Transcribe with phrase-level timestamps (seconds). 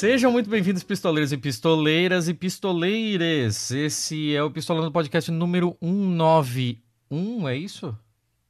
[0.00, 3.70] Sejam muito bem-vindos, pistoleiros e pistoleiras e pistoleires.
[3.70, 7.94] Esse é o Pistolando Podcast número 191, é isso?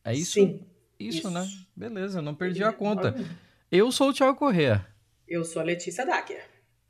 [0.04, 0.34] É isso?
[0.34, 0.60] Sim.
[0.96, 1.30] Isso, Isso.
[1.32, 1.50] né?
[1.74, 3.16] Beleza, não perdi a conta.
[3.68, 4.86] Eu sou o Thiago Corrêa.
[5.26, 6.40] Eu sou a Letícia Dacker.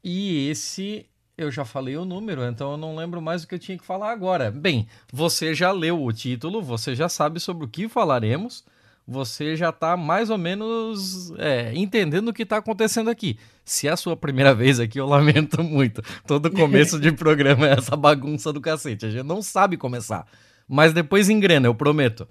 [0.04, 1.06] E esse
[1.38, 3.86] eu já falei o número, então eu não lembro mais o que eu tinha que
[3.86, 4.50] falar agora.
[4.50, 8.62] Bem, você já leu o título, você já sabe sobre o que falaremos,
[9.06, 13.38] você já tá mais ou menos é, entendendo o que tá acontecendo aqui.
[13.64, 16.02] Se é a sua primeira vez aqui, eu lamento muito.
[16.26, 19.06] Todo começo de programa é essa bagunça do cacete.
[19.06, 20.26] A gente não sabe começar.
[20.68, 22.28] Mas depois engrena, eu prometo.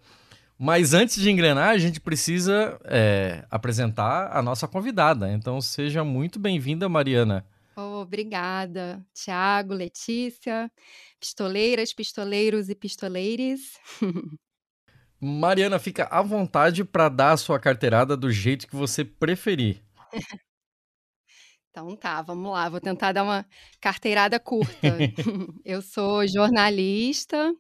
[0.58, 5.32] Mas antes de engrenar, a gente precisa é, apresentar a nossa convidada.
[5.32, 7.46] Então seja muito bem-vinda, Mariana.
[7.78, 10.70] Oh, obrigada, Tiago, Letícia,
[11.18, 13.80] pistoleiras, pistoleiros e pistoleires.
[15.22, 19.82] Mariana, fica à vontade para dar a sua carteirada do jeito que você preferir.
[21.70, 23.46] Então tá, vamos lá, vou tentar dar uma
[23.80, 24.74] carteirada curta.
[25.66, 27.54] Eu sou jornalista,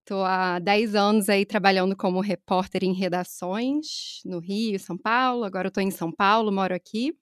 [0.00, 5.44] estou há 10 anos aí trabalhando como repórter em redações no Rio, São Paulo.
[5.44, 7.12] Agora eu estou em São Paulo, moro aqui.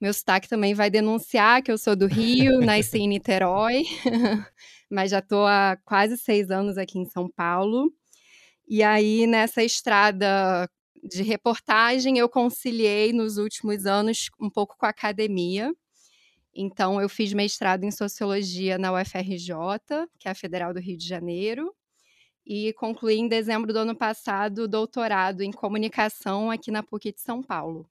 [0.00, 3.84] Meu sotaque também vai denunciar que eu sou do Rio, nasci em Niterói,
[4.90, 7.90] mas já estou há quase seis anos aqui em São Paulo.
[8.68, 10.68] E aí, nessa estrada
[11.04, 15.72] de reportagem, eu conciliei nos últimos anos um pouco com a academia.
[16.54, 19.54] Então, eu fiz mestrado em sociologia na UFRJ,
[20.18, 21.72] que é a Federal do Rio de Janeiro,
[22.44, 27.42] e concluí em dezembro do ano passado doutorado em comunicação aqui na PUC de São
[27.42, 27.88] Paulo.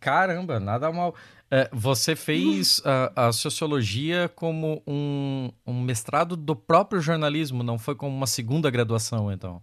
[0.00, 1.14] Caramba, nada mal.
[1.50, 7.94] É, você fez a, a sociologia como um, um mestrado do próprio jornalismo, não foi
[7.94, 9.62] como uma segunda graduação, então?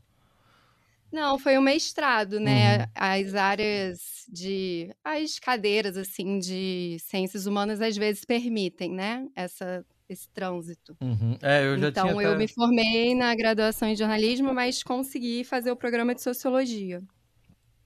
[1.11, 2.77] Não, foi um mestrado, né?
[2.77, 2.85] Uhum.
[2.93, 4.93] As áreas de.
[5.03, 9.27] As cadeiras, assim, de ciências humanas às vezes permitem, né?
[9.35, 10.95] Essa, esse trânsito.
[11.01, 11.37] Uhum.
[11.41, 12.37] É, eu então, eu até...
[12.37, 17.01] me formei na graduação em jornalismo, mas consegui fazer o programa de sociologia.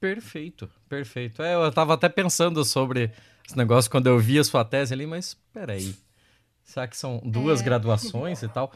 [0.00, 1.42] Perfeito, perfeito.
[1.42, 3.10] É, eu tava até pensando sobre
[3.46, 5.94] esse negócio quando eu vi a sua tese ali, mas peraí.
[6.64, 7.64] Será que são duas é.
[7.64, 8.72] graduações e tal?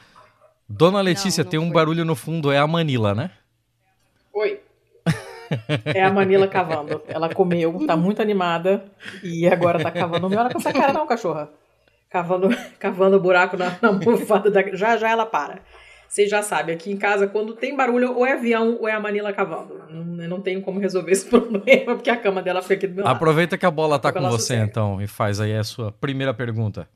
[0.69, 1.73] Dona Letícia, não, não tem um foi.
[1.73, 3.31] barulho no fundo, é a Manila, né?
[4.33, 4.61] Oi.
[5.87, 7.01] É a Manila cavando.
[7.09, 8.85] Ela comeu, tá muito animada
[9.23, 10.21] e agora tá cavando.
[10.21, 11.49] Não me olha com essa cara, não, cachorra.
[12.11, 14.51] Cavando, cavando buraco na, na almofada.
[14.51, 14.63] Da...
[14.77, 15.63] Já já ela para.
[16.09, 19.01] Vocês já sabem, aqui em casa, quando tem barulho, ou é avião ou é a
[19.01, 19.79] Manila cavando.
[19.91, 22.95] Não, eu não tenho como resolver esse problema, porque a cama dela fica aqui do
[22.95, 23.15] meu lado.
[23.15, 24.65] Aproveita que a bola tá com você, sossega.
[24.65, 26.89] então, e faz aí a sua primeira pergunta.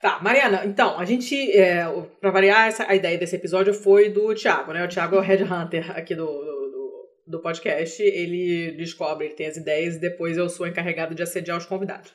[0.00, 1.86] Tá, Mariana, então, a gente, é,
[2.20, 4.84] pra variar, essa, a ideia desse episódio foi do Thiago, né?
[4.84, 8.02] O Thiago é o headhunter aqui do, do, do podcast.
[8.02, 12.12] Ele descobre, ele tem as ideias, e depois eu sou encarregado de assediar os convidados.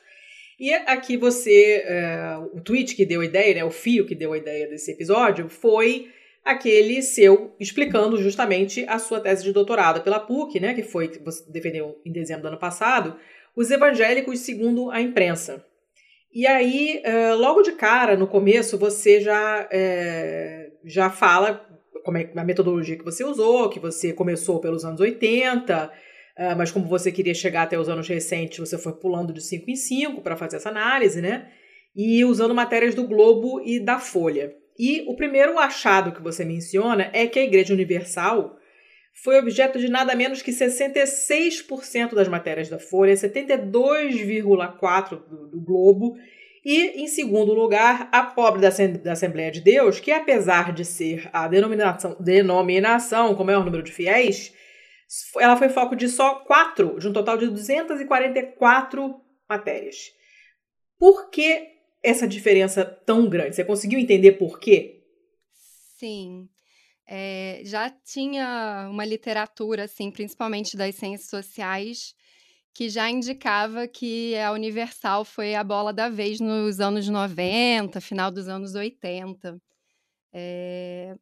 [0.60, 4.34] E aqui você, é, o tweet que deu a ideia, né, o fio que deu
[4.34, 6.10] a ideia desse episódio, foi
[6.44, 11.18] aquele seu explicando justamente a sua tese de doutorado pela PUC, né, que foi que
[11.18, 13.16] você defendeu em dezembro do ano passado,
[13.56, 15.64] os evangélicos segundo a imprensa.
[16.30, 21.66] E aí, é, logo de cara, no começo, você já, é, já fala
[22.04, 25.90] como é a metodologia que você usou, que você começou pelos anos 80,
[26.40, 29.70] Uh, mas como você queria chegar até os anos recentes, você foi pulando de 5
[29.70, 31.50] em 5 para fazer essa análise, né?
[31.94, 34.54] E usando matérias do Globo e da Folha.
[34.78, 38.56] E o primeiro achado que você menciona é que a Igreja Universal
[39.22, 46.16] foi objeto de nada menos que 66% das matérias da Folha, 72,4% do, do Globo,
[46.64, 48.68] e, em segundo lugar, a pobre da,
[49.12, 54.54] Assembleia de Deus, que apesar de ser a denominação, denominação com maior número de fiéis,
[55.38, 60.12] ela foi foco de só quatro, de um total de 244 matérias.
[60.98, 61.68] Por que
[62.02, 63.56] essa diferença tão grande?
[63.56, 65.02] Você conseguiu entender por quê?
[65.98, 66.48] Sim.
[67.06, 72.14] É, já tinha uma literatura, assim, principalmente das ciências sociais,
[72.72, 78.30] que já indicava que a Universal foi a bola da vez nos anos 90, final
[78.30, 79.60] dos anos 80.
[80.32, 81.16] É,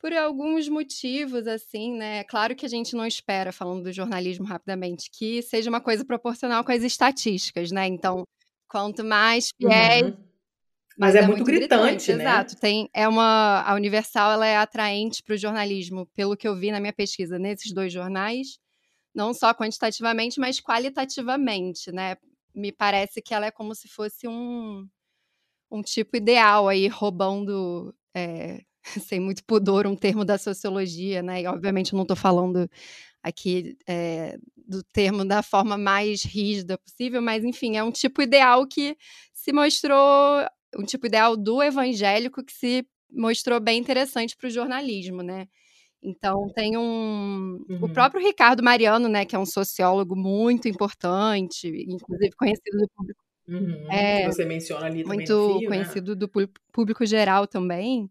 [0.00, 2.24] por alguns motivos, assim, né?
[2.24, 6.64] Claro que a gente não espera, falando do jornalismo rapidamente, que seja uma coisa proporcional
[6.64, 7.86] com as estatísticas, né?
[7.86, 8.24] Então,
[8.66, 10.06] quanto mais fiéis.
[10.06, 10.16] Uhum.
[10.96, 12.24] Mas, Mas é, é, muito, muito gritante, gritante, né?
[12.24, 12.56] Exato.
[12.56, 16.70] Tem, é uma, a Universal ela é atraente para o jornalismo, pelo que eu vi
[16.70, 18.58] na minha pesquisa nesses dois jornais,
[19.14, 22.16] não só quantitativamente, mas qualitativamente, né?
[22.54, 24.88] Me parece que ela é como se fosse um,
[25.70, 28.62] um tipo ideal aí, roubando é,
[29.08, 31.42] sem muito pudor, um termo da sociologia, né?
[31.42, 32.68] E obviamente eu não estou falando
[33.22, 38.66] aqui é, do termo da forma mais rígida possível, mas enfim, é um tipo ideal
[38.66, 38.96] que
[39.32, 40.46] se mostrou
[40.78, 45.48] um tipo ideal do evangélico que se mostrou bem interessante para o jornalismo, né?
[46.02, 47.84] Então tem um uhum.
[47.84, 53.22] o próprio Ricardo Mariano, né, que é um sociólogo muito importante, inclusive conhecido do público.
[53.46, 55.66] Uhum, é, você menciona ali também muito né?
[55.66, 56.16] conhecido né?
[56.16, 56.30] do
[56.72, 58.08] público geral também.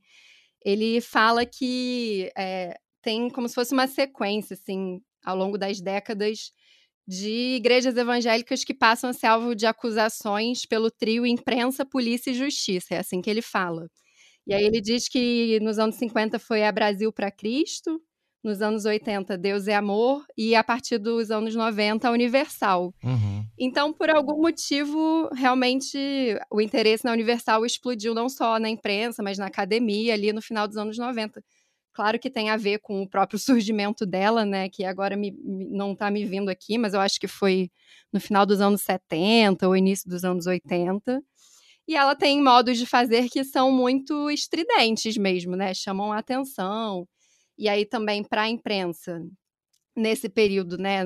[0.63, 6.51] Ele fala que é, tem como se fosse uma sequência, assim, ao longo das décadas
[7.07, 12.35] de igrejas evangélicas que passam a ser alvo de acusações pelo trio imprensa, polícia e
[12.35, 12.95] justiça.
[12.95, 13.87] É assim que ele fala.
[14.47, 18.01] E aí ele diz que nos anos 50 foi a Brasil para Cristo,
[18.43, 22.93] nos anos 80 Deus é Amor e a partir dos anos 90 Universal.
[23.03, 23.45] Uhum.
[23.57, 25.97] Então, por algum motivo, realmente
[26.49, 30.67] o interesse na Universal explodiu não só na imprensa, mas na academia ali no final
[30.67, 31.43] dos anos 90.
[31.91, 34.69] Claro que tem a ver com o próprio surgimento dela, né?
[34.69, 37.69] Que agora me, não está me vindo aqui, mas eu acho que foi
[38.11, 41.21] no final dos anos 70 ou início dos anos 80.
[41.87, 45.73] E ela tem modos de fazer que são muito estridentes mesmo, né?
[45.73, 47.07] Chamam a atenção.
[47.59, 49.21] E aí também para a imprensa,
[49.93, 51.01] nesse período, né?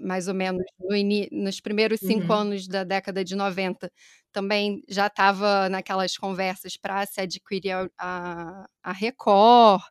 [0.00, 0.96] Mais ou menos no
[1.44, 2.38] nos primeiros cinco uhum.
[2.40, 3.92] anos da década de 90,
[4.32, 9.82] também já estava naquelas conversas para se adquirir a, a, a Record.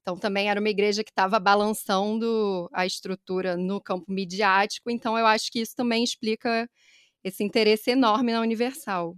[0.00, 4.90] Então, também era uma igreja que estava balançando a estrutura no campo midiático.
[4.90, 6.68] Então, eu acho que isso também explica
[7.22, 9.16] esse interesse enorme na Universal.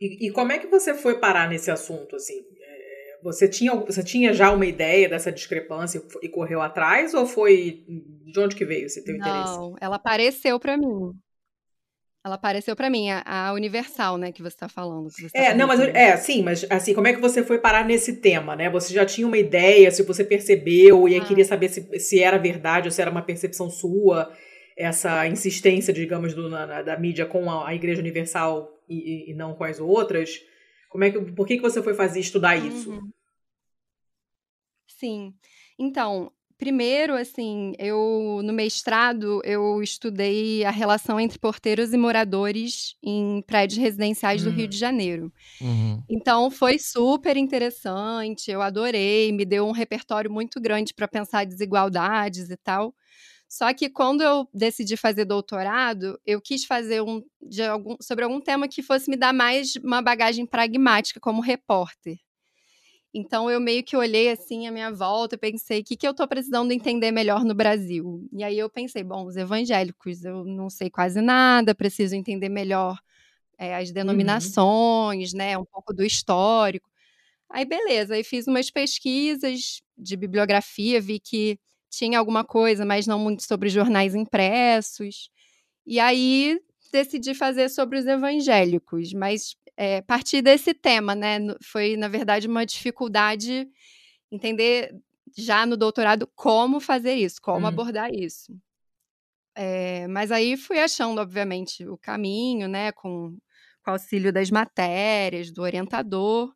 [0.00, 2.44] E, e como é que você foi parar nesse assunto, assim?
[3.22, 7.14] Você tinha, você tinha já uma ideia dessa discrepância e correu atrás?
[7.14, 9.58] Ou foi de onde que veio esse teu Não, interesse?
[9.58, 11.12] Não, ela apareceu para mim.
[12.22, 15.10] Ela apareceu para mim, a, a, Universal, né, que você está falando.
[15.10, 17.82] Você tá é, não, mas é, sim, mas assim, como é que você foi parar
[17.82, 18.68] nesse tema, né?
[18.68, 21.24] Você já tinha uma ideia, se você percebeu, e ah.
[21.24, 24.30] queria saber se, se era verdade ou se era uma percepção sua,
[24.76, 29.54] essa insistência, digamos, do, na, da mídia com a, a Igreja Universal e, e, não
[29.54, 30.42] com as outras.
[30.90, 32.90] Como é que, por que, que você foi fazer estudar isso?
[32.90, 33.10] Uhum.
[34.86, 35.34] Sim.
[35.78, 43.40] Então, Primeiro, assim, eu no mestrado eu estudei a relação entre porteiros e moradores em
[43.46, 44.50] prédios residenciais uhum.
[44.50, 44.78] do Rio de hum.
[44.78, 45.32] Janeiro.
[45.58, 46.02] Uhum.
[46.06, 52.50] Então foi super interessante, eu adorei, me deu um repertório muito grande para pensar desigualdades
[52.50, 52.94] e tal.
[53.50, 57.20] Só que quando eu decidi fazer doutorado, eu quis fazer um
[57.68, 62.16] algum, sobre algum tema que fosse me dar mais uma bagagem pragmática como repórter.
[63.12, 66.12] Então eu meio que olhei assim a minha volta e pensei, o que, que eu
[66.12, 68.24] estou precisando entender melhor no Brasil?
[68.32, 73.00] E aí eu pensei, bom, os evangélicos, eu não sei quase nada, preciso entender melhor
[73.58, 73.94] é, as uhum.
[73.94, 75.38] denominações, uhum.
[75.38, 75.58] né?
[75.58, 76.88] Um pouco do histórico.
[77.48, 81.58] Aí beleza, aí fiz umas pesquisas de bibliografia, vi que
[81.90, 85.30] tinha alguma coisa, mas não muito sobre jornais impressos.
[85.86, 86.58] E aí
[86.92, 91.38] decidi fazer sobre os evangélicos, mas é, partir desse tema, né?
[91.62, 93.68] Foi, na verdade, uma dificuldade
[94.30, 94.94] entender
[95.36, 97.66] já no doutorado como fazer isso, como uhum.
[97.66, 98.54] abordar isso.
[99.54, 102.92] É, mas aí fui achando, obviamente, o caminho, né?
[102.92, 103.36] Com,
[103.84, 106.54] com auxílio das matérias, do orientador.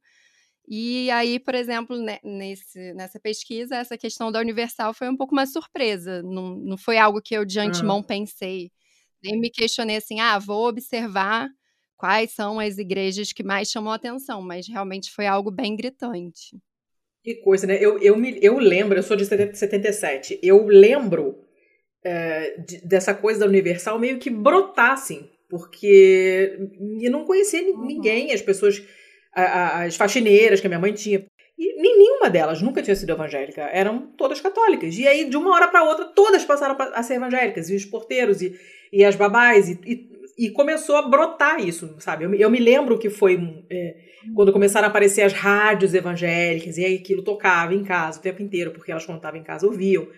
[0.66, 5.34] E aí, por exemplo, né, nesse, nessa pesquisa, essa questão da universal foi um pouco
[5.34, 6.22] uma surpresa.
[6.22, 8.02] Não, não foi algo que eu de antemão uhum.
[8.02, 8.70] pensei.
[9.22, 11.48] Nem me questionei assim, ah, vou observar
[11.96, 16.56] quais são as igrejas que mais chamam a atenção, mas realmente foi algo bem gritante.
[17.22, 17.78] Que coisa, né?
[17.80, 21.42] Eu, eu, me, eu lembro, eu sou de 77, eu lembro
[22.04, 26.58] é, de, dessa coisa da Universal meio que brotar, assim, porque
[27.00, 27.86] eu não conhecia uhum.
[27.86, 28.82] ninguém, as pessoas,
[29.34, 31.24] as faxineiras que a minha mãe tinha,
[31.58, 34.96] e nenhuma delas nunca tinha sido evangélica, eram todas católicas.
[34.96, 38.42] E aí, de uma hora para outra, todas passaram a ser evangélicas, e os porteiros,
[38.42, 38.58] e,
[38.92, 42.24] e as babás, e, e e começou a brotar isso, sabe?
[42.24, 43.96] Eu, eu me lembro que foi é,
[44.34, 48.42] quando começaram a aparecer as rádios evangélicas, e aí aquilo tocava em casa o tempo
[48.42, 50.08] inteiro, porque elas contavam em casa, ouviam.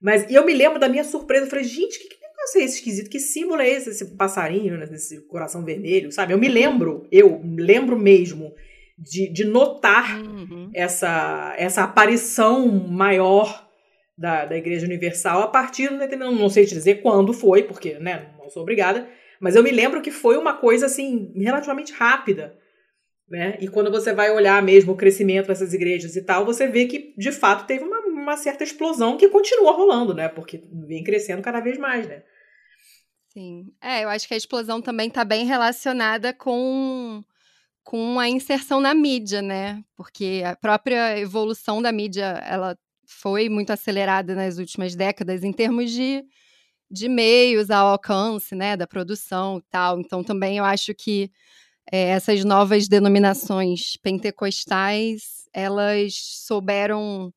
[0.00, 2.76] Mas eu me lembro da minha surpresa, eu falei, gente, que, que negócio é esse
[2.76, 3.10] esquisito?
[3.10, 6.32] Que símbolo é esse, esse passarinho, né, esse coração vermelho, sabe?
[6.32, 8.54] Eu me lembro, eu lembro mesmo
[8.98, 10.70] de, de notar uhum.
[10.74, 13.68] essa, essa aparição maior
[14.16, 18.28] da, da Igreja Universal a partir, não, não sei te dizer quando foi, porque né,
[18.38, 19.08] não sou obrigada,
[19.40, 22.58] mas eu me lembro que foi uma coisa assim relativamente rápida.
[23.30, 23.56] Né?
[23.60, 27.14] E quando você vai olhar mesmo o crescimento dessas igrejas e tal, você vê que
[27.16, 30.28] de fato teve uma, uma certa explosão que continua rolando, né?
[30.28, 32.22] Porque vem crescendo cada vez mais, né?
[33.28, 33.72] Sim.
[33.80, 37.22] É, eu acho que a explosão também está bem relacionada com,
[37.84, 39.82] com a inserção na mídia, né?
[39.96, 45.90] Porque a própria evolução da mídia, ela foi muito acelerada nas últimas décadas em termos
[45.90, 46.24] de
[46.90, 50.00] de meios ao alcance, né, da produção e tal.
[50.00, 51.30] Então, também eu acho que
[51.90, 56.14] é, essas novas denominações pentecostais, elas
[56.46, 57.32] souberam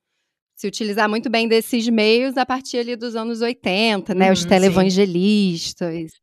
[0.63, 4.45] se utilizar muito bem desses meios a partir ali dos anos 80, né, uhum, os
[4.45, 6.11] televangelistas.
[6.11, 6.17] Sim.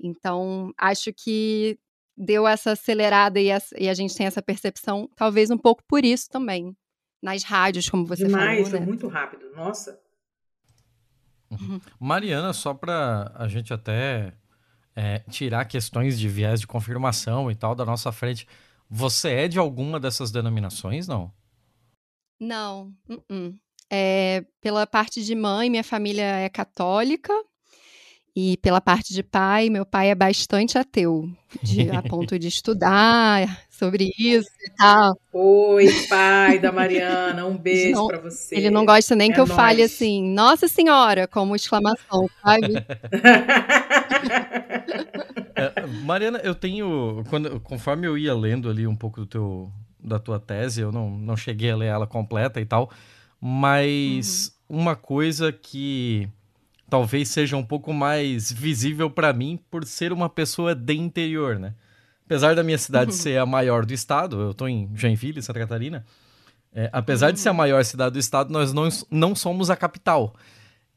[0.00, 1.76] Então, acho que
[2.16, 6.04] deu essa acelerada e a, e a, gente tem essa percepção, talvez um pouco por
[6.04, 6.76] isso também,
[7.20, 8.64] nas rádios, como você Demais, falou.
[8.64, 8.86] Demais, né?
[8.86, 10.00] muito rápido, nossa.
[11.50, 11.80] Uhum.
[11.98, 14.32] Mariana, só para a gente até
[14.94, 18.46] é, tirar questões de viés de confirmação e tal da nossa frente,
[18.88, 21.32] você é de alguma dessas denominações, não?
[22.38, 22.94] Não.
[23.08, 23.58] Uh -uh.
[23.94, 27.30] É, pela parte de mãe, minha família é católica.
[28.34, 31.28] E pela parte de pai, meu pai é bastante ateu,
[31.62, 35.20] de, a ponto de estudar sobre isso e tal.
[35.30, 38.56] Oi, pai da Mariana, um beijo para você.
[38.56, 42.72] Ele não gosta nem é que eu fale assim, Nossa Senhora, como exclamação, sabe?
[45.54, 49.70] é, Mariana, eu tenho, quando, conforme eu ia lendo ali um pouco do teu,
[50.02, 52.90] da tua tese, eu não, não cheguei a ler ela completa e tal,
[53.44, 54.78] mas uhum.
[54.78, 56.28] uma coisa que
[56.88, 61.74] talvez seja um pouco mais visível para mim por ser uma pessoa de interior, né?
[62.24, 63.16] Apesar da minha cidade uhum.
[63.16, 66.06] ser a maior do estado, eu tô em Joinville, Santa Catarina,
[66.72, 67.32] é, apesar uhum.
[67.32, 67.58] de ser a uhum.
[67.58, 70.36] maior cidade do estado, nós não, não somos a capital.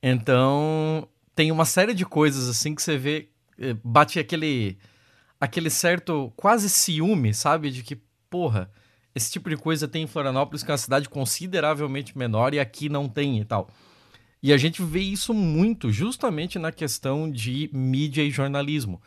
[0.04, 4.78] Então, tem uma série de coisas assim que você vê, é, bate aquele
[5.42, 7.72] aquele certo quase ciúme, sabe?
[7.72, 7.98] De que,
[8.30, 8.70] porra,
[9.15, 12.89] esse tipo de coisa tem em Florianópolis, que é uma cidade consideravelmente menor e aqui
[12.89, 13.69] não tem e tal.
[14.43, 19.01] E a gente vê isso muito justamente na questão de mídia e jornalismo.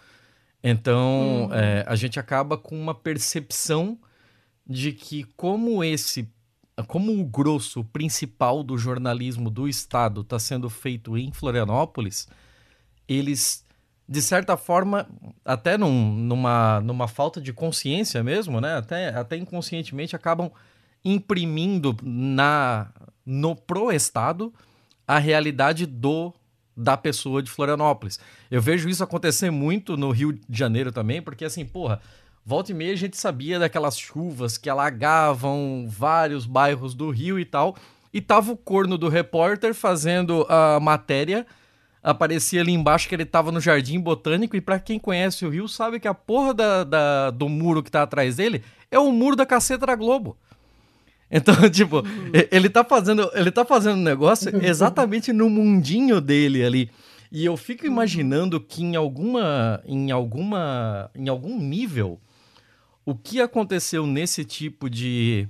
[0.64, 1.54] Então, uhum.
[1.54, 3.98] é, a gente acaba com uma percepção
[4.66, 6.28] de que como esse,
[6.86, 12.26] como o grosso principal do jornalismo do estado está sendo feito em Florianópolis,
[13.06, 13.64] eles
[14.08, 15.06] de certa forma,
[15.44, 18.76] até num, numa, numa falta de consciência mesmo, né?
[18.76, 20.50] Até, até inconscientemente acabam
[21.04, 22.88] imprimindo na
[23.24, 24.52] no pro estado
[25.06, 26.32] a realidade do
[26.74, 28.18] da pessoa de Florianópolis.
[28.50, 32.00] Eu vejo isso acontecer muito no Rio de Janeiro também, porque assim, porra,
[32.46, 37.44] volta e meia a gente sabia daquelas chuvas que alagavam vários bairros do Rio e
[37.44, 37.76] tal,
[38.14, 41.44] e tava o corno do repórter fazendo a matéria,
[42.02, 45.68] aparecia ali embaixo que ele tava no Jardim Botânico, e para quem conhece o Rio
[45.68, 49.36] sabe que a porra da, da, do muro que tá atrás dele é o muro
[49.36, 50.36] da caceta da Globo.
[51.30, 52.02] Então, tipo,
[52.50, 56.90] ele tá fazendo, ele tá fazendo um negócio exatamente no mundinho dele ali.
[57.30, 62.18] E eu fico imaginando que em alguma em alguma em algum nível
[63.04, 65.46] o que aconteceu nesse tipo de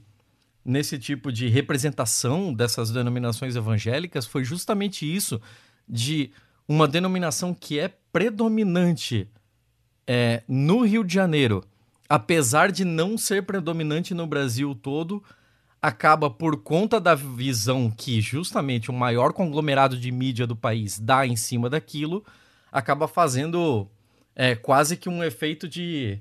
[0.65, 5.41] nesse tipo de representação dessas denominações evangélicas foi justamente isso
[5.89, 6.31] de
[6.69, 9.29] uma denominação que é predominante
[10.07, 11.65] é, no Rio de Janeiro,
[12.09, 15.23] apesar de não ser predominante no Brasil todo,
[15.81, 21.27] acaba por conta da visão que justamente o maior conglomerado de mídia do país dá
[21.27, 22.25] em cima daquilo,
[22.73, 23.89] acaba fazendo
[24.35, 26.21] é, quase que um efeito de,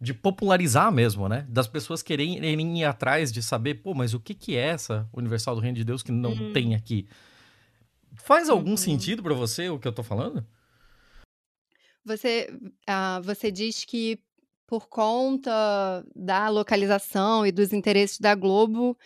[0.00, 1.46] de popularizar mesmo, né?
[1.48, 5.54] Das pessoas quererem ir atrás de saber, pô, mas o que, que é essa Universal
[5.54, 6.52] do Reino de Deus que não uhum.
[6.52, 7.06] tem aqui?
[8.24, 8.76] Faz algum uhum.
[8.76, 10.44] sentido para você o que eu tô falando?
[12.04, 12.48] Você,
[12.88, 14.18] uh, você diz que
[14.66, 18.96] por conta da localização e dos interesses da Globo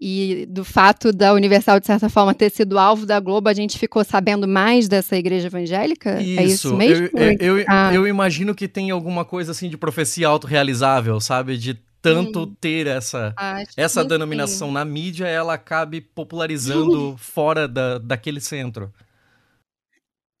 [0.00, 3.78] e do fato da Universal, de certa forma, ter sido alvo da Globo, a gente
[3.78, 6.20] ficou sabendo mais dessa igreja evangélica?
[6.20, 7.08] Isso, é isso mesmo?
[7.14, 7.94] Eu, eu, ah.
[7.94, 11.56] eu imagino que tem alguma coisa assim de profecia autorrealizável, sabe?
[11.56, 12.56] De tanto sim.
[12.60, 13.32] ter essa,
[13.76, 14.74] essa denominação sim.
[14.74, 18.92] na mídia, ela acabe popularizando fora da, daquele centro.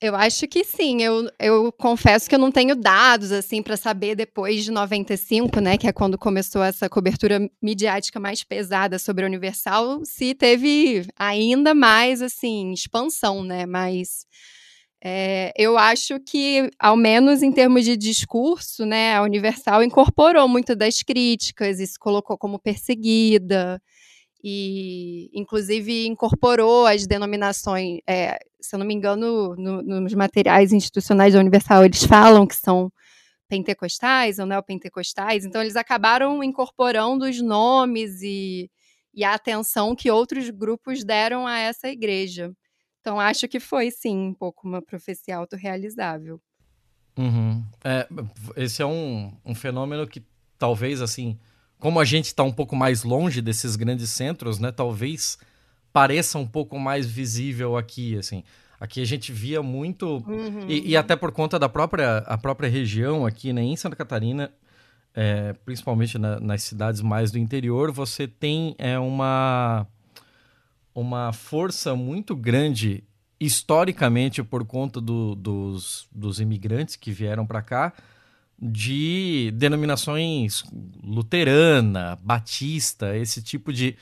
[0.00, 1.00] Eu acho que sim.
[1.00, 5.78] Eu, eu confesso que eu não tenho dados assim para saber depois de 95, né,
[5.78, 11.72] que é quando começou essa cobertura midiática mais pesada sobre a Universal, se teve ainda
[11.72, 13.64] mais assim expansão, né?
[13.64, 14.26] Mas
[15.04, 20.76] é, eu acho que, ao menos em termos de discurso, né, a Universal incorporou muito
[20.76, 23.82] das críticas e se colocou como perseguida
[24.44, 31.34] e inclusive incorporou as denominações, é, se eu não me engano, no, nos materiais institucionais
[31.34, 32.92] da Universal, eles falam que são
[33.48, 38.70] pentecostais ou neopentecostais, então eles acabaram incorporando os nomes e,
[39.14, 42.52] e a atenção que outros grupos deram a essa igreja.
[43.02, 46.40] Então acho que foi sim um pouco uma profecia autorrealizável.
[47.18, 47.62] Uhum.
[47.84, 48.08] É,
[48.56, 50.24] esse é um, um fenômeno que
[50.56, 51.38] talvez assim
[51.78, 54.70] como a gente está um pouco mais longe desses grandes centros, né?
[54.70, 55.36] Talvez
[55.92, 58.44] pareça um pouco mais visível aqui, assim.
[58.78, 60.66] Aqui a gente via muito, uhum.
[60.68, 64.52] e, e, até por conta da própria, a própria região aqui né, em Santa Catarina,
[65.14, 69.86] é, principalmente na, nas cidades mais do interior, você tem é, uma,
[70.94, 73.04] uma força muito grande
[73.40, 77.92] historicamente por conta do, dos, dos imigrantes que vieram para cá,
[78.58, 80.62] de denominações
[81.02, 83.96] luterana, batista, esse tipo de,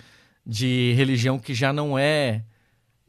[0.45, 2.45] de religião que já não é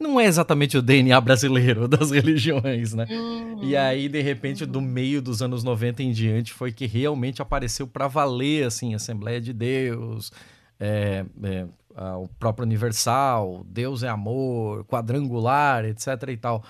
[0.02, 3.06] não é exatamente o DNA brasileiro das religiões, né?
[3.08, 3.62] Uhum.
[3.62, 7.86] E aí, de repente, do meio dos anos 90 em diante, foi que realmente apareceu
[7.86, 10.32] para valer, assim, Assembleia de Deus,
[10.80, 16.64] é, é, o próprio Universal, Deus é amor, quadrangular, etc e tal.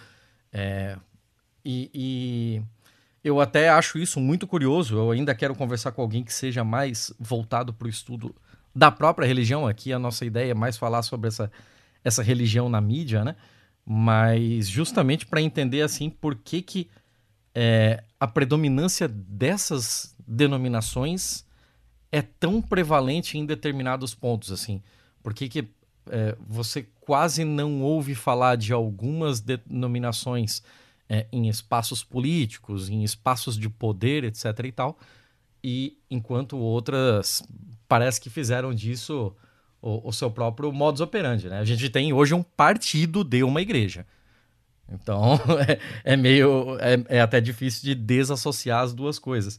[0.52, 0.97] É,
[1.64, 2.62] e, e
[3.25, 4.97] eu até acho isso muito curioso.
[4.97, 8.35] Eu ainda quero conversar com alguém que seja mais voltado para o estudo
[8.75, 9.67] da própria religião.
[9.67, 11.50] Aqui a nossa ideia é mais falar sobre essa,
[12.02, 13.37] essa religião na mídia, né?
[13.85, 16.91] Mas justamente para entender assim por que, que
[17.55, 21.45] é, a predominância dessas denominações
[22.11, 24.83] é tão prevalente em determinados pontos, assim.
[25.23, 25.69] Por que, que
[26.11, 30.62] é, você quase não ouve falar de algumas denominações
[31.09, 34.47] é, em espaços políticos, em espaços de poder, etc.
[34.64, 34.99] e tal,
[35.62, 37.43] e enquanto outras
[37.87, 39.35] parece que fizeram disso
[39.81, 41.59] o, o seu próprio modus operandi, né?
[41.59, 44.07] A gente tem hoje um partido de uma igreja.
[44.88, 45.35] Então
[45.69, 46.79] é, é meio.
[46.81, 49.59] É, é, até difícil de desassociar as duas coisas.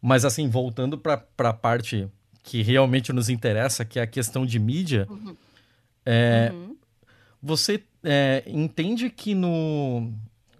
[0.00, 2.08] Mas assim, voltando para a parte
[2.48, 5.36] que realmente nos interessa, que é a questão de mídia, uhum.
[6.06, 6.74] É, uhum.
[7.42, 10.10] você é, entende que no,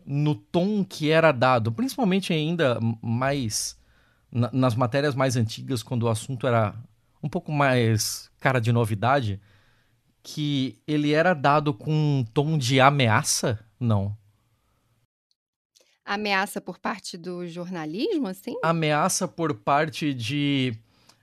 [0.04, 3.74] no tom que era dado, principalmente ainda mais
[4.30, 6.74] na, nas matérias mais antigas, quando o assunto era
[7.22, 9.40] um pouco mais cara de novidade,
[10.22, 13.58] que ele era dado com um tom de ameaça?
[13.80, 14.14] Não.
[16.04, 18.56] Ameaça por parte do jornalismo, assim?
[18.62, 20.78] Ameaça por parte de.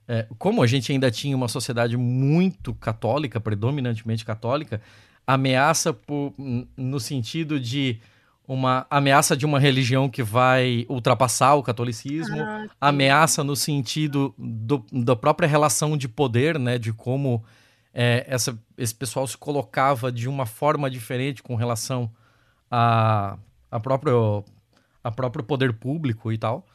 [0.07, 4.81] É, como a gente ainda tinha uma sociedade muito católica, predominantemente católica,
[5.25, 6.33] ameaça por,
[6.77, 7.99] no sentido de
[8.47, 14.85] uma ameaça de uma religião que vai ultrapassar o catolicismo, ah, ameaça no sentido do,
[14.91, 17.43] da própria relação de poder, né, de como
[17.91, 22.11] é, essa, esse pessoal se colocava de uma forma diferente com relação
[22.69, 23.37] a,
[23.71, 24.43] a, próprio,
[25.03, 26.67] a próprio poder público e tal.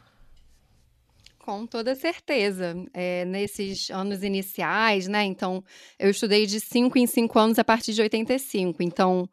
[1.45, 2.75] Com toda certeza.
[2.93, 5.25] É, nesses anos iniciais, né?
[5.25, 5.65] Então,
[5.99, 8.83] eu estudei de 5 em 5 anos a partir de 85.
[8.83, 9.29] Então,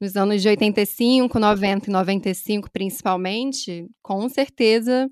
[0.00, 5.08] nos anos de 85, 90 e 95 principalmente, com certeza,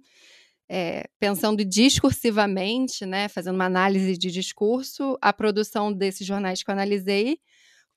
[0.71, 6.75] é, pensando discursivamente, né, fazendo uma análise de discurso, a produção desses jornais que eu
[6.75, 7.39] analisei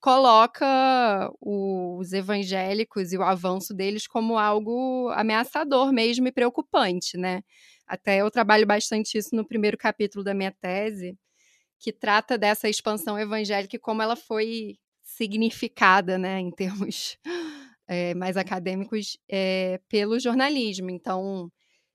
[0.00, 7.42] coloca os evangélicos e o avanço deles como algo ameaçador mesmo e preocupante, né?
[7.90, 11.18] Até eu trabalho bastante isso no primeiro capítulo da minha tese,
[11.76, 17.18] que trata dessa expansão evangélica e como ela foi significada, né, em termos
[17.88, 20.88] é, mais acadêmicos, é, pelo jornalismo.
[20.88, 21.50] Então,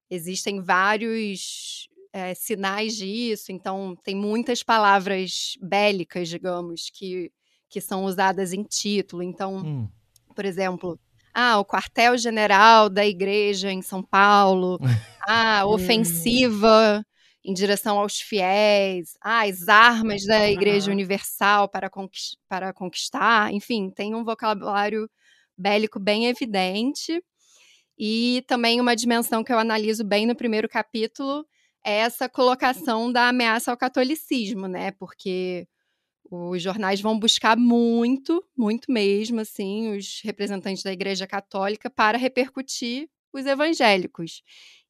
[0.09, 3.53] existem vários é, sinais disso.
[3.53, 7.31] Então, tem muitas palavras bélicas, digamos, que,
[7.69, 9.23] que são usadas em título.
[9.23, 9.89] Então, hum.
[10.35, 10.99] por exemplo,
[11.35, 14.79] ah, o quartel-general da igreja em São Paulo,
[15.27, 17.05] ah, ofensiva
[17.43, 23.91] em direção aos fiéis, ah, as armas da Igreja Universal para, conquist para conquistar, enfim,
[23.91, 25.09] tem um vocabulário
[25.57, 27.21] bélico bem evidente.
[27.97, 31.45] E também uma dimensão que eu analiso bem no primeiro capítulo
[31.83, 34.91] é essa colocação da ameaça ao catolicismo, né?
[34.91, 35.67] Porque
[36.29, 43.09] os jornais vão buscar muito, muito mesmo, assim, os representantes da Igreja Católica para repercutir
[43.31, 44.41] os evangélicos.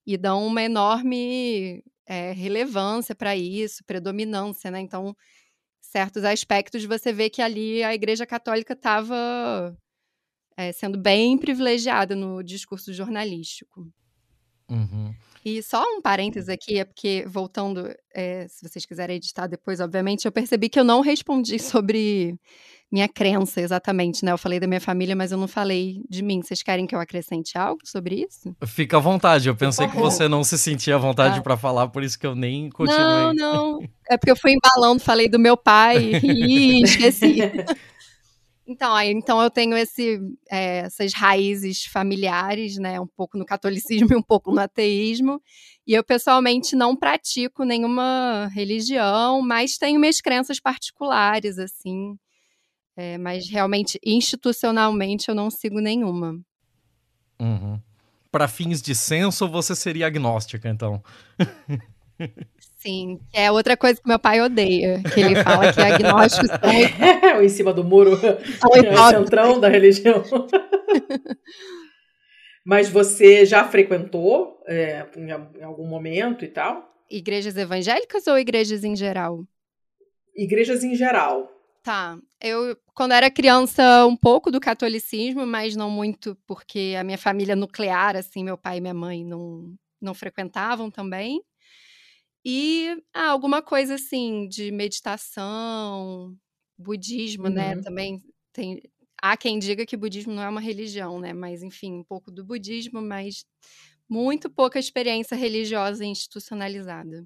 [0.06, 4.80] E dão uma enorme é, relevância para isso, predominância, né?
[4.80, 5.16] Então,
[5.82, 9.76] certos aspectos você vê que ali a Igreja Católica estava
[10.58, 13.92] é, sendo bem privilegiada no discurso jornalístico.
[14.70, 15.14] Uhum.
[15.46, 20.26] E só um parênteses aqui, é porque, voltando, é, se vocês quiserem editar depois, obviamente,
[20.26, 22.36] eu percebi que eu não respondi sobre
[22.92, 24.32] minha crença exatamente, né?
[24.32, 26.42] Eu falei da minha família, mas eu não falei de mim.
[26.42, 28.56] Vocês querem que eu acrescente algo sobre isso?
[28.66, 29.48] Fica à vontade.
[29.48, 31.42] Eu pensei que você não se sentia à vontade ah.
[31.44, 33.04] para falar, por isso que eu nem continuei.
[33.04, 33.80] Não, não.
[34.08, 37.38] É porque eu fui embalando, falei do meu pai e esqueci.
[38.68, 43.00] Então, aí, então eu tenho esse, é, essas raízes familiares, né?
[43.00, 45.40] Um pouco no catolicismo e um pouco no ateísmo.
[45.86, 52.18] E eu pessoalmente não pratico nenhuma religião, mas tenho minhas crenças particulares, assim.
[52.98, 56.40] É, mas realmente, institucionalmente, eu não sigo nenhuma.
[57.40, 57.80] Uhum.
[58.32, 61.04] Para fins de censo, você seria agnóstica, então.
[62.86, 66.70] Sim, é outra coisa que meu pai odeia, que ele fala que agnósticos são...
[66.70, 70.24] É, em cima do muro, é o centrão da religião.
[72.64, 76.88] Mas você já frequentou é, em algum momento e tal?
[77.10, 79.44] Igrejas evangélicas ou igrejas em geral?
[80.36, 81.52] Igrejas em geral.
[81.82, 82.20] Tá.
[82.40, 87.56] Eu, quando era criança, um pouco do catolicismo, mas não muito, porque a minha família
[87.56, 91.42] nuclear, assim, meu pai e minha mãe não, não frequentavam também.
[92.46, 96.38] E ah, alguma coisa assim de meditação,
[96.78, 97.76] budismo, né, uhum.
[97.78, 97.82] né?
[97.82, 98.22] Também
[98.54, 98.82] tem.
[99.20, 101.34] Há quem diga que budismo não é uma religião, né?
[101.34, 103.44] Mas, enfim, um pouco do budismo, mas
[104.08, 107.26] muito pouca experiência religiosa institucionalizada.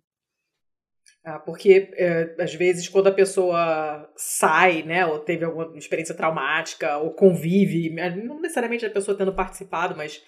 [1.24, 6.98] Ah, porque é, às vezes quando a pessoa sai, né, ou teve alguma experiência traumática,
[6.98, 10.24] ou convive, é, não necessariamente a pessoa tendo participado, mas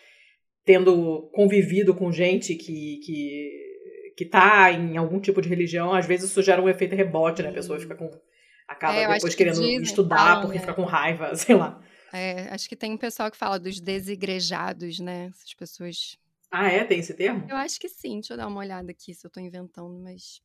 [0.65, 3.70] tendo convivido com gente que, que,
[4.21, 7.49] que tá em algum tipo de religião, às vezes isso gera um efeito rebote, né?
[7.49, 8.07] A pessoa fica com.
[8.67, 10.62] acaba é, depois que querendo dizem, estudar porque né?
[10.62, 11.81] fica com raiva, sei lá.
[12.13, 15.31] É, acho que tem um pessoal que fala dos desigrejados, né?
[15.31, 16.19] Essas pessoas.
[16.51, 16.84] Ah, é?
[16.84, 17.47] Tem esse termo?
[17.49, 18.19] Eu acho que sim.
[18.19, 20.39] Deixa eu dar uma olhada aqui se eu tô inventando, mas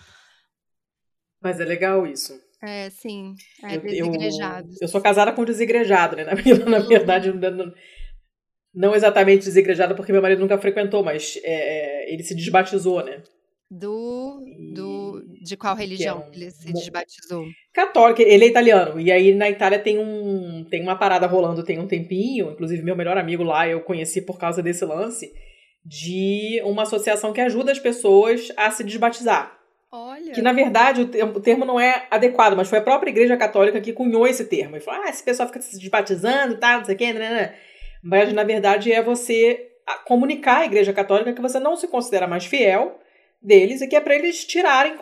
[1.39, 2.41] Mas é legal isso.
[2.59, 3.35] É, sim.
[3.61, 4.81] É, desigrejados.
[4.81, 6.23] Eu, eu, sou casada com um desigrejado, né?
[6.23, 6.87] Na, na uhum.
[6.87, 7.71] verdade, não,
[8.73, 13.21] não exatamente desigrejado, porque meu marido nunca frequentou, mas é, é ele se desbatizou, né?
[13.69, 17.45] Do, do de qual religião é um, ele se desbatizou?
[17.73, 18.99] Católico, ele é italiano.
[18.99, 22.97] E aí na Itália tem um tem uma parada rolando tem um tempinho, inclusive meu
[22.97, 25.31] melhor amigo lá eu conheci por causa desse lance
[25.85, 29.57] de uma associação que ajuda as pessoas a se desbatizar.
[29.89, 30.33] Olha.
[30.33, 33.93] Que na verdade o termo não é adequado, mas foi a própria Igreja Católica que
[33.93, 34.75] cunhou esse termo.
[34.75, 37.55] E falou: ah, esse pessoal fica se desbatizando e tal, não sei o quê, né.
[38.03, 39.67] Mas na verdade é você
[40.05, 42.99] comunicar à Igreja Católica que você não se considera mais fiel
[43.41, 44.93] deles e que é para eles tirarem,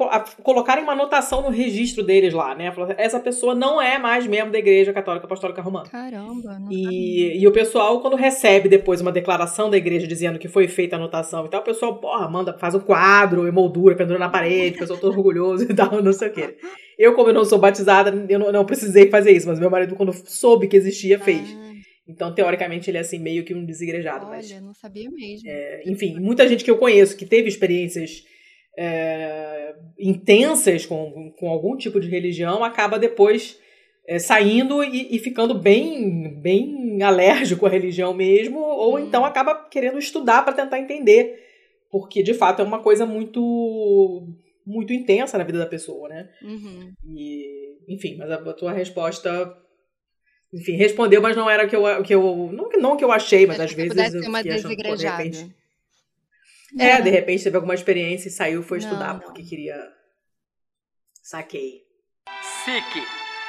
[0.41, 2.73] colocarem uma anotação no registro deles lá, né?
[2.97, 5.89] Essa pessoa não é mais membro da Igreja Católica Apostólica Romana.
[5.89, 6.57] Caramba!
[6.71, 10.95] e, e o pessoal, quando recebe depois uma declaração da igreja dizendo que foi feita
[10.95, 14.77] a anotação e tal, o pessoal, porra, manda, faz um quadro, emoldura, pendura na parede,
[14.77, 16.55] o pessoal todo orgulhoso e tal, não sei o quê.
[16.97, 19.95] Eu, como eu não sou batizada, eu não, não precisei fazer isso, mas meu marido,
[19.95, 21.57] quando soube que existia, fez.
[21.57, 21.68] Ah.
[22.09, 24.25] Então, teoricamente, ele é assim, meio que um desigrejado.
[24.25, 25.47] Olha, mas, não sabia mesmo.
[25.47, 28.25] É, enfim, muita gente que eu conheço que teve experiências
[28.75, 33.59] é, intensas com, com algum tipo de religião acaba depois
[34.07, 38.99] é, saindo e, e, ficando bem, bem alérgico à religião mesmo, ou uhum.
[38.99, 41.39] então acaba querendo estudar para tentar entender,
[41.91, 44.27] porque de fato é uma coisa muito
[44.65, 46.29] muito intensa na vida da pessoa, né?
[46.41, 46.91] Uhum.
[47.05, 49.55] E, enfim, mas a, a tua resposta
[50.51, 53.45] enfim, respondeu, mas não era o que eu, que eu não, não que eu achei,
[53.45, 55.23] mas às vezes eu uma desigrejada.
[55.23, 55.55] De repente,
[56.77, 59.19] é, de repente teve alguma experiência e saiu foi estudar não.
[59.19, 59.75] porque queria.
[61.21, 61.83] Saquei.
[62.63, 63.03] Sique,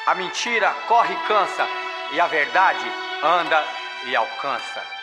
[0.06, 1.66] a mentira corre e cansa,
[2.12, 2.86] e a verdade
[3.22, 3.64] anda
[4.06, 4.99] e alcança.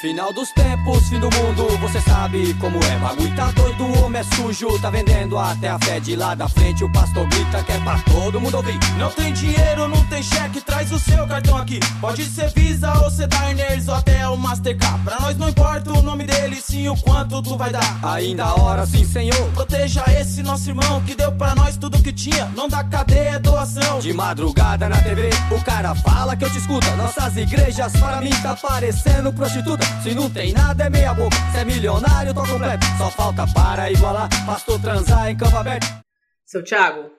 [0.00, 2.98] Final dos tempos, fim do mundo, você sabe como é.
[3.00, 6.48] Bagulho tá doido, o homem é sujo, tá vendendo até a fé de lá da
[6.48, 6.82] frente.
[6.82, 8.78] O pastor grita que é pra todo mundo ouvir.
[8.96, 11.80] Não tem dinheiro, não tem cheque, traz o seu cartão aqui.
[12.00, 15.04] Pode ser Visa ou ser Diners ou até o Mastercard.
[15.04, 18.00] Pra nós não importa o nome dele, sim o quanto tu vai dar.
[18.02, 19.50] Ainda hora, sim, senhor.
[19.52, 22.46] Proteja esse nosso irmão que deu pra nós tudo que tinha.
[22.56, 23.98] Não dá cadeia, doação.
[23.98, 26.90] De madrugada na TV, o cara fala que eu te escuta.
[26.96, 29.89] Nossas igrejas, para mim, tá parecendo prostituta.
[30.02, 32.86] Se não tem nada é meia boca, se é milionário tô completo.
[32.96, 35.86] Só falta para igualar, pastor transar em campo aberto.
[36.44, 37.10] Seu Thiago.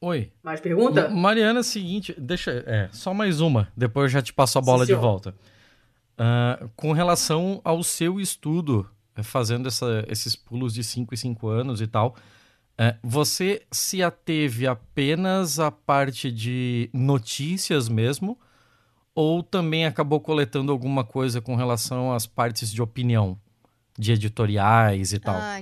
[0.00, 0.32] Oi.
[0.42, 1.08] Mais pergunta?
[1.08, 4.58] M Mariana, é o seguinte, deixa, é, só mais uma, depois eu já te passo
[4.58, 5.34] a bola Sim, de volta.
[6.14, 11.48] Uh, com relação ao seu estudo, é, fazendo essa, esses pulos de 5 e 5
[11.48, 12.16] anos e tal,
[12.78, 18.38] uh, você se ateve apenas à parte de notícias mesmo,
[19.14, 23.38] ou também acabou coletando alguma coisa com relação às partes de opinião,
[23.98, 25.36] de editoriais e tal?
[25.36, 25.60] Ah,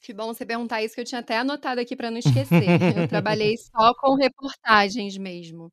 [0.00, 2.64] que bom você perguntar isso, que eu tinha até anotado aqui para não esquecer.
[2.96, 5.70] eu trabalhei só com reportagens mesmo.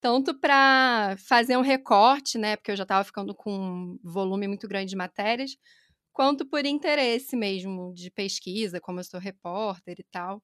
[0.00, 4.66] Tanto para fazer um recorte, né, porque eu já estava ficando com um volume muito
[4.66, 5.52] grande de matérias,
[6.12, 10.42] quanto por interesse mesmo de pesquisa, como eu sou repórter e tal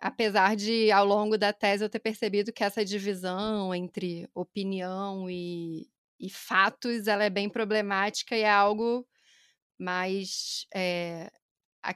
[0.00, 5.88] apesar de, ao longo da tese, eu ter percebido que essa divisão entre opinião e,
[6.18, 9.06] e fatos, ela é bem problemática e é algo
[9.78, 10.66] mais...
[10.74, 11.30] É,
[11.82, 11.94] a,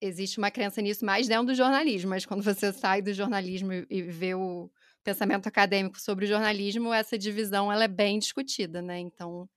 [0.00, 4.02] existe uma crença nisso mais dentro do jornalismo, mas quando você sai do jornalismo e
[4.02, 4.70] vê o
[5.02, 8.98] pensamento acadêmico sobre o jornalismo, essa divisão ela é bem discutida, né?
[9.00, 9.48] Então,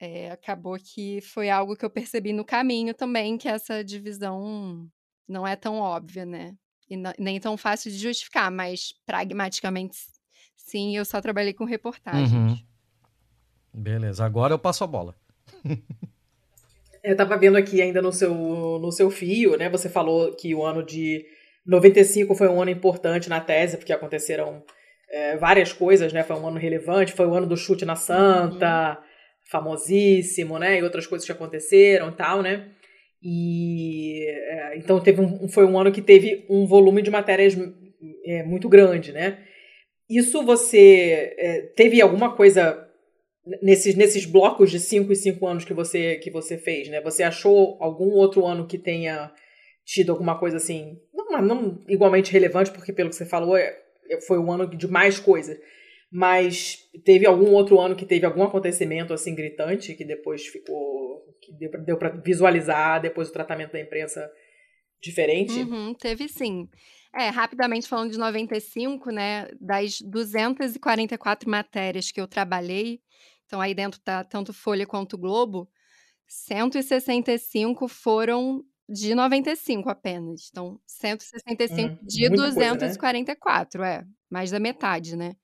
[0.00, 4.90] é, acabou que foi algo que eu percebi no caminho também, que essa divisão
[5.28, 6.56] não é tão óbvia, né?
[6.90, 9.96] E nem tão fácil de justificar, mas pragmaticamente,
[10.56, 12.32] sim, eu só trabalhei com reportagens.
[12.32, 12.58] Uhum.
[13.72, 15.14] Beleza, agora eu passo a bola.
[17.02, 19.68] eu tava vendo aqui ainda no seu, no seu fio, né?
[19.68, 21.24] Você falou que o ano de
[21.66, 24.64] 95 foi um ano importante na tese, porque aconteceram
[25.10, 26.22] é, várias coisas, né?
[26.22, 29.04] Foi um ano relevante, foi o ano do chute na Santa, uhum.
[29.50, 30.78] famosíssimo, né?
[30.78, 32.70] E outras coisas que aconteceram e tal, né?
[33.22, 37.56] E é, então teve um, foi um ano que teve um volume de matérias
[38.24, 39.38] é, muito grande, né?
[40.08, 42.88] Isso você é, teve alguma coisa
[43.62, 47.00] nesses, nesses blocos de 5 e 5 anos que você que você fez, né?
[47.00, 49.32] Você achou algum outro ano que tenha
[49.84, 53.74] tido alguma coisa assim, não, não igualmente relevante, porque pelo que você falou, é,
[54.26, 55.58] foi um ano de mais coisas.
[56.10, 61.22] Mas teve algum outro ano que teve algum acontecimento assim gritante que depois ficou.
[61.40, 61.52] que
[61.84, 64.30] deu para visualizar depois o tratamento da imprensa
[65.00, 65.52] diferente?
[65.60, 66.68] Uhum, teve sim.
[67.14, 73.00] É, rapidamente falando de 95, né, das 244 matérias que eu trabalhei,
[73.46, 75.68] então aí dentro tá tanto Folha quanto Globo,
[76.26, 80.48] 165 foram de 95 apenas.
[80.50, 84.00] Então, 165 hum, de 244, coisa, né?
[84.00, 85.34] é, mais da metade, né?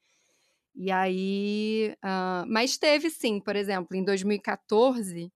[0.74, 5.30] E aí, uh, mas teve sim, por exemplo, em 2014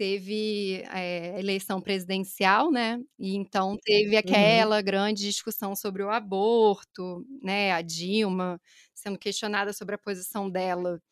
[0.00, 2.98] teve é, eleição presidencial, né?
[3.18, 4.18] E então teve uhum.
[4.18, 4.82] aquela uhum.
[4.82, 7.72] grande discussão sobre o aborto, né?
[7.72, 8.58] A Dilma
[8.94, 11.02] sendo questionada sobre a posição dela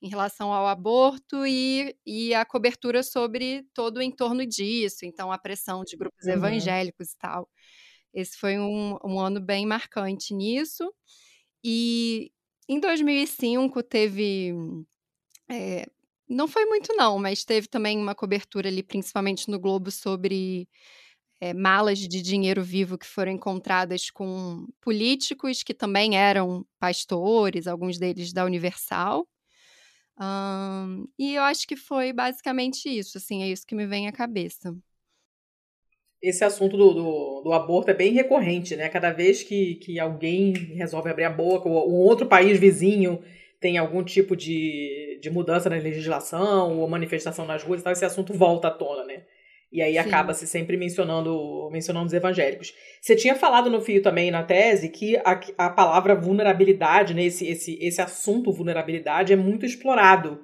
[0.00, 5.38] em relação ao aborto e, e a cobertura sobre todo o entorno disso, então a
[5.38, 6.34] pressão de grupos uhum.
[6.34, 7.48] evangélicos e tal.
[8.14, 10.88] Esse foi um, um ano bem marcante nisso.
[11.64, 12.30] E
[12.68, 14.52] em 2005 teve.
[15.48, 15.86] É,
[16.28, 20.68] não foi muito, não, mas teve também uma cobertura ali, principalmente no Globo, sobre
[21.40, 27.98] é, malas de dinheiro vivo que foram encontradas com políticos que também eram pastores, alguns
[27.98, 29.26] deles da Universal.
[30.18, 34.12] Um, e eu acho que foi basicamente isso, assim, é isso que me vem à
[34.12, 34.74] cabeça.
[36.28, 38.88] Esse assunto do, do, do aborto é bem recorrente, né?
[38.88, 43.22] Cada vez que, que alguém resolve abrir a boca, ou um outro país vizinho
[43.60, 48.34] tem algum tipo de, de mudança na legislação ou manifestação nas ruas, então esse assunto
[48.34, 49.22] volta à tona, né?
[49.72, 52.72] E aí acaba-se sempre mencionando, mencionando os evangélicos.
[53.00, 57.46] Você tinha falado no fio também na tese que a, a palavra vulnerabilidade, né, esse,
[57.46, 60.40] esse, esse assunto vulnerabilidade é muito explorado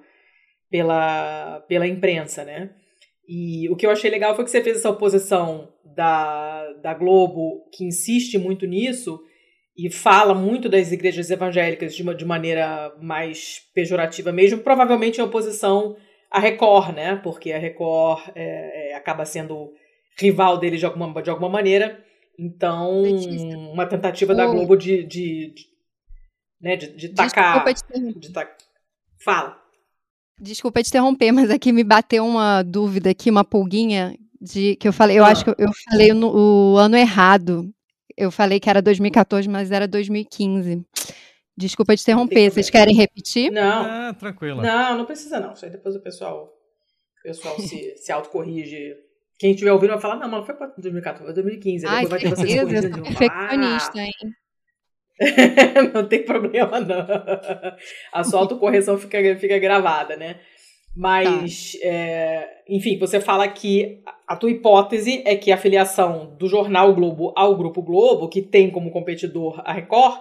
[0.70, 2.70] pela, pela imprensa, né?
[3.28, 7.68] E o que eu achei legal foi que você fez essa oposição da, da Globo,
[7.72, 9.20] que insiste muito nisso,
[9.76, 15.24] e fala muito das igrejas evangélicas de, uma, de maneira mais pejorativa mesmo, provavelmente em
[15.24, 15.96] oposição
[16.30, 17.16] a Record, né?
[17.16, 19.72] Porque a Record é, é, acaba sendo
[20.18, 22.02] rival dele de alguma, de alguma maneira.
[22.38, 23.02] Então,
[23.72, 25.66] uma tentativa da Globo de, de, de,
[26.60, 27.64] né, de, de tacar.
[27.64, 28.56] Desculpa de ta...
[29.22, 29.61] Fala.
[30.40, 34.92] Desculpa te interromper, mas aqui me bateu uma dúvida aqui, uma pulguinha de que eu
[34.92, 35.18] falei.
[35.18, 35.28] Eu ah.
[35.28, 37.72] acho que eu falei no, o ano errado.
[38.16, 40.84] Eu falei que era 2014, mas era 2015.
[41.56, 43.50] Desculpa te interromper, vocês querem repetir?
[43.50, 43.84] Não.
[43.84, 44.62] Ah, tranquilo.
[44.62, 45.52] Não, não precisa não.
[45.52, 46.52] Isso aí depois o pessoal,
[47.18, 48.96] o pessoal se, se autocorrige.
[49.38, 51.86] Quem estiver ouvindo vai falar, não, mas não foi para 2014, foi 2015.
[51.86, 53.02] Ai, depois vai ter vocês corrigindo.
[53.02, 54.04] Perfeccionista, ah.
[54.04, 54.12] hein?
[55.94, 57.06] não tem problema, não.
[58.12, 60.36] A sua autocorreção fica, fica gravada, né?
[60.94, 61.88] Mas, tá.
[61.88, 67.32] é, enfim, você fala que a tua hipótese é que a filiação do jornal Globo
[67.34, 70.20] ao Grupo Globo, que tem como competidor a Record,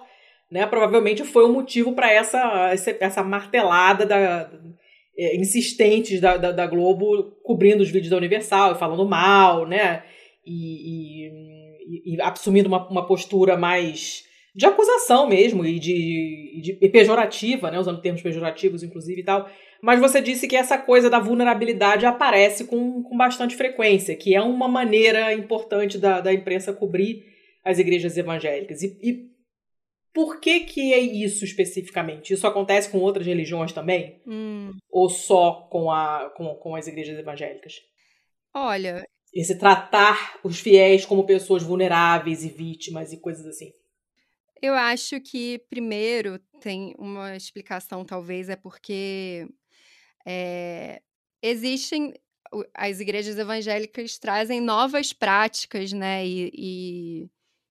[0.49, 4.51] né, provavelmente foi o motivo para essa, essa, essa, martelada da,
[5.17, 10.03] é, insistentes da, da, da, Globo cobrindo os vídeos da Universal e falando mal, né?
[10.45, 16.89] E, e, e assumindo uma, uma, postura mais de acusação mesmo e de, de e
[16.89, 17.79] pejorativa, né?
[17.79, 19.49] Usando termos pejorativos, inclusive e tal.
[19.81, 24.41] Mas você disse que essa coisa da vulnerabilidade aparece com, com bastante frequência, que é
[24.41, 27.25] uma maneira importante da, da imprensa cobrir
[27.63, 28.83] as igrejas evangélicas.
[28.83, 29.31] E, e
[30.13, 32.33] por que, que é isso especificamente?
[32.33, 34.21] Isso acontece com outras religiões também?
[34.27, 34.71] Hum.
[34.89, 37.75] Ou só com, a, com, com as igrejas evangélicas?
[38.53, 39.03] Olha.
[39.33, 43.71] Esse tratar os fiéis como pessoas vulneráveis e vítimas e coisas assim.
[44.61, 49.47] Eu acho que, primeiro, tem uma explicação, talvez, é porque
[50.25, 51.01] é,
[51.41, 52.13] existem
[52.73, 56.25] as igrejas evangélicas trazem novas práticas, né?
[56.27, 57.29] E, e,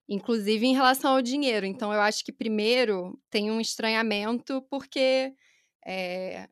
[0.09, 1.65] inclusive em relação ao dinheiro.
[1.65, 5.33] Então, eu acho que primeiro tem um estranhamento porque
[5.85, 6.49] é,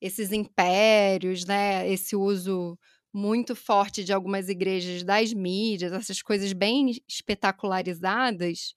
[0.00, 1.88] esses impérios, né?
[1.90, 2.78] Esse uso
[3.12, 8.74] muito forte de algumas igrejas das mídias, essas coisas bem espetacularizadas,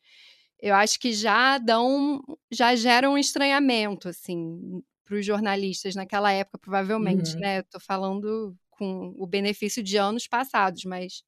[0.59, 6.57] eu acho que já dão, já geram um estranhamento, assim, para os jornalistas naquela época,
[6.57, 7.39] provavelmente, uhum.
[7.39, 7.61] né?
[7.63, 11.23] Tô falando com o benefício de anos passados, mas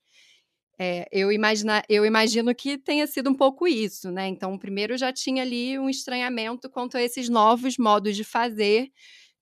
[0.80, 4.28] é, eu, imagina, eu imagino que tenha sido um pouco isso, né?
[4.28, 8.92] Então, primeiro já tinha ali um estranhamento quanto a esses novos modos de fazer,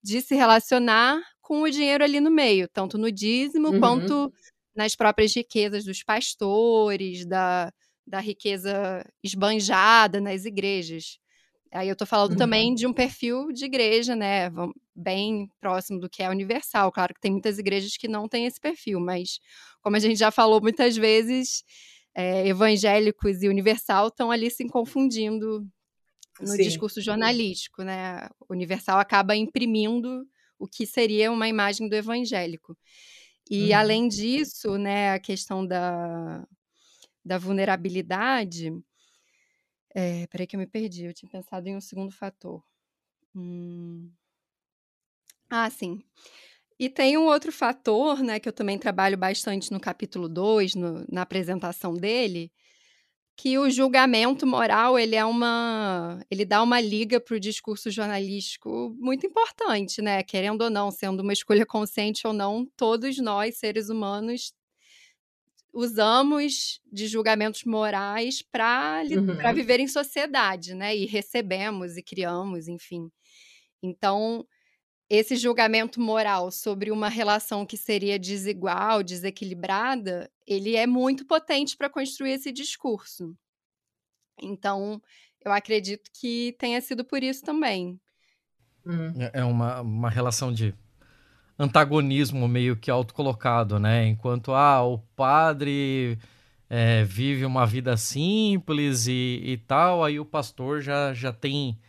[0.01, 3.79] de se relacionar com o dinheiro ali no meio, tanto no dízimo uhum.
[3.79, 4.33] quanto
[4.75, 7.71] nas próprias riquezas dos pastores, da,
[8.05, 11.19] da riqueza esbanjada nas igrejas.
[11.71, 12.37] Aí eu estou falando uhum.
[12.37, 14.49] também de um perfil de igreja, né?
[14.95, 16.91] Bem próximo do que é universal.
[16.91, 19.39] Claro que tem muitas igrejas que não têm esse perfil, mas
[19.81, 21.63] como a gente já falou muitas vezes,
[22.15, 25.67] é, evangélicos e universal estão ali se confundindo
[26.39, 26.63] no Sim.
[26.63, 28.29] discurso jornalístico, né?
[28.49, 30.25] Universal acaba imprimindo
[30.57, 32.77] o que seria uma imagem do evangélico.
[33.49, 33.77] E uhum.
[33.77, 36.47] além disso, né, a questão da
[37.25, 38.71] da vulnerabilidade.
[39.93, 42.63] É, peraí que eu me perdi, eu tinha pensado em um segundo fator.
[43.35, 44.11] Hum...
[45.49, 46.03] Ah, sim.
[46.79, 51.05] E tem um outro fator, né, que eu também trabalho bastante no capítulo 2, no,
[51.09, 52.51] na apresentação dele,
[53.37, 58.95] que o julgamento moral ele é uma ele dá uma liga para o discurso jornalístico
[58.99, 60.23] muito importante, né?
[60.23, 64.53] Querendo ou não, sendo uma escolha consciente ou não, todos nós seres humanos
[65.75, 69.53] usamos de julgamentos morais para uhum.
[69.53, 70.95] viver em sociedade, né?
[70.95, 73.11] E recebemos e criamos, enfim.
[73.83, 74.47] Então,
[75.09, 81.89] esse julgamento moral sobre uma relação que seria desigual, desequilibrada, ele é muito potente para
[81.89, 83.35] construir esse discurso.
[84.41, 85.01] Então,
[85.43, 87.99] eu acredito que tenha sido por isso também.
[88.85, 89.13] Hum.
[89.33, 90.73] É uma, uma relação de
[91.57, 94.07] antagonismo meio que autocolocado, né?
[94.07, 96.17] Enquanto ah, o padre
[96.69, 101.79] é, vive uma vida simples e, e, tal, aí o pastor já, já tem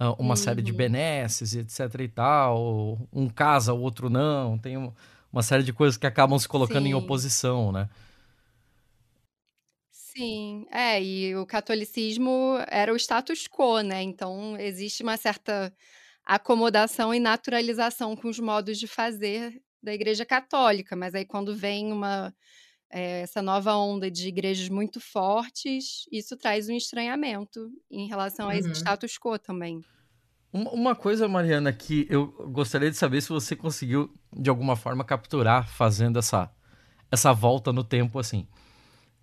[0.00, 0.36] uh, uma uhum.
[0.36, 0.76] série de uhum.
[0.76, 2.98] benesses, etc e tal.
[3.12, 4.58] Um casa, o outro não.
[4.58, 4.76] Tem
[5.32, 6.90] uma série de coisas que acabam se colocando Sim.
[6.90, 7.88] em oposição, né?
[9.90, 14.02] Sim, é, e o catolicismo era o status quo, né?
[14.02, 15.72] Então existe uma certa
[16.28, 21.90] acomodação e naturalização com os modos de fazer da Igreja Católica, mas aí quando vem
[21.90, 22.34] uma
[22.90, 28.56] é, essa nova onda de igrejas muito fortes, isso traz um estranhamento em relação a
[28.56, 28.74] esse uhum.
[28.74, 29.82] status quo também.
[30.52, 35.68] Uma coisa, Mariana, que eu gostaria de saber se você conseguiu de alguma forma capturar
[35.68, 36.50] fazendo essa
[37.10, 38.46] essa volta no tempo assim.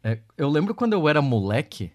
[0.03, 1.91] É, eu lembro quando eu era moleque,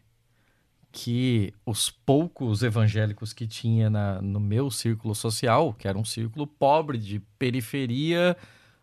[0.92, 6.46] que os poucos evangélicos que tinha na, no meu círculo social, que era um círculo
[6.46, 8.36] pobre, de periferia,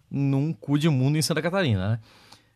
[0.10, 2.00] num cu de mundo em Santa Catarina, né?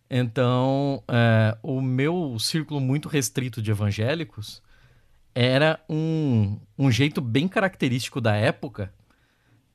[0.10, 4.62] Então, é, o meu círculo muito restrito de evangélicos
[5.34, 8.94] era um, um jeito bem característico da época,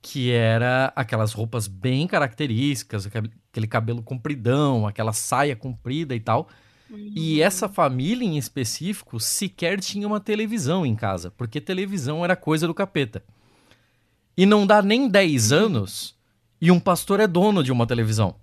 [0.03, 6.49] que era aquelas roupas bem características, aquele cabelo compridão, aquela saia comprida e tal.
[6.91, 12.67] E essa família em específico sequer tinha uma televisão em casa, porque televisão era coisa
[12.67, 13.25] do capeta.
[14.37, 15.59] E não dá nem 10 uhum.
[15.59, 16.17] anos
[16.61, 18.37] e um pastor é dono de uma televisão.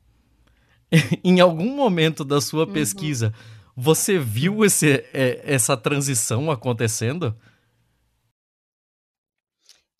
[1.23, 2.73] em algum momento da sua uhum.
[2.73, 3.33] pesquisa,
[3.75, 7.35] você viu esse, é, essa transição acontecendo?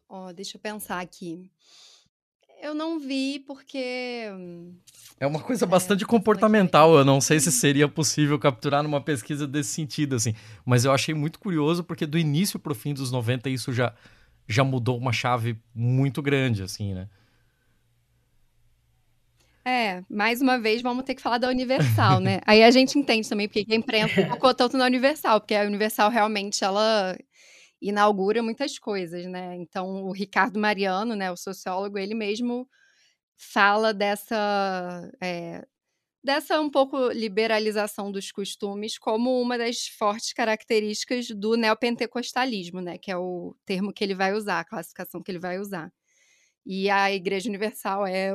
[0.08, 1.50] Oh, deixa eu pensar aqui.
[2.64, 4.26] Eu não vi porque.
[5.20, 6.96] É uma coisa é, bastante é, comportamental.
[6.96, 10.34] Eu não sei se seria possível capturar numa pesquisa desse sentido, assim.
[10.66, 13.94] Mas eu achei muito curioso porque do início pro fim dos 90 isso já,
[14.48, 17.10] já mudou uma chave muito grande, assim, né?
[19.66, 22.40] É, mais uma vez vamos ter que falar da Universal, né?
[22.48, 26.10] Aí a gente entende também porque a imprensa focou tanto na Universal, porque a Universal
[26.10, 27.14] realmente ela
[27.84, 29.56] inaugura muitas coisas, né?
[29.58, 32.68] Então, o Ricardo Mariano, né, o sociólogo, ele mesmo
[33.38, 35.66] fala dessa é,
[36.24, 43.12] dessa um pouco liberalização dos costumes como uma das fortes características do neopentecostalismo, né, que
[43.12, 45.92] é o termo que ele vai usar, a classificação que ele vai usar.
[46.66, 48.32] E a Igreja Universal é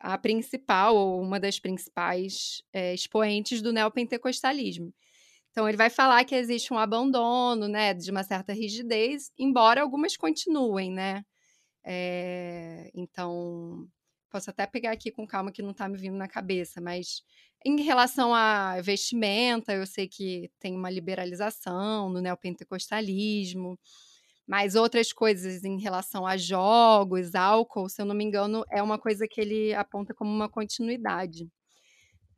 [0.00, 4.92] a principal ou uma das principais é, expoentes do neopentecostalismo.
[5.58, 10.16] Então, ele vai falar que existe um abandono, né, de uma certa rigidez, embora algumas
[10.16, 11.24] continuem, né?
[11.84, 13.88] É, então,
[14.30, 17.24] posso até pegar aqui com calma que não está me vindo na cabeça, mas
[17.66, 23.76] em relação a vestimenta, eu sei que tem uma liberalização no neopentecostalismo,
[24.46, 28.96] mas outras coisas em relação a jogos, álcool, se eu não me engano, é uma
[28.96, 31.48] coisa que ele aponta como uma continuidade.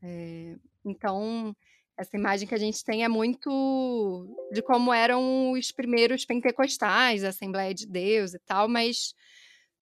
[0.03, 0.57] É,
[0.87, 1.55] então,
[2.01, 7.29] essa imagem que a gente tem é muito de como eram os primeiros pentecostais, a
[7.29, 9.15] Assembleia de Deus e tal, mas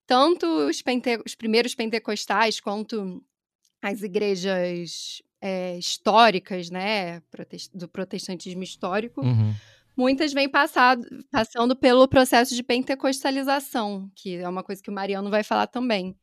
[0.05, 3.25] tanto os, pente os primeiros pentecostais quanto
[3.81, 7.23] as igrejas é, históricas, né,
[7.73, 9.55] do protestantismo histórico, Uhum.
[9.97, 15.31] muitas vêm passado, passando pelo processo de pentecostalização, que é uma coisa que o Mariano
[15.31, 16.17] vai falar também.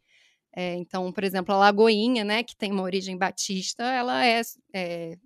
[0.54, 4.42] É, então, por exemplo, a Lagoinha, né, que tem uma origem batista, ela é,
[4.74, 5.18] é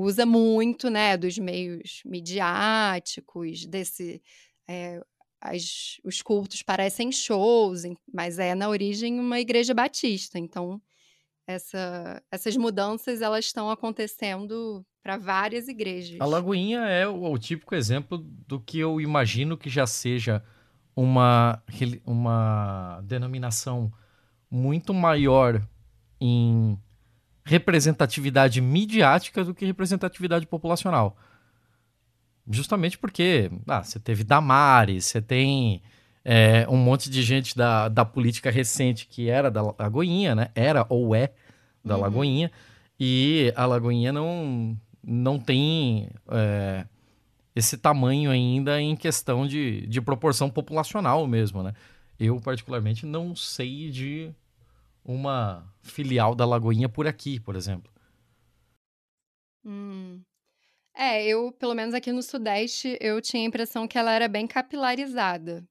[0.00, 4.22] usa muito, né, dos meios midiáticos, desse
[4.68, 5.00] é,
[5.40, 7.82] as, os cultos parecem shows,
[8.12, 10.38] mas é na origem uma igreja batista.
[10.38, 10.80] Então,
[11.46, 16.20] essa, essas mudanças elas estão acontecendo para várias igrejas.
[16.20, 20.42] A Lagoinha é o, o, típico exemplo do que eu imagino que já seja
[20.94, 21.62] uma,
[22.04, 23.92] uma denominação
[24.50, 25.64] muito maior
[26.20, 26.76] em
[27.46, 31.16] representatividade midiática do que representatividade populacional.
[32.50, 35.80] Justamente porque ah, você teve Damares, você tem
[36.24, 40.48] é, um monte de gente da, da política recente que era da Lagoinha, né?
[40.56, 41.32] Era ou é
[41.84, 42.02] da uhum.
[42.02, 42.50] Lagoinha.
[42.98, 46.84] E a Lagoinha não, não tem é,
[47.54, 51.72] esse tamanho ainda em questão de, de proporção populacional mesmo, né?
[52.18, 54.32] Eu, particularmente, não sei de
[55.06, 57.92] uma filial da Lagoinha por aqui, por exemplo.
[59.64, 60.22] Hum.
[60.94, 64.46] É, eu, pelo menos aqui no Sudeste, eu tinha a impressão que ela era bem
[64.46, 65.66] capilarizada.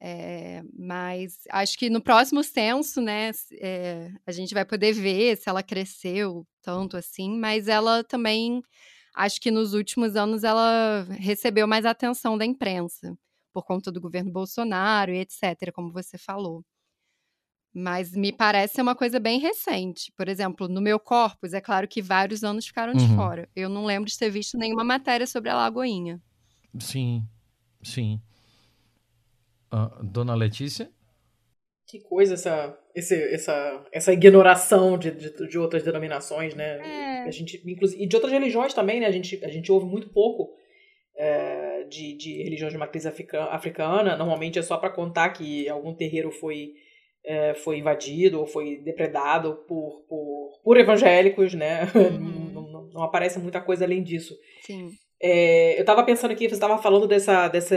[0.00, 5.48] É, mas acho que no próximo censo, né, é, a gente vai poder ver se
[5.48, 8.62] ela cresceu tanto assim, mas ela também,
[9.14, 13.16] acho que nos últimos anos ela recebeu mais atenção da imprensa,
[13.52, 16.64] por conta do governo Bolsonaro e etc., como você falou.
[17.72, 20.12] Mas me parece uma coisa bem recente.
[20.16, 23.16] Por exemplo, no meu corpus, é claro que vários anos ficaram de Uhum.
[23.16, 23.48] fora.
[23.54, 26.20] Eu não lembro de ter visto nenhuma matéria sobre a Lagoinha.
[26.80, 27.22] Sim,
[27.82, 28.20] sim.
[29.70, 30.90] Ah, Dona Letícia?
[31.86, 36.78] Que coisa essa, esse, essa, essa ignoração de, de, de outras denominações, né?
[36.78, 37.22] É.
[37.24, 39.06] A gente, inclusive, e de outras religiões também, né?
[39.06, 40.52] A gente, a gente ouve muito pouco
[41.16, 44.16] é, de, de religiões de matriz africa- africana.
[44.16, 46.74] Normalmente é só para contar que algum terreiro foi,
[47.24, 51.88] é, foi invadido ou foi depredado por, por, por evangélicos, né?
[51.94, 52.50] Uhum.
[52.52, 54.36] Não, não- não aparece muita coisa além disso.
[54.62, 54.88] Sim.
[55.22, 57.76] É, eu estava pensando aqui, você estava falando dessa, dessa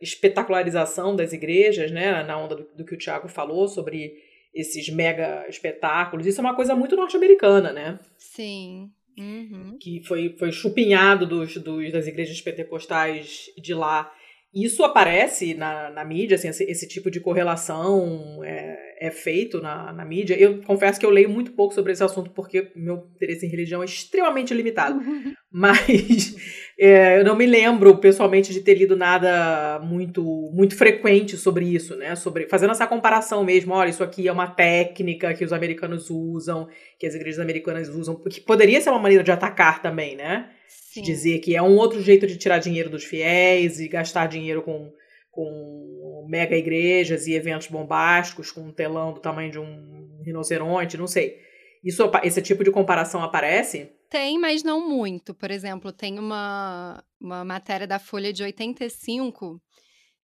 [0.00, 4.14] espetacularização das igrejas, né, na onda do, do que o Tiago falou sobre
[4.54, 6.26] esses mega espetáculos.
[6.26, 7.98] Isso é uma coisa muito norte-americana, né?
[8.16, 8.88] Sim.
[9.18, 9.76] Uhum.
[9.80, 14.12] Que foi, foi chupinhado dos, dos, das igrejas pentecostais de lá.
[14.54, 19.92] Isso aparece na, na mídia, assim, esse, esse tipo de correlação é, é feito na,
[19.92, 20.38] na mídia.
[20.38, 23.82] Eu confesso que eu leio muito pouco sobre esse assunto porque meu interesse em religião
[23.82, 25.00] é extremamente limitado.
[25.50, 26.36] Mas
[26.78, 30.22] é, eu não me lembro pessoalmente de ter lido nada muito
[30.54, 32.14] muito frequente sobre isso, né?
[32.14, 33.74] Sobre fazendo essa comparação mesmo.
[33.74, 38.14] Olha, isso aqui é uma técnica que os americanos usam, que as igrejas americanas usam,
[38.14, 40.48] que poderia ser uma maneira de atacar também, né?
[40.94, 41.02] Sim.
[41.02, 44.62] De dizer que é um outro jeito de tirar dinheiro dos fiéis e gastar dinheiro
[44.62, 44.92] com,
[45.28, 51.08] com mega igrejas e eventos bombásticos, com um telão do tamanho de um rinoceronte, não
[51.08, 51.36] sei.
[51.82, 53.90] Isso, esse tipo de comparação aparece?
[54.08, 55.34] Tem, mas não muito.
[55.34, 59.60] Por exemplo, tem uma, uma matéria da Folha de 85,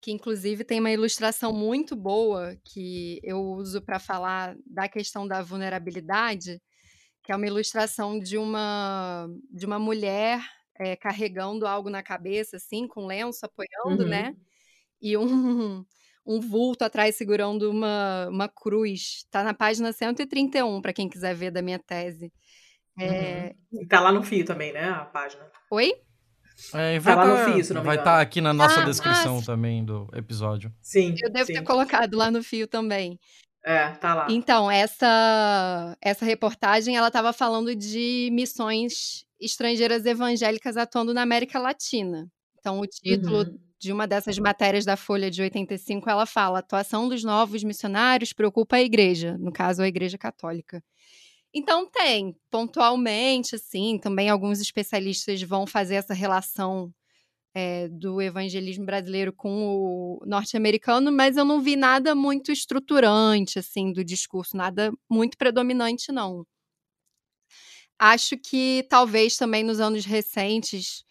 [0.01, 5.43] que inclusive tem uma ilustração muito boa que eu uso para falar da questão da
[5.43, 6.59] vulnerabilidade,
[7.25, 10.41] que é uma ilustração de uma, de uma mulher
[10.79, 14.09] eh, carregando algo na cabeça, assim, com lenço apoiando, Uhum.
[14.11, 14.37] né?
[15.01, 15.25] E um,
[16.27, 19.25] um vulto atrás segurando uma, uma cruz.
[19.31, 22.31] Tá na página 131, para quem quiser ver da minha tese.
[23.01, 23.89] É, Uhum.
[23.89, 24.89] Tá lá no fio também, né?
[24.91, 25.51] A página.
[25.71, 25.93] Oi?
[26.73, 28.81] É, e Tá lá no tá- fio, se não me vai estar aqui na nossa
[28.83, 30.73] Ah, descrição ah, também do episódio.
[30.81, 31.15] Sim.
[31.21, 31.55] Eu devo sim.
[31.55, 33.19] ter colocado lá no fio também.
[33.65, 34.29] É, tá lá.
[34.29, 42.29] Então, essa essa reportagem, ela estava falando de missões estrangeiras evangélicas atuando na América Latina.
[42.59, 43.59] Então, o título Uhum.
[43.79, 48.77] de uma dessas matérias da Folha de 85, ela fala: "Atuação dos novos missionários preocupa
[48.77, 50.83] a igreja", no caso a Igreja Católica.
[51.55, 56.93] Então tem, pontualmente, assim, também alguns especialistas vão fazer essa relação
[57.55, 63.93] é, do evangelismo brasileiro com o norte-americano, mas eu não vi nada muito estruturante, assim,
[63.93, 66.45] do discurso, nada muito predominante, não.
[67.99, 71.05] Acho que talvez também nos anos recentes,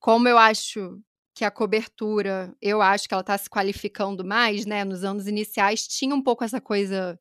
[0.00, 1.00] como eu acho
[1.34, 4.84] que a cobertura, eu acho que ela está se qualificando mais, né?
[4.84, 7.18] Nos anos iniciais tinha um pouco essa coisa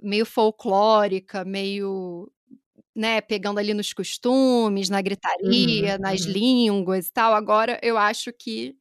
[0.00, 2.30] meio folclórica, meio
[2.96, 6.32] né, pegando ali nos costumes, na gritaria, uhum, nas uhum.
[6.32, 7.34] línguas e tal.
[7.34, 8.74] Agora eu acho que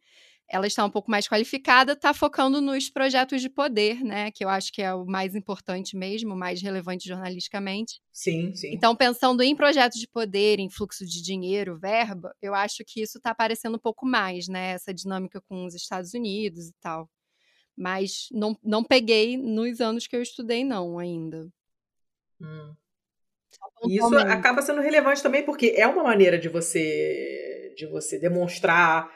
[0.47, 4.31] ela está um pouco mais qualificada, está focando nos projetos de poder, né?
[4.31, 7.99] Que eu acho que é o mais importante mesmo, o mais relevante jornalisticamente.
[8.13, 8.71] Sim, sim.
[8.71, 13.17] Então, pensando em projetos de poder, em fluxo de dinheiro, verba, eu acho que isso
[13.17, 14.71] está aparecendo um pouco mais, né?
[14.71, 17.09] Essa dinâmica com os Estados Unidos e tal.
[17.75, 21.49] Mas não, não peguei nos anos que eu estudei, não, ainda.
[22.39, 22.73] Hum.
[23.87, 29.09] Isso acaba sendo relevante também porque é uma maneira de você de você demonstrar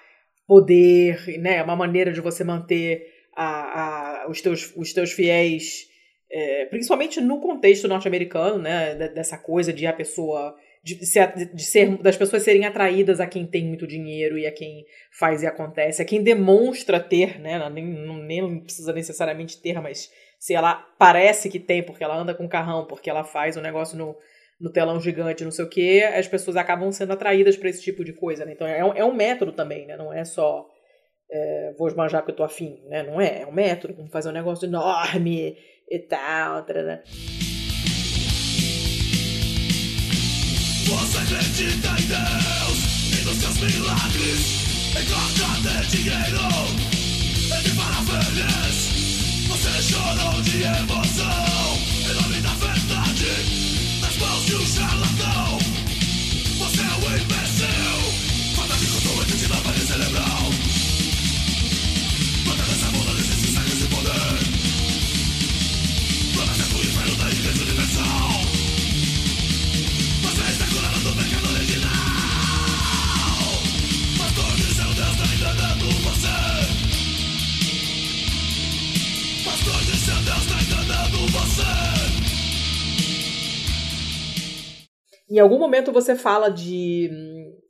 [0.46, 1.58] poder, né?
[1.58, 5.88] É uma maneira de você manter a, a, os, teus, os teus fiéis,
[6.30, 8.96] é, principalmente no contexto norte-americano, né?
[8.96, 13.46] Dessa coisa de a pessoa de ser, de ser, das pessoas serem atraídas a quem
[13.46, 17.70] tem muito dinheiro e a quem faz e acontece, a quem demonstra ter, né?
[17.70, 17.86] Nem,
[18.26, 20.10] nem precisa necessariamente ter, mas
[20.40, 23.98] se ela parece que tem porque ela anda com carrão, porque ela faz um negócio
[23.98, 24.16] no,
[24.60, 28.06] no telão gigante, não sei o quê, as pessoas acabam sendo atraídas para esse tipo
[28.06, 28.54] de coisa, né?
[28.54, 29.98] Então é um, é um método também, né?
[29.98, 30.66] Não é só
[31.32, 33.04] é, vou esbanjar porque eu tô afim, né?
[33.04, 35.58] Não é, é um método, como fazer um negócio enorme
[35.92, 37.04] e tal, né?
[40.86, 42.80] Você acredita em Deus
[43.14, 44.60] e nos seus milagres
[44.98, 46.40] Em troca de dinheiro
[47.46, 48.99] e de maravilhas
[49.90, 51.80] Chorou de emoção.
[52.38, 53.70] Em da verdade
[54.20, 55.19] mãos de um charlatão
[85.30, 87.10] Em algum momento você fala de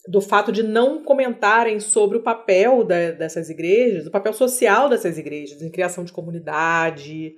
[0.07, 5.17] do fato de não comentarem sobre o papel da, dessas igrejas, o papel social dessas
[5.17, 7.35] igrejas, em criação de comunidade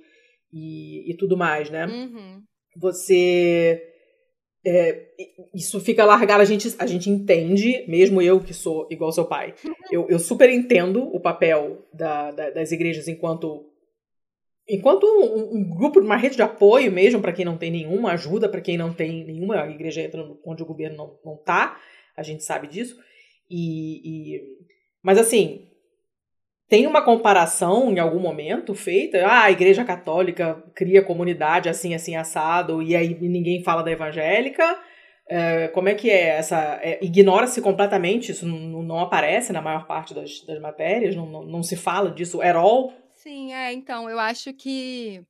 [0.52, 1.86] e, e tudo mais, né?
[1.86, 2.42] Uhum.
[2.76, 3.88] Você.
[4.64, 5.08] É,
[5.52, 9.54] isso fica largado, a gente, a gente entende, mesmo eu que sou igual seu pai,
[9.90, 13.71] eu, eu super entendo o papel da, da, das igrejas enquanto
[14.68, 18.48] enquanto um, um, grupo, uma rede de apoio mesmo para quem não tem nenhuma ajuda,
[18.48, 21.78] para quem não tem nenhuma igreja entra onde o governo não, não tá,
[22.16, 22.96] a gente sabe disso.
[23.50, 24.42] E, e,
[25.02, 25.68] mas assim,
[26.68, 32.16] tem uma comparação em algum momento feita, ah, a igreja católica cria comunidade assim, assim,
[32.16, 34.78] assado, e aí ninguém fala da evangélica.
[35.28, 36.80] É, como é que é essa.
[36.82, 41.44] É, Ignora-se completamente, isso não, não, aparece na maior parte das, das matérias, não, não,
[41.44, 42.92] não se fala disso at all.
[43.22, 45.24] Sim, é, então, eu acho que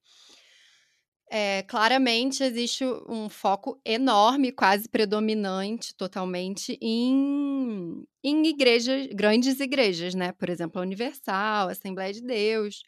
[1.31, 10.33] é, claramente existe um foco enorme, quase predominante, totalmente, em, em igrejas, grandes igrejas, né?
[10.33, 12.83] Por exemplo, a Universal, a Assembleia de Deus.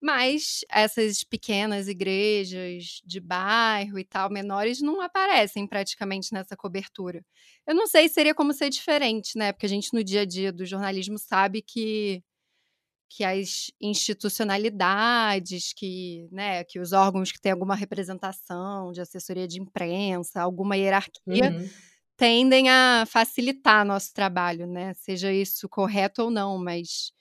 [0.00, 7.24] Mas essas pequenas igrejas de bairro e tal, menores, não aparecem praticamente nessa cobertura.
[7.66, 9.52] Eu não sei se seria como ser diferente, né?
[9.52, 12.22] Porque a gente no dia a dia do jornalismo sabe que
[13.08, 19.60] que as institucionalidades, que, né, que os órgãos que têm alguma representação de assessoria de
[19.60, 21.68] imprensa, alguma hierarquia, uhum.
[22.16, 24.92] tendem a facilitar nosso trabalho, né?
[24.94, 27.12] Seja isso correto ou não, mas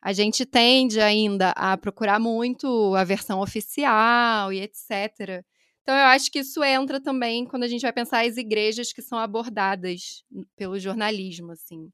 [0.00, 5.44] a gente tende ainda a procurar muito a versão oficial e etc.
[5.82, 9.02] Então, eu acho que isso entra também quando a gente vai pensar as igrejas que
[9.02, 10.24] são abordadas
[10.56, 11.90] pelo jornalismo, assim.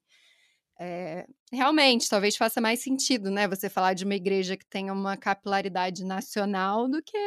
[0.83, 3.47] É, realmente, talvez faça mais sentido, né?
[3.49, 7.19] Você falar de uma igreja que tenha uma capilaridade nacional do que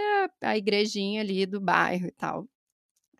[0.41, 2.47] a igrejinha ali do bairro e tal.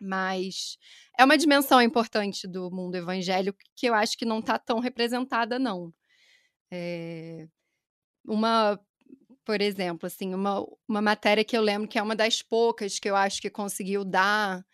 [0.00, 0.78] Mas
[1.18, 5.58] é uma dimensão importante do mundo evangélico que eu acho que não está tão representada,
[5.58, 5.94] não.
[6.72, 7.48] É,
[8.26, 8.80] uma,
[9.44, 13.08] por exemplo, assim, uma, uma matéria que eu lembro que é uma das poucas que
[13.10, 14.64] eu acho que conseguiu dar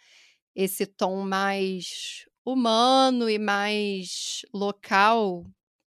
[0.54, 5.44] esse tom mais humano e mais local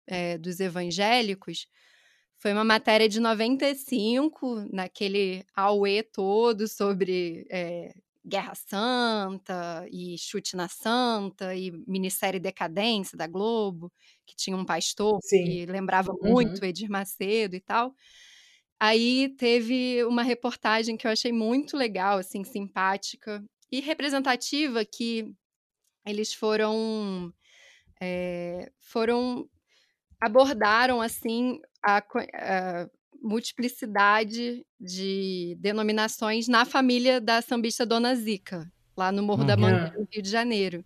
[0.07, 1.67] é, dos evangélicos
[2.39, 7.95] foi uma matéria de 95, naquele auê todo sobre é,
[8.27, 13.93] Guerra Santa e Chute na Santa e minissérie Decadência da Globo,
[14.27, 15.45] que tinha um pastor Sim.
[15.45, 16.23] que lembrava Uhum.
[16.23, 17.95] muito Edir Macedo e tal.
[18.81, 25.33] Aí teve uma reportagem que eu achei muito legal, assim, simpática e representativa que
[26.07, 27.33] eles foram
[28.01, 29.49] é, foram
[30.21, 32.89] abordaram assim a, a,
[33.21, 39.47] multiplicidade de denominações na família da sambista Dona Zica, lá no Morro uhum.
[39.47, 40.85] da Mangueira, no Rio de Janeiro.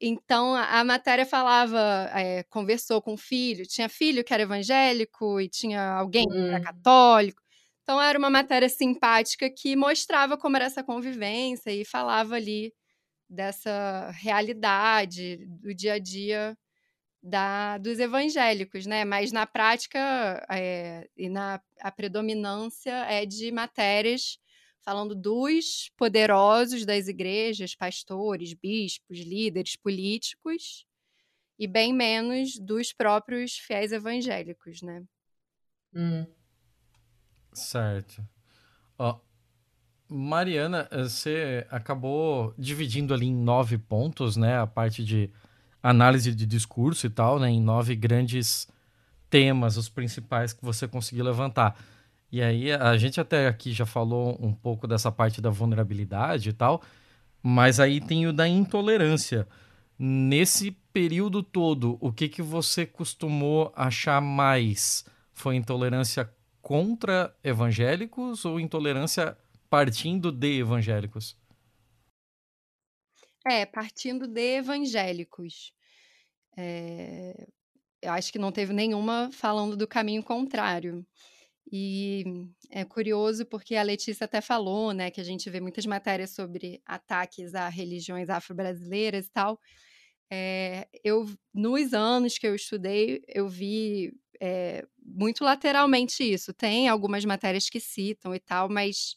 [0.00, 5.48] Então, a, matéria falava, é, conversou com o filho, tinha filho que era evangélico e
[5.48, 7.42] tinha alguém que era católico.
[7.82, 12.72] Então, era uma matéria simpática que mostrava como era essa convivência e falava ali
[13.30, 16.58] dessa realidade do dia a dia
[17.22, 19.04] da, dos evangélicos, né?
[19.04, 19.98] Mas na prática
[20.50, 24.38] é, e na a predominância é de matérias
[24.82, 30.86] falando dos poderosos das igrejas, pastores, bispos, líderes políticos,
[31.58, 35.04] e bem menos dos próprios fiéis evangélicos, né?
[35.94, 36.26] Hum.
[37.52, 38.26] Certo.
[38.96, 39.20] Ó,
[40.12, 44.58] Mariana, você acabou dividindo ali em nove pontos, né?
[44.58, 45.30] A parte de
[45.80, 47.48] análise de discurso e tal, né?
[47.48, 48.66] Em nove grandes
[49.30, 51.78] temas, os principais que você conseguiu levantar.
[52.32, 56.52] E aí a gente até aqui já falou um pouco dessa parte da vulnerabilidade e
[56.52, 56.82] tal,
[57.40, 59.46] mas aí tem o da intolerância.
[59.96, 65.04] Nesse período todo, o que que você costumou achar mais?
[65.32, 66.28] Foi intolerância
[66.60, 69.36] contra evangélicos ou intolerância
[69.70, 71.38] partindo de evangélicos?
[73.46, 75.72] É, partindo de evangélicos.
[76.58, 77.46] É,
[78.02, 81.06] eu acho que não teve nenhuma falando do caminho contrário.
[81.72, 82.24] E
[82.70, 86.82] é curioso porque a Letícia até falou, né, que a gente vê muitas matérias sobre
[86.84, 89.60] ataques a religiões afro-brasileiras e tal.
[90.30, 96.52] É, eu, nos anos que eu estudei, eu vi é, muito lateralmente isso.
[96.52, 99.16] Tem algumas matérias que citam e tal, mas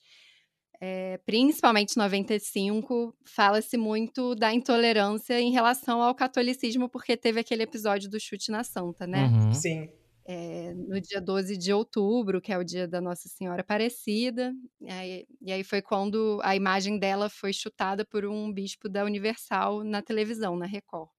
[0.82, 8.10] é, principalmente 95, fala-se muito da intolerância em relação ao catolicismo, porque teve aquele episódio
[8.10, 9.28] do chute na santa, né?
[9.28, 9.54] Uhum.
[9.54, 9.90] Sim.
[10.26, 14.90] É, no dia 12 de outubro, que é o dia da Nossa Senhora Aparecida, e
[14.90, 19.84] aí, e aí foi quando a imagem dela foi chutada por um bispo da Universal
[19.84, 21.10] na televisão, na Record.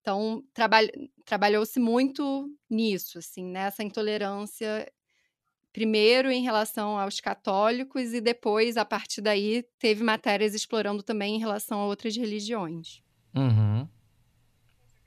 [0.00, 0.78] Então, traba
[1.24, 4.90] trabalhou-se muito nisso, assim, nessa intolerância
[5.72, 11.38] primeiro em relação aos católicos e depois, a partir daí, teve matérias explorando também em
[11.38, 13.02] relação a outras religiões.
[13.34, 13.88] Uhum.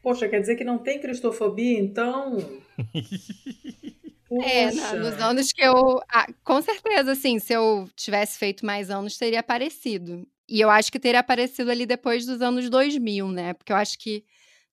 [0.02, 2.38] Poxa, quer dizer que não tem cristofobia, então?
[4.44, 6.00] é, nos anos que eu.
[6.10, 10.28] Ah, com certeza, assim, se eu tivesse feito mais anos, teria aparecido.
[10.48, 13.54] E eu acho que teria aparecido ali depois dos anos 2000, né?
[13.54, 14.24] Porque eu acho que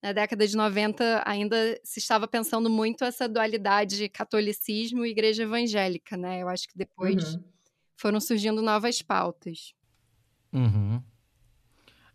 [0.03, 6.17] na década de 90 ainda se estava pensando muito essa dualidade catolicismo e igreja evangélica,
[6.17, 6.43] né?
[6.43, 7.45] Eu acho que depois uhum.
[7.97, 9.73] foram surgindo novas pautas.
[10.53, 11.01] Uhum.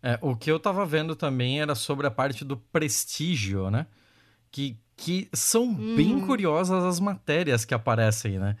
[0.02, 3.86] É, o que eu estava vendo também era sobre a parte do prestígio, né?
[4.50, 5.96] Que, que são uhum.
[5.96, 8.56] bem curiosas as matérias que aparecem, né?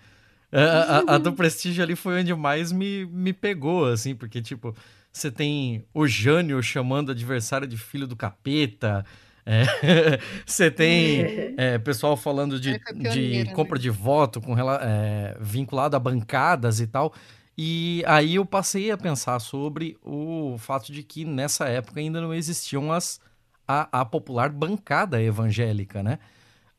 [0.50, 4.74] A, a, a, do prestígio ali foi onde mais me, me pegou, assim, porque, tipo,
[5.18, 9.04] você tem o Jânio chamando adversário de filho do capeta.
[9.44, 9.64] É,
[10.46, 13.52] você tem é, pessoal falando de, de né?
[13.54, 17.12] compra de voto com, é, vinculado a bancadas e tal.
[17.56, 22.32] E aí eu passei a pensar sobre o fato de que nessa época ainda não
[22.32, 23.20] existiam as,
[23.66, 26.20] a, a popular bancada evangélica, né?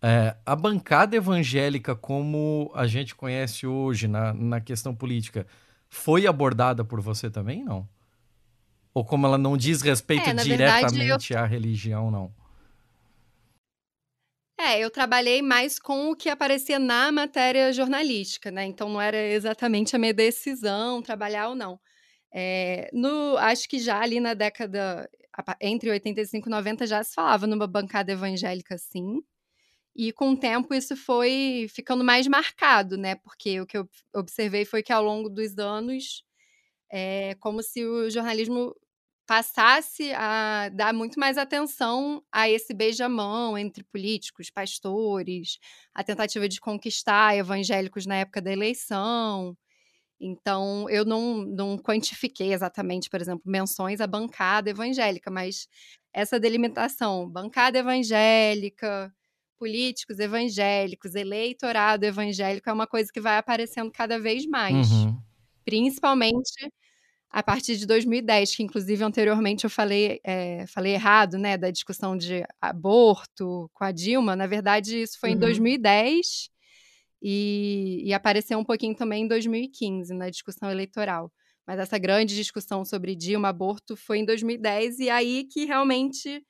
[0.01, 5.45] É, a bancada evangélica, como a gente conhece hoje na, na questão política,
[5.89, 7.85] foi abordada por você também, não?
[8.93, 11.39] Ou como ela não diz respeito é, diretamente eu...
[11.39, 12.33] à religião, não?
[14.59, 18.65] É, eu trabalhei mais com o que aparecia na matéria jornalística, né?
[18.65, 21.79] Então não era exatamente a minha decisão trabalhar ou não.
[22.31, 25.09] É, no, acho que já ali na década
[25.61, 29.23] entre 85 e 90 já se falava numa bancada evangélica, sim.
[29.95, 33.15] E com o tempo isso foi ficando mais marcado, né?
[33.15, 36.23] Porque o que eu observei foi que ao longo dos anos
[36.91, 38.75] é como se o jornalismo
[39.27, 45.59] passasse a dar muito mais atenção a esse beijamão entre políticos, pastores,
[45.93, 49.55] a tentativa de conquistar evangélicos na época da eleição.
[50.19, 55.67] Então, eu não, não quantifiquei exatamente, por exemplo, menções à bancada evangélica, mas
[56.13, 59.13] essa delimitação, bancada evangélica,
[59.59, 64.89] políticos evangélicos, eleitorado evangélico, é uma coisa que vai aparecendo cada vez mais.
[64.89, 65.21] Uhum.
[65.65, 66.71] Principalmente
[67.29, 72.17] a partir de 2010, que inclusive anteriormente eu falei, é, falei errado, né, da discussão
[72.17, 74.35] de aborto com a Dilma.
[74.35, 75.35] Na verdade, isso foi uhum.
[75.35, 76.49] em 2010
[77.21, 81.31] e, e apareceu um pouquinho também em 2015, na discussão eleitoral.
[81.67, 86.43] Mas essa grande discussão sobre Dilma, aborto, foi em 2010, e aí que realmente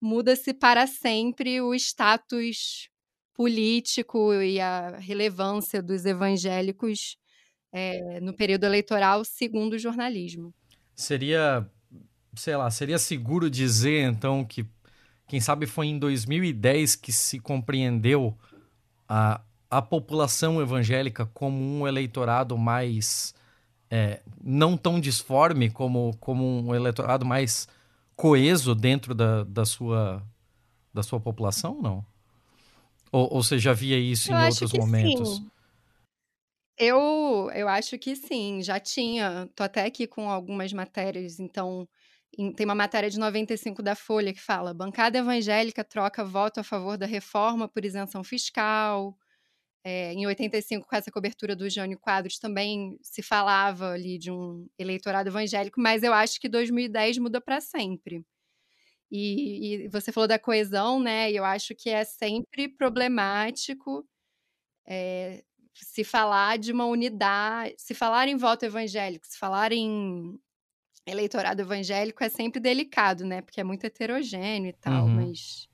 [0.00, 2.90] muda-se para sempre o status
[3.34, 7.16] político e a relevância dos evangélicos
[7.72, 10.52] é, no período eleitoral, segundo o jornalismo.
[10.94, 11.68] Seria,
[12.34, 14.66] sei lá, seria seguro dizer então que,
[15.26, 18.36] quem sabe foi em 2010 que se compreendeu
[19.08, 19.40] a,
[19.70, 23.34] a população evangélica como um eleitorado mais
[23.90, 27.68] é, não tão disforme como, como um eleitorado mais
[28.16, 30.22] coeso dentro da, da, sua,
[30.92, 32.04] da sua população, não?
[33.10, 35.36] Ou, ou você já via isso eu em outros momentos?
[35.36, 35.50] Sim.
[36.78, 39.48] Eu, eu acho que sim, já tinha.
[39.54, 41.88] Tô até aqui com algumas matérias, então
[42.56, 46.96] tem uma matéria de 95 da Folha que fala: bancada evangélica troca voto a favor
[46.96, 49.16] da reforma por isenção fiscal.
[49.84, 54.68] É, em 85, com essa cobertura do Jânio Quadros, também se falava ali de um
[54.78, 58.24] eleitorado evangélico, mas eu acho que 2010 muda para sempre.
[59.10, 61.30] E, e, você falou da coesão, né?
[61.32, 64.06] E eu acho que é sempre problemático
[64.86, 65.44] é,
[65.84, 70.38] se falar de uma unidade, se falar em voto evangélico, se falar em
[71.06, 73.40] eleitorado evangélico é sempre delicado, né?
[73.40, 75.14] Porque é muito heterogêneo e tal, uhum.
[75.14, 75.68] mas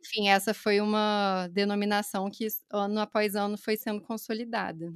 [0.00, 4.92] enfim, essa foi uma denominação que ano após ano foi sendo consolidada.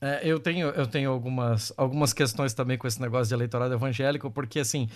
[0.00, 4.30] É, eu tenho, eu tenho algumas, algumas questões também com esse negócio de eleitorado evangélico,
[4.30, 4.88] porque assim,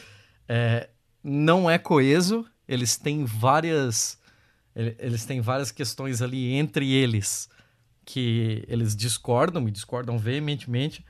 [0.46, 0.90] é,
[1.24, 4.20] não é coeso, eles têm várias.
[4.74, 7.46] Eles têm várias questões ali entre eles
[8.04, 11.04] que eles discordam, e discordam veementemente,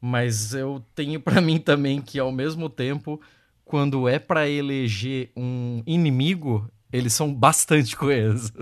[0.00, 3.20] mas eu tenho para mim também que ao mesmo tempo,
[3.64, 8.52] quando é para eleger um inimigo, eles são bastante coesos.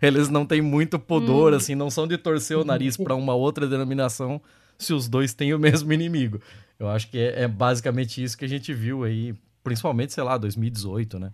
[0.00, 1.56] Eles não têm muito pudor, hum.
[1.56, 4.40] assim, não são de torcer o nariz para uma outra denominação
[4.78, 6.40] se os dois têm o mesmo inimigo.
[6.78, 10.38] Eu acho que é, é, basicamente isso que a gente viu aí, principalmente, sei lá,
[10.38, 11.32] 2018, né?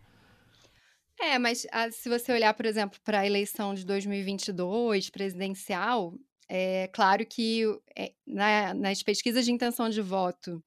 [1.25, 6.15] É, mas a, ah, se você olhar, por exemplo, para a eleição de 2022 presidencial,
[6.49, 7.63] é claro que
[7.97, 10.63] é, na, nas pesquisas de intenção de voto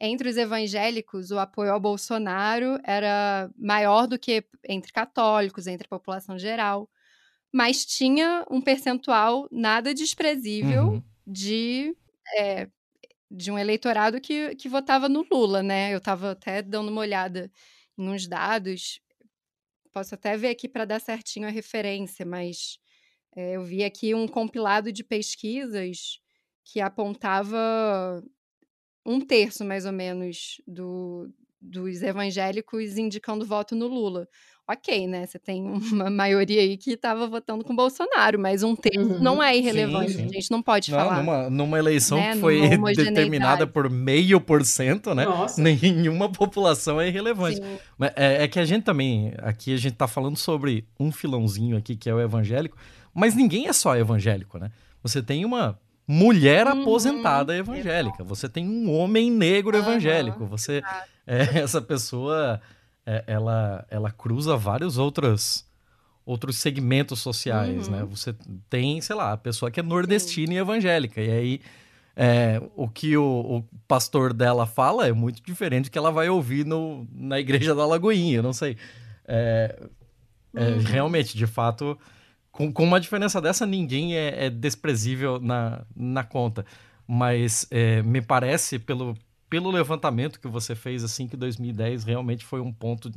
[0.00, 5.90] entre os evangélicos, o apoio ao Bolsonaro era maior do que entre católicos, entre a
[5.98, 6.88] população geral,
[7.52, 11.02] mas tinha um percentual nada desprezível uhum.
[11.26, 11.94] de,
[12.38, 12.68] é,
[13.30, 15.92] de um eleitorado que, que votava no Lula, né?
[15.92, 17.50] Eu estava até dando uma olhada
[17.98, 19.00] em uns dados,
[19.92, 22.78] posso até ver aqui para dar certinho a referência, mas
[23.36, 26.18] é, eu vi aqui um compilado de pesquisas
[26.64, 28.22] que apontava
[29.04, 34.28] um terço, mais ou menos, do, dos evangélicos indicando voto no Lula.
[34.70, 35.26] Ok, né?
[35.26, 39.18] Você tem uma maioria aí que estava votando com Bolsonaro, mas um terço uhum.
[39.18, 40.12] não é irrelevante.
[40.12, 40.24] Sim, sim.
[40.26, 41.16] A gente não pode não, falar.
[41.16, 42.34] Numa, numa eleição né?
[42.34, 45.24] que foi determinada por meio por cento, né?
[45.24, 45.60] Nossa.
[45.60, 47.60] Nenhuma população é irrelevante.
[47.98, 51.76] Mas é, é, que a gente também, aqui a gente tá falando sobre um filãozinho
[51.76, 52.76] aqui que é o evangélico,
[53.12, 54.70] mas ninguém é só evangélico, né?
[55.02, 56.82] Você tem uma mulher uhum.
[56.82, 59.82] aposentada evangélica, você tem um homem negro uhum.
[59.82, 60.80] evangélico, você
[61.26, 62.60] é, essa pessoa
[63.06, 65.66] é, ela ela cruza vários outros
[66.24, 68.02] outros segmentos sociais, né?
[68.02, 68.04] uhum.
[68.04, 68.10] né?
[68.10, 68.34] Você
[68.68, 70.54] tem, sei lá, a pessoa que é nordestina Sim.
[70.54, 71.60] e evangélica, e aí
[72.16, 76.28] é, o que o, o, pastor dela fala é muito diferente do que ela vai
[76.28, 78.76] ouvir no, na igreja da Lagoinha, não sei.
[79.26, 79.88] É,
[80.54, 80.78] é uhum.
[80.80, 81.98] realmente, de fato,
[82.50, 86.66] com, com uma diferença dessa, ninguém é, é desprezível na, na conta.
[87.06, 89.16] Mas é, me parece, pelo,
[89.50, 93.12] pelo levantamento que você fez, assim, que 2010 realmente foi um ponto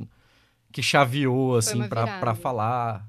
[0.72, 3.08] que chaveou, assim, para falar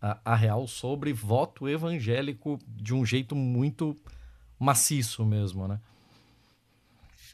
[0.00, 3.96] a, a, real sobre voto evangélico de um jeito muito
[4.58, 5.80] maciço mesmo, né?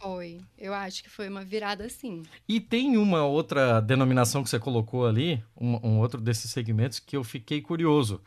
[0.00, 0.40] Foi.
[0.56, 2.22] Eu acho que foi uma virada assim.
[2.48, 7.14] E tem uma outra denominação que você colocou ali, um, um outro desses segmentos, que
[7.14, 8.22] eu fiquei curioso,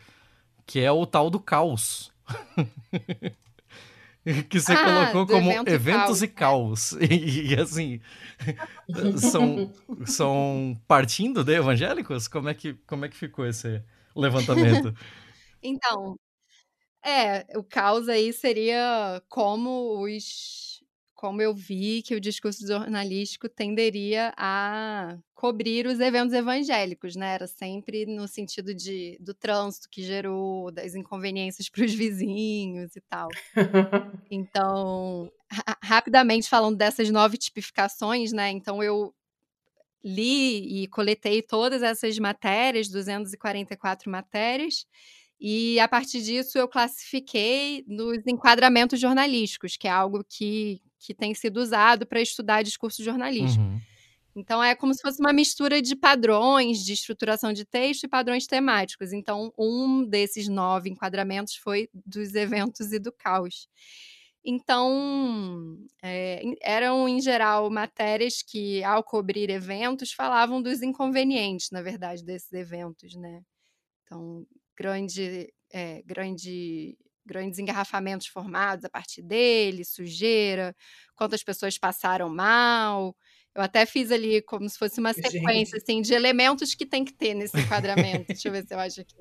[0.68, 2.12] que é o tal do caos.
[4.50, 6.94] que você ah, colocou como evento eventos e caos.
[7.02, 8.00] E, e, assim,
[9.18, 9.72] são,
[10.06, 12.28] são partindo de evangélicos?
[12.28, 13.84] Como é que, como é que ficou esse
[14.16, 14.94] levantamento?
[15.62, 16.18] então,
[17.04, 20.63] é, o caos aí seria como os
[21.24, 27.36] como eu vi que o discurso jornalístico tenderia a cobrir os eventos evangélicos, né?
[27.36, 33.00] Era sempre no sentido de, do trânsito que gerou, das inconveniências para os vizinhos e
[33.10, 33.30] tal.
[34.30, 35.32] Então,
[35.82, 38.52] rapidamente falando dessas nove tipificações, né?
[38.52, 39.16] Então eu
[40.04, 44.86] li e coletei todas essas matérias, 244 matérias,
[45.46, 51.34] e a partir disso eu classifiquei nos enquadramentos jornalísticos, que é algo que, que tem
[51.34, 53.64] sido usado para estudar discurso jornalístico.
[53.64, 53.80] Uhum.
[54.36, 58.48] Então é como se fosse uma mistura de padrões de estruturação de texto e padrões
[58.48, 59.14] temáticos.
[59.14, 62.34] Então, um desses nove enquadramentos foi dos
[62.74, 63.68] eventos e do caos.
[64.46, 72.26] Então, é, eram, em geral, matérias que, ao cobrir eventos, falavam dos inconvenientes, na verdade,
[72.26, 73.42] desses eventos, né?
[74.04, 74.46] Então,
[74.78, 80.76] grande, é, grande, grandes engarrafamentos formados a partir dele, sujeira,
[81.16, 83.16] quantas pessoas passaram mal.
[83.56, 87.14] Eu até fiz ali como se fosse uma sequência assim, de elementos que tem que
[87.14, 88.28] ter nesse enquadramento.
[88.28, 89.16] Deixa eu ver se eu acho aqui.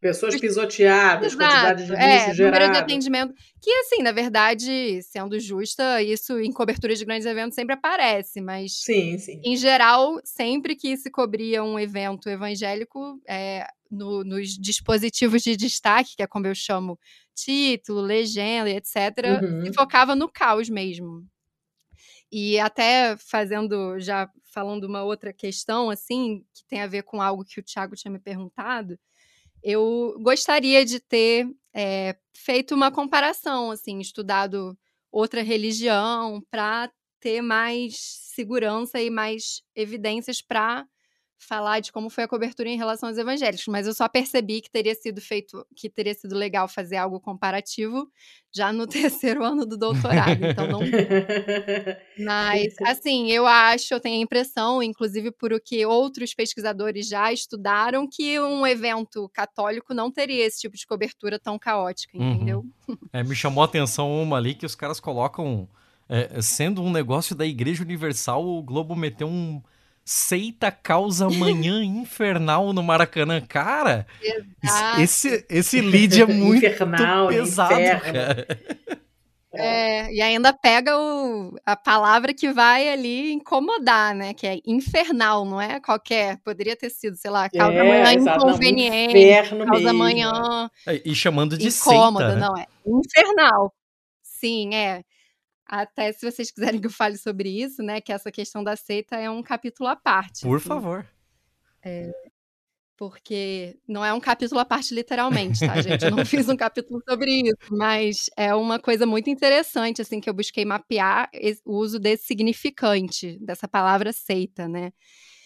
[0.00, 1.50] Pessoas pisoteadas, Exato.
[1.50, 3.34] quantidade de é, número de atendimento.
[3.60, 8.82] Que, assim, na verdade, sendo justa, isso em cobertura de grandes eventos sempre aparece, mas...
[8.82, 9.40] Sim, sim.
[9.42, 16.16] Em geral, sempre que se cobria um evento evangélico, é, no, nos dispositivos de destaque,
[16.16, 16.98] que é como eu chamo,
[17.34, 18.96] título, legenda, etc.,
[19.42, 19.64] uhum.
[19.64, 21.24] se focava no caos mesmo.
[22.30, 27.44] E até fazendo, já falando uma outra questão, assim, que tem a ver com algo
[27.44, 28.98] que o Thiago tinha me perguntado,
[29.68, 34.78] eu gostaria de ter é, feito uma comparação, assim, estudado
[35.10, 36.88] outra religião para
[37.20, 37.96] ter mais
[38.32, 40.86] segurança e mais evidências para
[41.38, 44.70] falar de como foi a cobertura em relação aos evangélicos, mas eu só percebi que
[44.70, 48.10] teria sido feito, que teria sido legal fazer algo comparativo
[48.54, 50.80] já no terceiro ano do doutorado, então não.
[52.18, 57.32] mas assim, eu acho, eu tenho a impressão, inclusive por o que outros pesquisadores já
[57.32, 62.32] estudaram, que um evento católico não teria esse tipo de cobertura tão caótica, uhum.
[62.32, 62.64] entendeu?
[63.12, 65.68] É, me chamou a atenção uma ali que os caras colocam,
[66.08, 69.62] é, sendo um negócio da Igreja Universal, o Globo meteu um
[70.06, 73.40] seita causa manhã infernal no Maracanã.
[73.40, 74.06] Cara,
[74.62, 75.00] Exato.
[75.00, 78.46] esse, esse lead é muito Infernal, pesado, cara.
[79.52, 84.34] É, e ainda pega o, a palavra que vai ali incomodar, né?
[84.34, 86.38] Que é infernal, não é qualquer.
[86.44, 89.98] Poderia ter sido, sei lá, causa é, manhã inconveniente, causa mesmo.
[89.98, 90.70] manhã.
[90.86, 92.46] É, e chamando de incômoda, seita, né?
[92.46, 92.66] não é?
[92.86, 93.74] Infernal.
[94.22, 95.02] Sim, é.
[95.66, 98.00] Até se vocês quiserem que eu fale sobre isso, né?
[98.00, 100.42] Que essa questão da seita é um capítulo à parte.
[100.42, 100.68] Por assim.
[100.68, 101.06] favor.
[101.82, 102.12] É,
[102.96, 106.04] porque não é um capítulo à parte literalmente, tá, gente?
[106.04, 110.30] Eu não fiz um capítulo sobre isso, mas é uma coisa muito interessante, assim, que
[110.30, 111.28] eu busquei mapear
[111.64, 114.92] o uso desse significante, dessa palavra seita, né?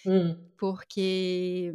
[0.06, 0.36] Hum.
[0.56, 1.72] Porque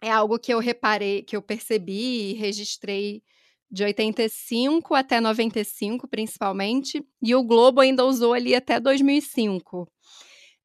[0.00, 3.22] é algo que eu reparei, que eu percebi e registrei
[3.70, 9.90] de 85 até 95, principalmente, e o Globo ainda usou ali até 2005.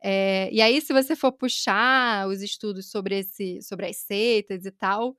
[0.04, 4.72] É, e aí, se você for puxar os estudos sobre, esse, sobre as seitas e
[4.72, 5.16] tal,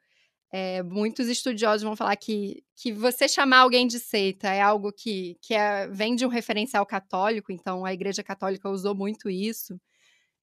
[0.52, 5.36] é, muitos estudiosos vão falar que, que você chamar alguém de seita é algo que,
[5.42, 9.78] que é, vem de um referencial católico, então a Igreja Católica usou muito isso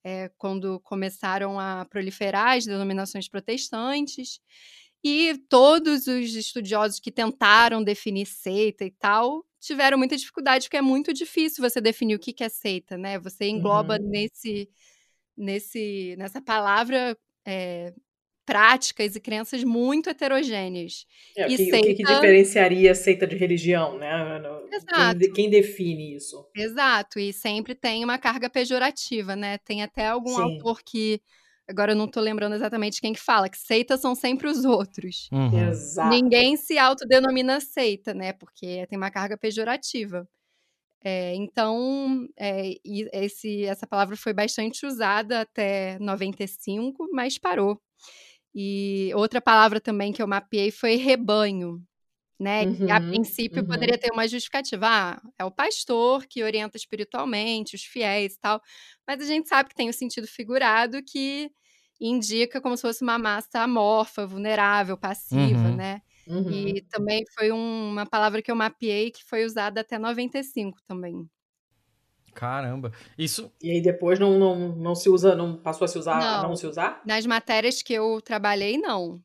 [0.04, 4.40] é, quando começaram a proliferar as denominações protestantes.
[5.04, 10.82] E todos os estudiosos que tentaram definir seita e tal tiveram muita dificuldade, porque é
[10.82, 13.20] muito difícil você definir o que é seita, né?
[13.20, 14.10] Você engloba uhum.
[14.10, 14.68] nesse,
[15.38, 17.94] nesse, nessa palavra é,
[18.46, 21.06] práticas e crenças muito heterogêneas.
[21.38, 21.78] É, e que, seita...
[21.78, 24.42] O que, que, diferenciaria seita de religião, né?
[24.72, 25.20] Exato.
[25.20, 26.46] Quem, quem, define isso?
[26.56, 29.58] Exato, e sempre tem uma carga pejorativa, né?
[29.60, 30.42] Tem até algum Sim.
[30.42, 31.22] autor que
[31.72, 35.30] Agora eu não tô lembrando exatamente quem que fala, que seitas são sempre os outros.
[35.32, 35.70] Uhum.
[35.70, 36.10] Exato.
[36.10, 38.34] Ninguém se autodenomina seita, né?
[38.34, 40.28] Porque tem uma carga pejorativa.
[41.04, 47.82] É, então, é, esse, essa palavra foi bastante usada até 95, mas parou.
[48.54, 51.82] E outra palavra também que eu mapeei foi rebanho,
[52.40, 52.64] né?
[52.64, 53.68] Uhum, que a princípio uhum.
[53.68, 54.88] poderia ter uma justificativa.
[54.88, 58.62] Ah, é o pastor que orienta espiritualmente, os fiéis e tal.
[59.08, 61.50] Mas a gente sabe que tem o sentido figurado que
[62.02, 65.76] indica como se fosse uma massa amorfa, vulnerável, passiva, uhum.
[65.76, 66.02] né?
[66.28, 66.50] Uhum.
[66.50, 71.30] E também foi um, uma palavra que eu mapeei que foi usada até 95 também.
[72.34, 73.52] Caramba, isso.
[73.62, 76.56] E aí depois não, não, não se usa, não passou a se usar, não, não
[76.56, 77.02] se usar?
[77.06, 79.22] Nas matérias que eu trabalhei, não.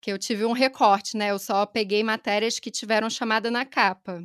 [0.00, 1.30] Que eu tive um recorte, né?
[1.30, 4.22] Eu só peguei matérias que tiveram chamada na capa.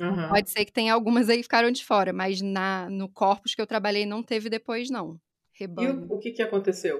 [0.00, 0.28] Uhum.
[0.28, 3.60] Pode ser que tenha algumas aí que ficaram de fora, mas na, no corpus que
[3.60, 5.18] eu trabalhei não teve depois, não.
[5.60, 6.06] Rebanho.
[6.08, 6.98] E o, o que, que aconteceu?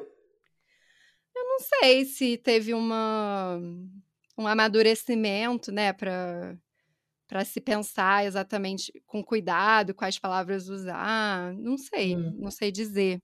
[1.34, 3.58] Eu não sei se teve uma,
[4.36, 6.56] um amadurecimento, né, para
[7.26, 11.54] para se pensar exatamente com cuidado, quais palavras usar.
[11.54, 12.36] Não sei, hum.
[12.36, 13.20] não sei dizer.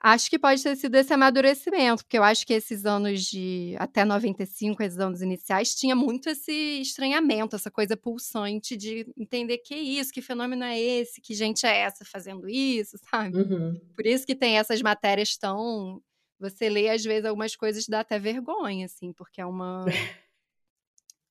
[0.00, 4.04] Acho que pode ter sido esse amadurecimento, porque eu acho que esses anos de até
[4.04, 9.78] 95, esses anos iniciais, tinha muito esse estranhamento, essa coisa pulsante de entender que é
[9.78, 13.38] isso, que fenômeno é esse, que gente é essa fazendo isso, sabe?
[13.38, 13.80] Uhum.
[13.96, 16.00] Por isso que tem essas matérias tão.
[16.38, 19.84] Você lê, às vezes, algumas coisas dá até vergonha, assim, porque é uma.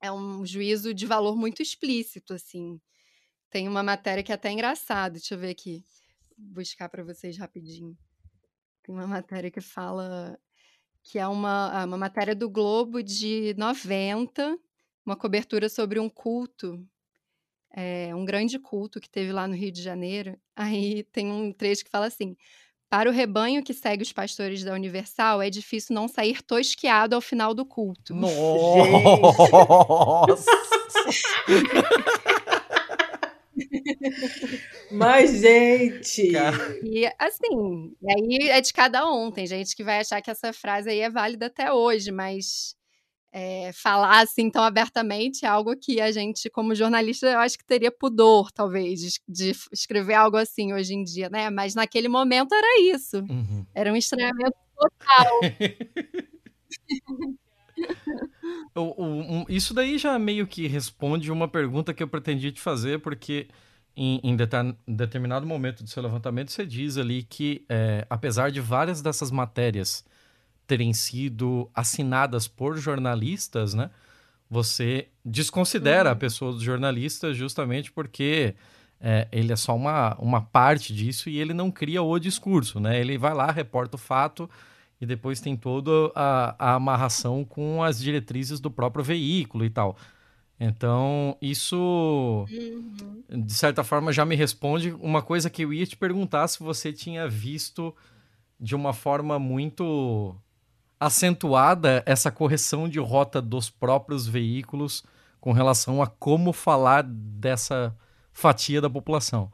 [0.02, 2.82] é um juízo de valor muito explícito, assim.
[3.50, 5.86] Tem uma matéria que é até engraçada, deixa eu ver aqui.
[6.38, 7.98] Buscar para vocês rapidinho.
[8.88, 10.40] Tem uma matéria que fala
[11.04, 14.58] que é uma, ah, uma matéria do Globo de 90,
[15.06, 16.82] uma cobertura sobre um culto,
[17.74, 20.40] é, um grande culto que teve lá no Rio de Janeiro.
[20.56, 22.38] Aí tem um trecho que fala assim:
[22.90, 27.22] para o rebanho que segue os pastores da Universal, é difícil não sair tosquiado ao
[27.22, 28.16] final do culto.
[28.16, 28.28] Nossa!
[34.92, 36.32] Mas, gente.
[36.84, 39.32] E assim, aí é de cada um.
[39.32, 42.76] Tem gente que vai achar que essa frase aí é válida até hoje, mas
[43.32, 47.66] é, falar assim tão abertamente é algo que a gente, como jornalista, eu acho que
[47.66, 51.50] teria pudor, talvez, de, de escrever algo assim hoje em dia, né?
[51.50, 53.18] Mas naquele momento era isso.
[53.18, 53.66] Uhum.
[53.76, 55.40] Era um estranhamento total.
[58.76, 62.62] o, o, um, isso daí já meio que responde uma pergunta que eu pretendia te
[62.62, 63.48] fazer, porque
[63.96, 64.38] em, em
[64.88, 70.06] determinado momento do seu levantamento você diz ali que, é, apesar de várias dessas matérias
[70.68, 73.90] terem sido assinadas por jornalistas, né?
[74.50, 76.14] Você desconsidera uhum.
[76.14, 78.54] a pessoa dos jornalistas justamente porque
[79.00, 83.00] é, ele é só uma, uma parte disso e ele não cria o discurso, né?
[83.00, 84.50] Ele vai lá, reporta o fato
[85.00, 89.96] e depois tem toda a, a amarração com as diretrizes do próprio veículo e tal.
[90.60, 93.46] Então, isso, uhum.
[93.46, 96.92] de certa forma, já me responde uma coisa que eu ia te perguntar se você
[96.92, 97.96] tinha visto
[98.60, 100.36] de uma forma muito
[101.00, 105.04] acentuada essa correção de rota dos próprios veículos
[105.40, 107.96] com relação a como falar dessa
[108.34, 109.52] fatia da população.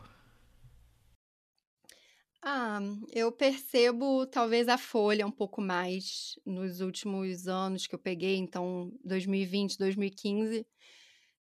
[2.46, 2.80] Ah,
[3.14, 8.92] eu percebo talvez a folha um pouco mais nos últimos anos que eu peguei, então
[9.04, 10.68] 2020, 2015,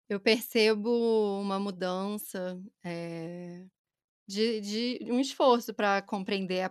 [0.09, 0.91] eu percebo
[1.41, 3.65] uma mudança é,
[4.29, 6.71] de, de um esforço para compreender a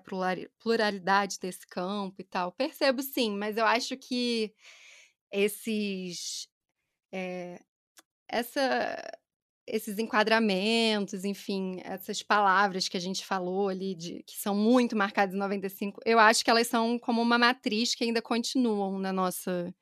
[0.60, 2.52] pluralidade desse campo e tal.
[2.54, 4.54] Percebo sim, mas eu acho que
[5.32, 6.48] esses.
[7.14, 7.60] É,
[8.30, 8.98] essa
[9.68, 15.36] esses enquadramentos, enfim, essas palavras que a gente falou ali, de, que são muito marcadas
[15.36, 19.74] em 95, eu acho que elas são como uma matriz que ainda continuam na nossa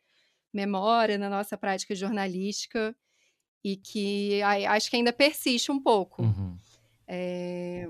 [0.54, 2.96] memória, na nossa prática jornalística,
[3.64, 6.24] e que acho que ainda persiste um pouco.
[6.24, 6.58] Uhum.
[7.08, 7.88] É,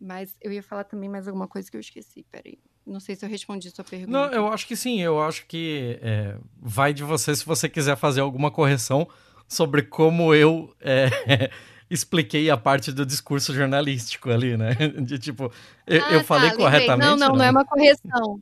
[0.00, 2.58] mas eu ia falar também mais alguma coisa que eu esqueci, peraí.
[2.86, 4.10] Não sei se eu respondi sua pergunta.
[4.10, 5.00] Não, eu acho que sim.
[5.00, 9.06] Eu acho que é, vai de você se você quiser fazer alguma correção
[9.50, 11.10] sobre como eu é,
[11.90, 14.74] expliquei a parte do discurso jornalístico ali, né?
[15.02, 15.52] De tipo,
[15.86, 17.10] eu, ah, eu tá, falei corretamente.
[17.10, 18.40] Não, não, não, não é uma correção.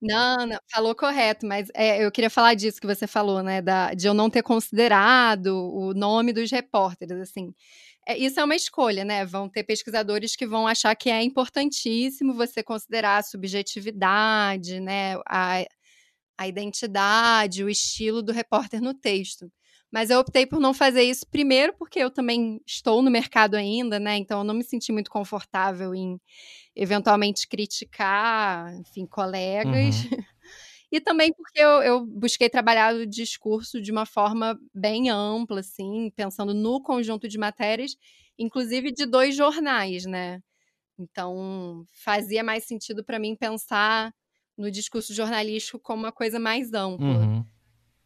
[0.00, 3.60] Não, não, falou correto, mas é, eu queria falar disso que você falou, né?
[3.60, 7.52] Da, de eu não ter considerado o nome dos repórteres, assim.
[8.06, 9.24] É, isso é uma escolha, né?
[9.24, 15.16] Vão ter pesquisadores que vão achar que é importantíssimo você considerar a subjetividade, né?
[15.26, 15.64] A,
[16.38, 19.50] a identidade, o estilo do repórter no texto.
[19.90, 23.98] Mas eu optei por não fazer isso, primeiro porque eu também estou no mercado ainda,
[23.98, 24.16] né?
[24.16, 26.20] Então eu não me senti muito confortável em
[26.76, 30.04] eventualmente criticar, enfim, colegas.
[30.04, 30.10] Uhum.
[30.92, 36.12] e também porque eu, eu, busquei trabalhar o discurso de uma forma bem ampla, assim,
[36.14, 37.96] pensando no conjunto de matérias,
[38.38, 40.42] inclusive de dois jornais, né?
[40.98, 44.12] Então fazia mais sentido para mim pensar
[44.56, 47.06] no discurso jornalístico como uma coisa mais ampla.
[47.06, 47.44] Uhum.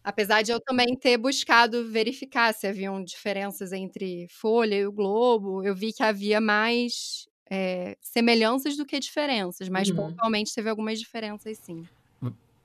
[0.04, 5.62] Apesar de eu também ter buscado verificar se haviam diferenças entre Folha e o Globo,
[5.64, 9.96] eu vi que havia mais é, semelhanças do que diferenças, mas uhum.
[9.96, 11.86] pontualmente teve algumas diferenças sim.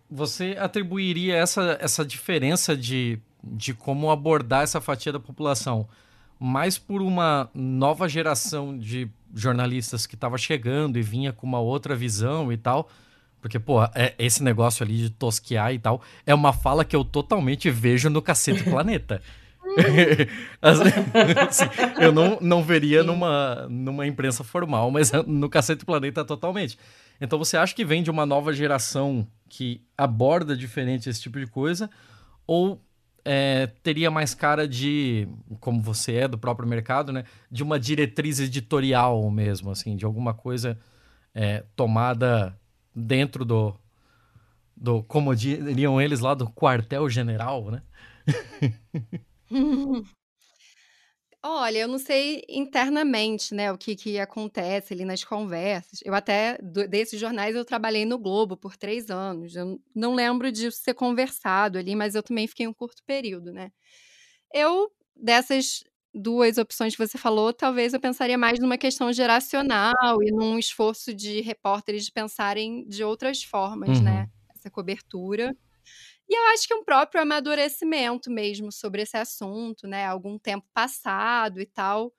[0.10, 5.88] Você atribuiria essa, essa diferença de, de como abordar essa fatia da população
[6.40, 11.96] mais por uma nova geração de jornalistas que estava chegando e vinha com uma outra
[11.96, 12.90] visão e tal?
[13.42, 17.06] Porque, pô, é, esse negócio ali de tosquear e tal é uma fala que eu
[17.06, 19.22] totalmente vejo no Cacete Planeta.
[20.62, 21.66] assim,
[22.00, 26.78] eu não, não veria numa, numa imprensa formal, mas no Cacete Planeta totalmente.
[27.20, 31.48] Então você acha que vem de uma nova geração que aborda diferente esse tipo de
[31.48, 31.90] coisa?
[32.46, 32.82] Ou
[33.26, 35.28] é, teria mais cara de,
[35.60, 37.26] como você é do próprio mercado, né?
[37.52, 40.78] De uma diretriz editorial mesmo, assim, de alguma coisa
[41.34, 42.58] é, tomada
[42.98, 43.76] dentro do,
[44.76, 47.84] do, como diriam eles lá, do quartel-general, né?
[51.43, 56.00] Olha, eu não sei internamente, né, o que que acontece ali nas conversas.
[56.04, 59.56] Eu até, do- desses jornais, eu trabalhei no Globo por três anos.
[59.56, 63.72] Eu não lembro de ser conversado ali, mas eu também fiquei um curto período, né?
[64.54, 65.84] Eu, dessas
[66.18, 71.13] duas opções que você falou, talvez eu pensaria mais numa questão geracional e num esforço
[71.13, 74.22] de repórteres de pensarem de outras formas, né?
[74.22, 74.53] Uhum.
[74.55, 75.55] Essa cobertura.
[76.30, 80.05] E eu acho que um próprio amadurecimento mesmo sobre esse assunto, né?
[80.05, 82.13] Algum tempo passado e tal.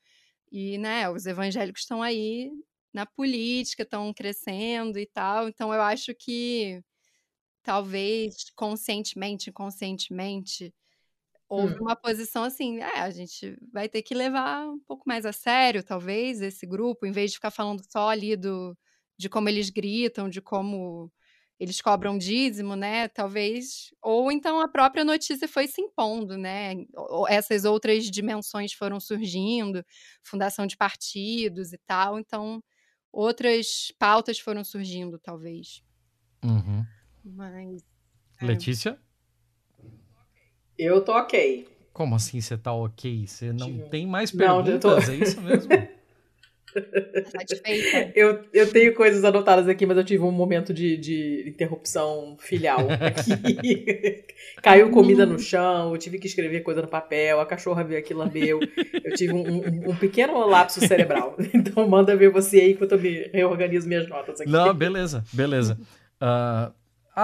[0.51, 2.51] E, né, os evangélicos estão aí
[2.93, 5.49] na política, estão crescendo e tal.
[5.49, 6.83] Então eu acho que
[7.63, 10.75] talvez conscientemente, inconscientemente,
[11.49, 11.81] houve Hum.
[11.81, 15.83] uma posição assim, é, a gente vai ter que levar um pouco mais a sério,
[15.83, 18.77] talvez, esse grupo, em vez de ficar falando só ali do,
[19.19, 21.11] de como eles gritam, de como
[21.59, 23.09] eles cobram dízimo, né?
[23.09, 23.91] Talvez.
[24.03, 26.75] Ou então a própria notícia foi se impondo, né?
[27.29, 29.85] Essas outras dimensões foram surgindo,
[30.23, 32.19] fundação de partidos e tal.
[32.19, 32.63] Então,
[33.13, 35.83] outras pautas foram surgindo, talvez.
[36.45, 36.87] Uhum.
[37.25, 37.83] Mas.
[38.41, 38.47] é.
[38.47, 39.01] Letícia?
[40.79, 41.67] Eu tô ok.
[41.93, 43.27] Como assim você tá ok?
[43.27, 45.09] Você não Tipo, tem mais não, eu tô- perguntas?
[45.09, 45.69] É isso mesmo?
[47.33, 47.41] Tá?
[48.15, 52.87] Eu, eu tenho coisas anotadas aqui, mas eu tive um momento de, de interrupção filial
[53.01, 54.25] aqui.
[54.63, 58.13] Caiu comida no chão, eu tive que escrever coisa no papel, a cachorra veio aqui
[58.15, 58.61] lambeu.
[59.05, 61.37] Eu tive um, um- um pequeno lapso cerebral.
[61.55, 64.51] Então manda ver você aí enquanto eu me reorganizo minhas notas aqui.
[64.51, 65.79] Não, beleza, beleza.
[66.21, 66.71] Ah,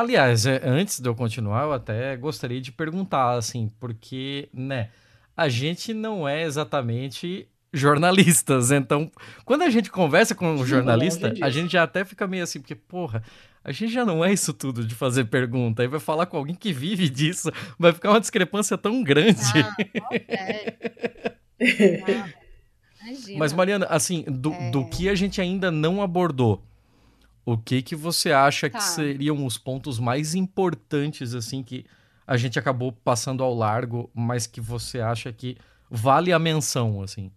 [0.01, 4.91] aliás, é, antes de eu continuar, eu até gostaria de perguntar, assim, porque, né,
[5.37, 9.11] a gente não é exatamente jornalistas, então,
[9.45, 12.75] quando a gente conversa com um jornalista, a gente já até fica meio assim, porque,
[12.75, 13.23] porra,
[13.65, 16.55] a gente já não é isso tudo de fazer pergunta, aí vai falar com alguém
[16.55, 19.41] que vive disso, vai ficar uma discrepância tão grande.
[19.57, 19.75] Ah.
[21.61, 23.39] Ah, imagina.
[23.39, 24.71] Mas, Mariana, assim, do, É.
[24.71, 26.63] do que a gente ainda não abordou,
[27.47, 28.79] o que que você acha Tá.
[28.79, 31.85] que seriam os pontos mais importantes, assim, que
[32.27, 35.57] a gente acabou passando ao largo, mas que você acha que
[35.91, 37.31] vale a menção, assim?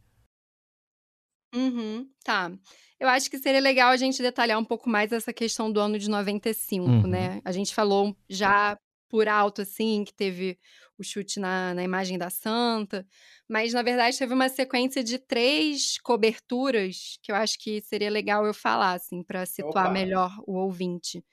[1.56, 2.52] Uhum, tá.
[3.00, 5.98] Eu acho que seria legal a gente detalhar um pouco mais essa questão do ano
[6.00, 7.08] de 95, Uhum.
[7.08, 7.42] né?
[7.46, 8.78] A gente falou já
[9.10, 10.58] por alto, assim, que teve
[10.98, 13.06] o chute na, na imagem da Santa,
[13.48, 18.46] mas na verdade teve uma sequência de três coberturas que eu acho que seria legal
[18.46, 19.94] eu falar, assim, para situar Opa.
[19.94, 21.24] melhor o ouvinte.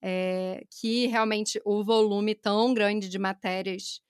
[0.00, 4.00] É, que realmente o volume tão grande de matérias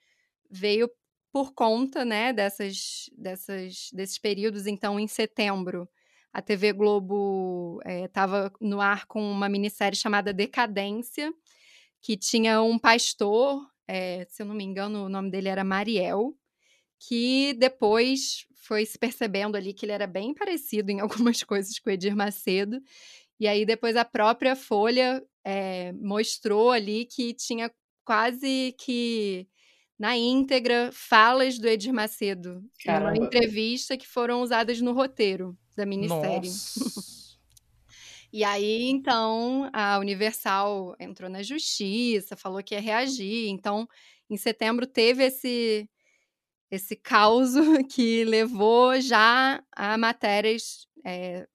[0.51, 0.91] veio
[1.33, 4.67] por conta, né, dessas, dessas, desses períodos.
[4.67, 5.89] Então, em setembro,
[6.33, 11.33] a TV Globo estava no ar com uma minissérie chamada Decadência,
[12.01, 16.35] que tinha um pastor, eh, se eu não me engano, o nome dele era Mariel,
[16.99, 21.01] que depois foi se percebendo ali que ele era bem parecido em
[21.33, 22.81] algumas coisas com o Edir Macedo.
[23.41, 27.71] E aí depois a própria Folha eh, mostrou ali que tinha
[28.05, 29.47] quase que
[29.99, 33.25] na íntegra falas do Edir Macedo numa Caramba.
[33.25, 36.49] entrevista que foram usadas no roteiro da minissérie.
[36.49, 37.18] Nossa!
[38.33, 43.49] E aí, então, a Universal entrou na justiça, falou que ia reagir.
[43.49, 43.89] Então,
[44.31, 45.89] em setembro teve esse
[46.71, 47.53] esse caos
[47.95, 51.47] que levou já a matérias é,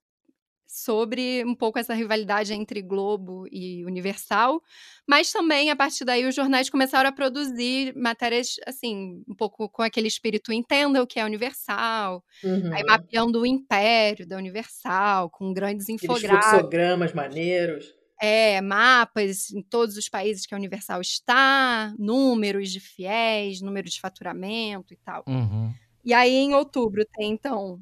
[0.76, 4.62] sobre um pouco essa rivalidade entre Globo e Universal,
[5.08, 9.82] mas também a partir daí os jornais começaram a produzir matérias assim, um pouco com
[9.84, 12.74] aquele espírito entenda o que é Universal, Uhum.
[12.74, 17.94] aí mapeando o império da Universal, com grandes infográficos, fluxogramas maneiros.
[18.22, 24.00] é, mapas em todos os países que a Universal está, números de fiéis, número de
[24.00, 25.24] faturamento e tal.
[25.28, 25.74] Uhum.
[26.04, 27.82] E aí, em outubro, tem então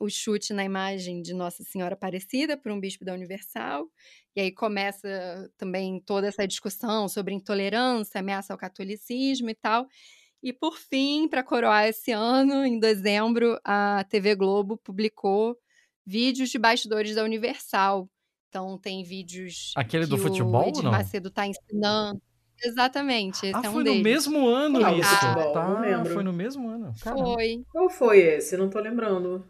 [0.00, 3.86] o chute na imagem de Nossa Senhora Aparecida por um bispo da Universal.
[4.34, 9.86] E aí começa também toda essa discussão sobre intolerância, ameaça ao catolicismo e tal.
[10.42, 15.56] E por fim, para coroar esse ano, em dezembro, a TV Globo publicou
[16.06, 18.08] vídeos de bastidores da Universal.
[18.48, 20.90] Então tem vídeos Aquele que do o futebol ou Edir não?
[20.90, 22.20] Macedo está ensinando.
[22.62, 23.98] Exatamente, esse ah, é um foi deles.
[23.98, 25.08] no mesmo ano Ah, isso.
[25.16, 26.92] futebol, tá, foi no mesmo ano.
[27.00, 27.24] Caramba.
[27.24, 27.64] Foi.
[27.70, 28.56] Qual foi esse?
[28.56, 29.46] Não tô lembrando.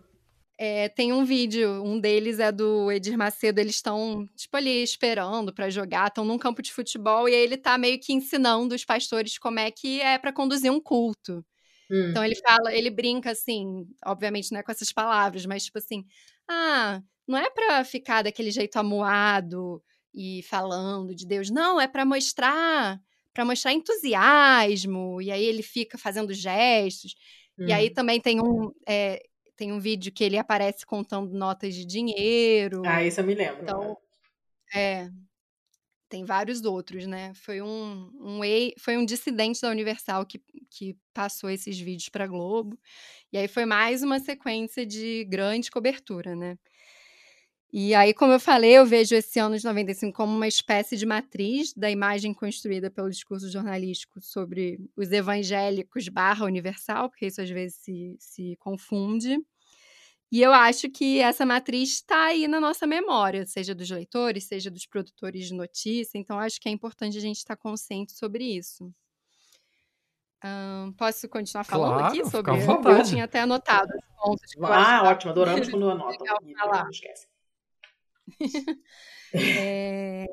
[0.63, 5.55] É, tem um vídeo, um deles é do Edir Macedo, eles estão, tipo, ali esperando
[5.55, 8.85] para jogar, estão num campo de futebol e aí ele tá meio que ensinando os
[8.85, 11.43] pastores como é que é para conduzir um culto.
[11.91, 12.11] Hum.
[12.11, 16.05] Então ele fala, ele brinca assim, obviamente não é com essas palavras, mas tipo assim,
[16.49, 19.83] ah, não é para ficar daquele jeito amuado
[20.15, 23.01] e falando de Deus, não, é para mostrar,
[23.33, 25.23] para mostrar entusiasmo.
[25.23, 27.15] E aí ele fica fazendo gestos.
[27.67, 27.95] E aí Hum.
[27.95, 29.23] também tem um é,
[29.61, 32.81] tem um vídeo que ele aparece contando notas de dinheiro.
[32.87, 33.61] Ah, isso eu me lembro.
[33.63, 33.95] Então,
[34.75, 35.11] é.
[36.09, 37.35] Tem vários outros, né?
[37.35, 42.27] Foi um, um ei- foi um dissidente da Universal que, que passou esses vídeos para
[42.27, 42.77] Globo.
[43.31, 46.57] E aí foi mais uma sequência de grande cobertura, né?
[47.73, 51.07] E aí, como eu falei, eu vejo esse ano de 95 como uma espécie de
[51.07, 57.49] matriz da imagem construída pelo discurso jornalístico sobre os evangélicos barra universal, porque isso às
[57.49, 59.39] vezes se, se confunde.
[60.33, 64.71] E eu acho que essa matriz está aí na nossa memória, seja dos leitores, seja
[64.71, 66.19] dos produtores de notícia.
[66.19, 68.93] Então, acho que é importante a gente estar consciente sobre isso.
[70.43, 72.93] Ahn, posso continuar falando Claro, aqui fica sobre?
[72.93, 74.53] à Eu tinha até anotado os pontos.
[74.63, 76.11] Ah, ótimo, adoramos quando anota.
[76.11, 76.85] Legal falar.
[76.85, 77.30] Não esquece.
[79.35, 80.27] É,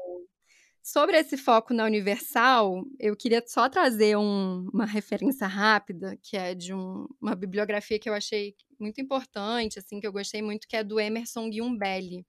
[0.84, 6.56] Sobre esse foco na Universal, eu queria só trazer um- uma referência rápida, que é
[6.56, 10.78] de um- uma bibliografia que eu achei muito importante, assim, que eu gostei muito, que
[10.78, 12.26] é do Emerson Guimbelli.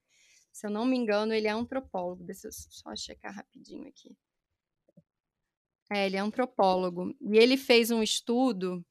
[0.52, 2.24] Se eu não me engano, ele é antropólogo.
[2.24, 4.16] Deixa eu só checar rapidinho aqui.
[5.92, 7.14] É, ele é antropólogo.
[7.20, 8.84] E ele fez um estudo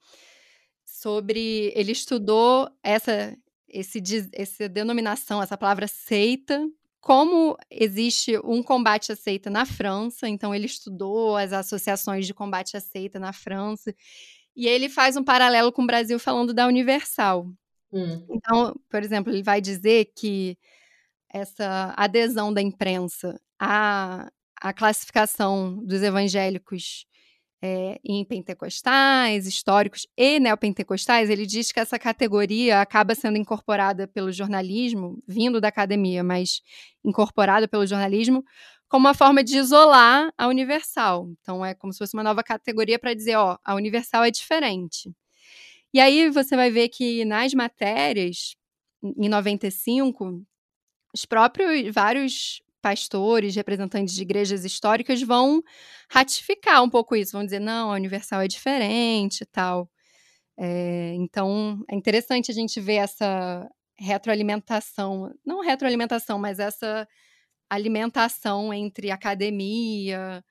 [0.85, 1.73] sobre.
[1.75, 3.37] Ele estudou essa,
[3.67, 4.01] esse,
[4.33, 6.67] essa denominação, essa palavra seita,
[6.99, 10.27] como existe um combate à seita na França.
[10.27, 13.93] Então, ele estudou as associações de combate à seita na França.
[14.55, 17.47] E ele faz um paralelo com o Brasil falando da Universal.
[17.93, 18.25] Hum.
[18.29, 20.57] Então, por exemplo, ele vai dizer que
[21.29, 24.29] essa adesão da imprensa à,
[24.59, 27.05] à classificação dos evangélicos
[27.61, 34.31] é, em pentecostais, históricos e neopentecostais, ele diz que essa categoria acaba sendo incorporada pelo
[34.31, 36.61] jornalismo, vindo da academia, mas
[37.03, 38.43] incorporada pelo jornalismo,
[38.87, 41.29] como uma forma de isolar a universal.
[41.41, 45.11] Então, é como se fosse uma nova categoria para dizer, ó, a universal é diferente.
[45.93, 48.55] E aí você vai ver que nas matérias,
[49.03, 50.43] em 95,
[51.13, 55.61] os próprios vários pastores, representantes de igrejas históricas vão
[56.09, 59.89] ratificar um pouco isso, vão dizer, não, a Universal é diferente e tal.
[60.57, 63.69] É, então, é interessante a gente ver essa
[63.99, 67.05] retroalimentação, não retroalimentação, mas essa
[67.69, 70.41] alimentação entre academia,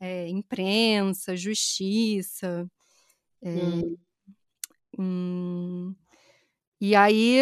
[0.00, 2.68] é, imprensa, justiça.
[3.40, 3.96] É, Hum.
[4.98, 5.94] hum,
[6.86, 7.40] e aí,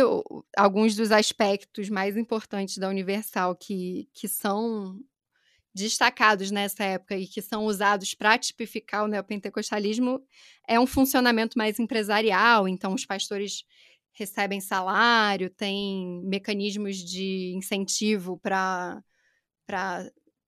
[0.56, 5.00] alguns dos aspectos mais importantes da Universal que, que são
[5.74, 10.24] destacados nessa época e que são usados para tipificar o neopentecostalismo
[10.68, 12.68] é um funcionamento mais empresarial.
[12.68, 13.64] Então, os pastores
[14.12, 19.02] recebem salário, tem mecanismos de incentivo para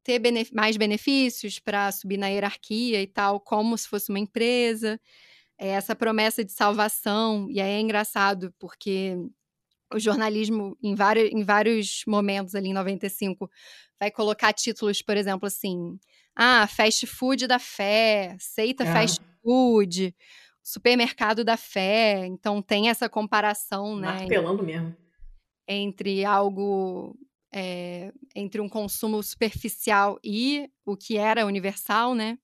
[0.05, 0.21] ter
[0.53, 5.01] mais benefícios, para subir na hierarquia e tal, como se fosse uma empresa
[5.59, 7.49] é, essa promessa de salvação.
[7.51, 9.17] E aí é engraçado, porque
[9.93, 13.51] o jornalismo, em vários, em vários momentos ali em 95,
[13.99, 15.99] vai colocar títulos, por exemplo, assim:
[16.37, 18.93] Ah, fast food da fé, seita Ah.
[18.93, 20.15] fast food,
[20.63, 22.27] supermercado da fé.
[22.27, 24.09] Então tem essa comparação, né?
[24.21, 24.97] Martelando mesmo.
[25.69, 27.17] entre algo
[27.53, 32.37] é, entre um consumo superficial e o que era universal, né?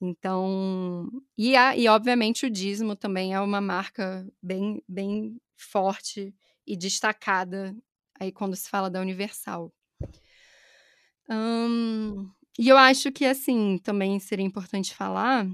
[0.00, 1.08] Então,
[1.38, 6.34] e, a, e obviamente o dízimo também é uma marca bem, bem forte
[6.66, 7.74] e destacada
[8.18, 9.72] aí quando se fala da Universal.
[11.28, 15.46] Hum, e eu acho que, assim, também seria importante falar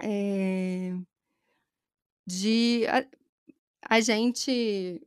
[0.00, 0.94] é,
[2.26, 3.04] de a,
[3.96, 5.02] a gente,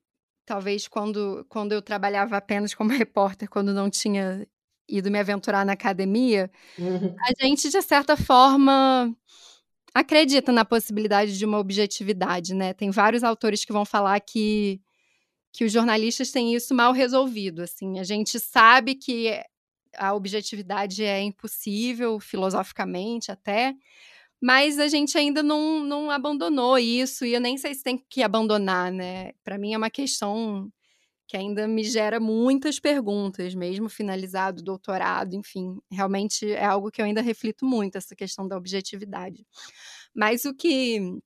[0.46, 4.48] talvez quando, quando eu trabalhava apenas como repórter, quando não tinha
[4.90, 7.16] ido me aventurar na academia, Uhum.
[7.20, 9.16] a gente, de certa forma,
[9.94, 12.74] acredita na possibilidade de uma objetividade, né?
[12.74, 14.82] Tem vários autores que vão falar que,
[15.54, 18.00] que os jornalistas têm isso mal resolvido, assim.
[18.00, 19.32] A gente sabe que
[19.98, 23.76] a objetividade é impossível, filosoficamente até,
[24.42, 28.24] mas a gente ainda não, não abandonou isso, e eu nem sei se tem que
[28.24, 29.32] abandonar, né?
[29.44, 30.72] Para mim é uma questão
[31.28, 37.02] que ainda me gera muitas perguntas, mesmo finalizado o doutorado, enfim, realmente é algo que
[37.02, 39.46] eu ainda reflito muito, essa questão da objetividade.
[40.16, 41.20] Mas o que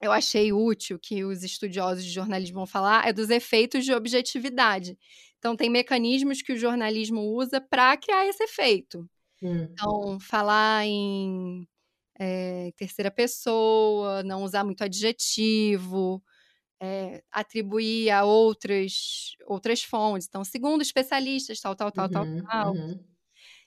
[0.00, 4.98] eu achei útil que os estudiosos de jornalismo vão falar é dos efeitos de objetividade.
[5.38, 9.08] Então, tem mecanismos que o jornalismo usa para criar esse efeito.
[9.42, 9.68] Hum.
[9.70, 11.68] Então, falar em
[12.18, 16.22] é, terceira pessoa, não usar muito adjetivo,
[16.82, 20.26] é, atribuir a outras, outras fontes.
[20.26, 22.74] Então, segundo especialistas, tal, tal, tal, uhum, tal, tal.
[22.74, 23.00] Uhum.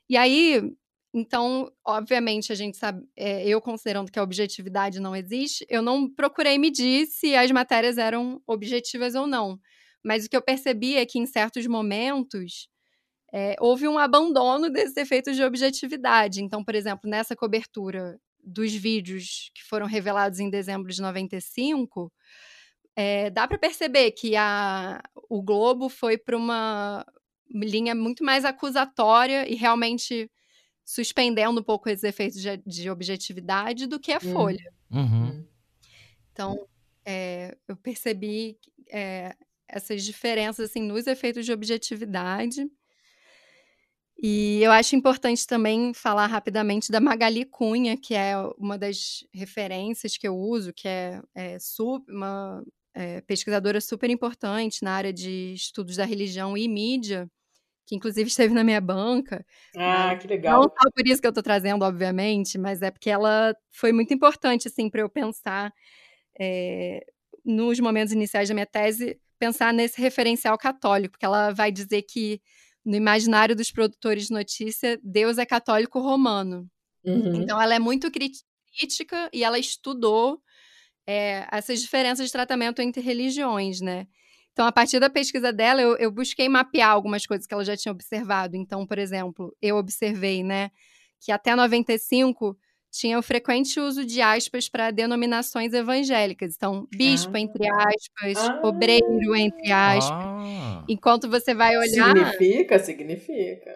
[0.09, 0.61] E aí,
[1.13, 6.13] então, obviamente, a gente sabe, é, eu considerando que a objetividade não existe, eu não
[6.13, 9.57] procurei medir se as matérias eram objetivas ou não.
[10.03, 12.67] Mas o que eu percebi é que em certos momentos
[13.33, 16.43] é, houve um abandono desses efeitos de objetividade.
[16.43, 22.11] Então, por exemplo, nessa cobertura dos vídeos que foram revelados em dezembro de 95,
[22.95, 27.05] é, dá para perceber que a, o Globo foi para uma
[27.51, 30.31] linha muito mais acusatória e realmente
[30.83, 34.31] suspendendo um pouco esses efeitos de, de objetividade do que a hum.
[34.31, 34.73] Folha.
[34.91, 35.25] Uhum.
[35.25, 35.47] Hum.
[36.31, 36.67] Então,
[37.03, 38.57] é, eu percebi
[38.89, 39.35] é,
[39.67, 42.65] essas diferenças assim, nos efeitos de objetividade.
[44.17, 50.17] E eu acho importante também falar rapidamente da Magali Cunha, que é uma das referências
[50.17, 51.57] que eu uso, que é, é
[52.07, 52.63] uma
[52.95, 57.29] é, pesquisadora super importante na área de estudos da religião e mídia,
[57.85, 59.45] que inclusive esteve na minha banca.
[59.75, 60.61] Ah, que legal.
[60.61, 64.13] Não só por isso que eu estou trazendo, obviamente, mas é porque ela foi muito
[64.13, 65.73] importante, assim, para eu pensar
[66.39, 67.05] é,
[67.43, 72.41] nos momentos iniciais da minha tese, pensar nesse referencial católico, porque ela vai dizer que
[72.85, 76.69] no imaginário dos produtores de notícia, Deus é católico romano.
[77.03, 77.41] Uhum.
[77.41, 80.39] Então, ela é muito crítica e ela estudou
[81.07, 84.07] é, essas diferenças de tratamento entre religiões, né?
[84.51, 87.75] Então, a partir da pesquisa dela, eu, eu, busquei mapear algumas coisas que ela já
[87.75, 88.55] tinha observado.
[88.55, 90.71] Então, por exemplo, eu observei, né,
[91.19, 92.57] que até 95
[92.89, 96.55] tinha o frequente uso de aspas para denominações evangélicas.
[96.55, 97.39] Então, bispo, ah.
[97.39, 98.61] entre aspas, ah.
[98.63, 100.09] obreiro, entre aspas.
[100.09, 100.85] Ah.
[100.87, 102.15] Enquanto você vai olhar.
[102.15, 103.71] Significa, significa.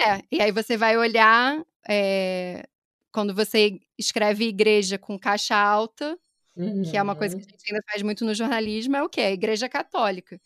[0.00, 1.60] É, e aí você vai olhar.
[1.88, 2.64] É,
[3.12, 6.16] quando você escreve igreja com caixa alta,
[6.56, 6.82] Uhum.
[6.82, 9.22] Que é uma coisa que a gente ainda faz muito no jornalismo, é o quê?
[9.22, 10.40] A igreja católica.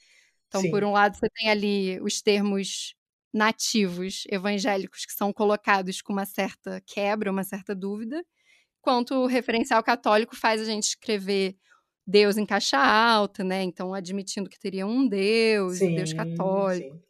[0.49, 0.71] Então, Sim.
[0.71, 2.95] por um lado, você tem ali os termos
[3.35, 8.25] nativos evangélicos que são colocados com uma certa quebra, uma certa dúvida,
[8.83, 11.57] quanto o referencial católico faz a gente escrever
[12.07, 13.63] Deus em caixa alta, né?
[13.65, 16.97] Então, admitindo que teria um Deus, sim, um Deus católico.
[16.97, 17.03] Sim.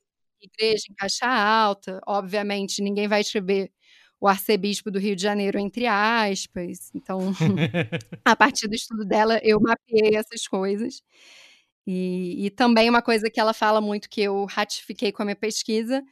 [0.43, 3.73] Igreja em caixa alta, obviamente, ninguém vai escrever
[4.21, 6.91] o arcebispo do Rio de Janeiro, entre aspas.
[6.95, 7.19] Então,
[8.25, 11.03] a partir do estudo dela, eu mapeei essas coisas.
[11.87, 15.37] E, e, também uma coisa que ela fala muito, que eu ratifiquei com a minha
[15.37, 16.03] pesquisa,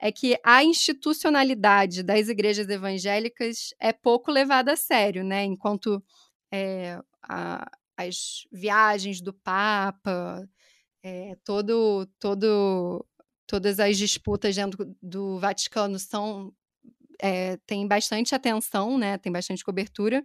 [0.00, 5.44] é que a institucionalidade das igrejas evangélicas é pouco levada a sério, né?
[5.44, 6.02] Enquanto
[6.52, 10.48] é, a, as viagens do Papa,
[11.04, 13.06] é, todo, todo,
[13.46, 16.52] todas as disputas dentro do Vaticano são
[17.20, 19.18] é, tem bastante atenção, né?
[19.18, 20.24] Tem bastante cobertura.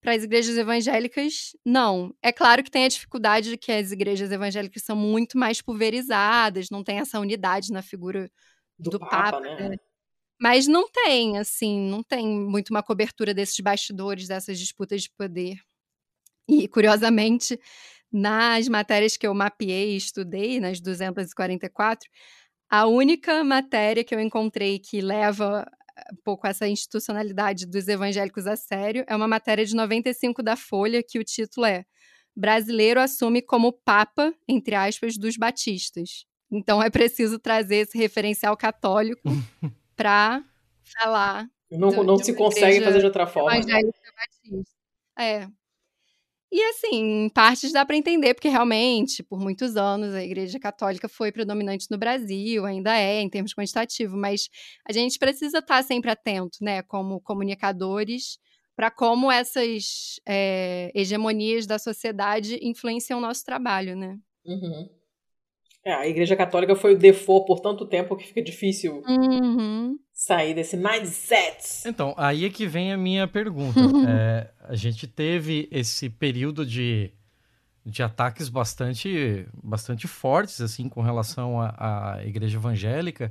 [0.00, 2.14] Para as igrejas evangélicas, não.
[2.22, 6.70] É claro que tem a dificuldade de que as igrejas evangélicas são muito mais pulverizadas,
[6.70, 8.30] não tem essa unidade na figura
[8.78, 9.68] do, do Papa, Papa né?
[9.70, 9.76] né?
[10.40, 15.56] Mas não tem, assim, não tem muito uma cobertura desses bastidores, dessas disputas de poder.
[16.48, 17.58] E, curiosamente,
[18.12, 22.08] nas matérias que eu mapeei e estudei, nas 244,
[22.68, 25.66] a única matéria que eu encontrei que leva
[26.12, 29.04] um pouco essa institucionalidade dos evangélicos a sério.
[29.06, 31.84] É uma matéria de 95 da Folha que o título é
[32.34, 36.26] Brasileiro assume como papa, entre aspas, dos batistas.
[36.50, 39.22] Então é preciso trazer esse referencial católico
[39.96, 40.44] para
[40.82, 41.48] falar.
[41.70, 43.56] Não, do, não se consegue fazer de outra forma.
[43.56, 44.72] Evangélica batista.
[45.18, 45.48] É,
[46.56, 51.06] e assim, em partes dá para entender, porque realmente, por muitos anos, a Igreja Católica
[51.06, 54.48] foi predominante no Brasil, ainda é, em termos quantitativos, mas
[54.88, 58.38] a gente precisa estar sempre atento, né, como comunicadores,
[58.74, 64.18] para como essas é, hegemonias da sociedade influenciam o nosso trabalho, né?
[64.46, 64.88] Uhum.
[65.84, 69.98] É, a Igreja Católica foi o default por tanto tempo que fica difícil uhum.
[70.16, 71.86] Sair desse mindset.
[71.86, 73.78] Então, aí é que vem a minha pergunta.
[74.08, 77.12] é, a gente teve esse período de,
[77.84, 83.30] de ataques bastante, bastante fortes, assim, com relação à, igreja evangélica,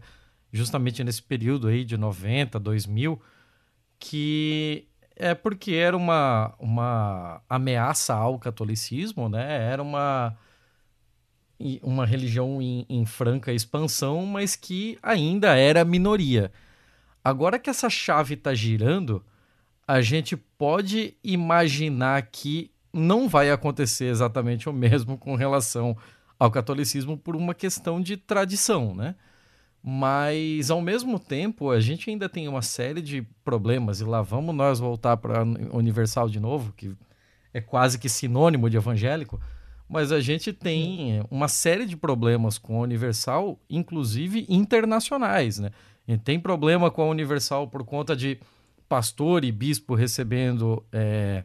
[0.53, 3.20] justamente nesse período aí de 90, 2000,
[3.98, 9.72] que é porque era uma, uma ameaça ao catolicismo, né?
[9.72, 10.38] Era uma
[11.82, 16.52] uma religião em, em franca expansão, mas que ainda era minoria.
[17.26, 19.26] Agora que essa chave está girando,
[19.88, 25.97] a gente pode imaginar que não vai acontecer exatamente o mesmo com relação
[26.38, 29.15] ao catolicismo por uma questão de tradição, né?
[29.81, 34.53] Mas, ao mesmo tempo, a gente ainda tem uma série de problemas, e lá vamos
[34.53, 35.43] nós voltar para
[35.73, 36.95] Universal de novo, que
[37.52, 39.41] é quase que sinônimo de evangélico,
[39.89, 45.72] mas a gente tem uma série de problemas com a Universal, inclusive internacionais, né?
[46.07, 48.40] E tem problema com a Universal por conta de
[48.88, 51.44] pastor e bispo recebendo é,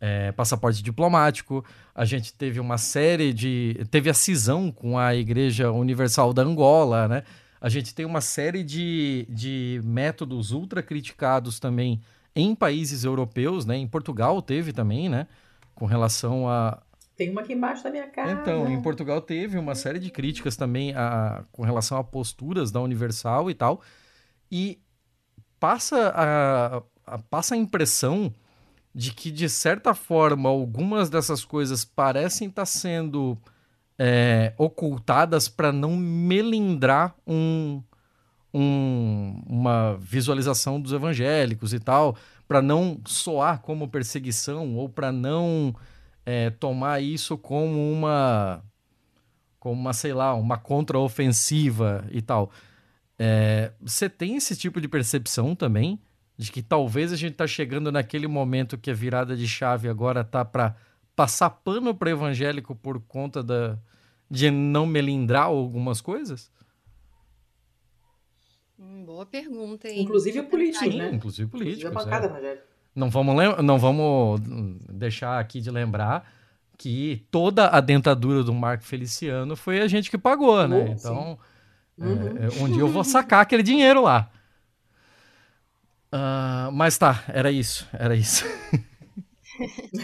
[0.00, 1.64] é, passaporte diplomático.
[1.94, 3.76] A gente teve uma série de.
[3.90, 7.22] Teve a cisão com a Igreja Universal da Angola, né?
[7.60, 12.00] A gente tem uma série de, de métodos ultra criticados também
[12.34, 13.76] em países europeus, né?
[13.76, 15.26] Em Portugal teve também, né?
[15.74, 16.80] Com relação a.
[17.18, 18.30] Tem uma aqui embaixo da minha casa.
[18.30, 22.80] Então, em Portugal teve uma série de críticas também a, com relação a posturas da
[22.80, 23.82] Universal e tal.
[24.48, 24.80] E
[25.58, 28.32] passa a, a passa a impressão
[28.94, 33.36] de que, de certa forma, algumas dessas coisas parecem estar tá sendo
[33.98, 37.82] é, ocultadas para não melindrar um,
[38.54, 42.16] um, uma visualização dos evangélicos e tal,
[42.46, 45.74] para não soar como perseguição ou para não
[46.30, 48.62] é, tomar isso como uma,
[49.58, 52.52] como uma, sei lá, uma contraofensiva e tal.
[53.18, 55.98] É, você tem esse tipo de percepção também
[56.36, 60.22] de que talvez a gente está chegando naquele momento que a virada de chave agora
[60.22, 60.76] tá para
[61.16, 63.78] passar pano para evangélico por conta da,
[64.30, 66.50] de não melindrar algumas coisas?
[68.78, 70.02] Hum, boa pergunta, hein?
[70.02, 71.10] Inclusive político, né?
[71.10, 71.88] Inclusive político.
[71.88, 72.62] É.
[72.98, 74.40] Não vamos, não vamos
[74.88, 76.28] deixar aqui de lembrar
[76.76, 80.96] que toda a dentadura do Marco Feliciano foi a gente que pagou, né?
[80.98, 81.38] Então,
[81.96, 82.36] uhum.
[82.38, 84.28] é, um dia eu vou sacar aquele dinheiro lá.
[86.12, 88.44] Uh, mas tá, era isso, era isso.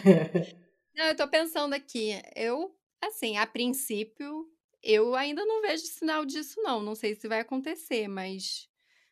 [0.95, 4.47] não, eu tô pensando aqui, eu, assim, a princípio,
[4.81, 6.81] eu ainda não vejo sinal disso, não.
[6.81, 8.69] Não sei se vai acontecer, mas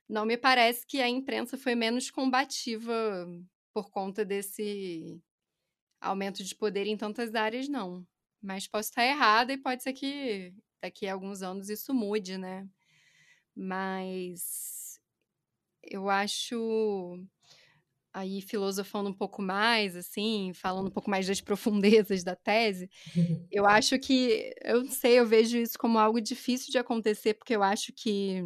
[0.09, 3.27] não me parece que a imprensa foi menos combativa
[3.73, 5.21] por conta desse
[6.01, 8.07] aumento de poder em tantas áreas, não.
[8.41, 12.69] Mas posso estar errada e pode ser que daqui a alguns anos isso mude, né?
[13.55, 15.01] Mas
[15.83, 17.19] eu acho
[18.13, 22.91] aí filosofando um pouco mais, assim, falando um pouco mais das profundezas da tese,
[23.51, 27.57] eu acho que, eu não sei, eu vejo isso como algo difícil de acontecer, porque
[27.57, 28.43] eu acho que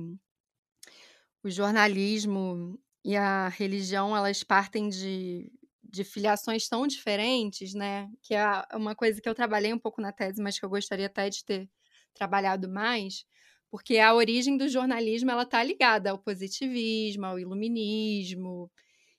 [1.43, 5.49] o jornalismo e a religião, elas partem de,
[5.81, 10.11] de filiações tão diferentes, né, que é uma coisa que eu trabalhei um pouco na
[10.11, 11.70] tese, mas que eu gostaria até de ter
[12.12, 13.24] trabalhado mais,
[13.70, 18.69] porque a origem do jornalismo ela está ligada ao positivismo, ao iluminismo.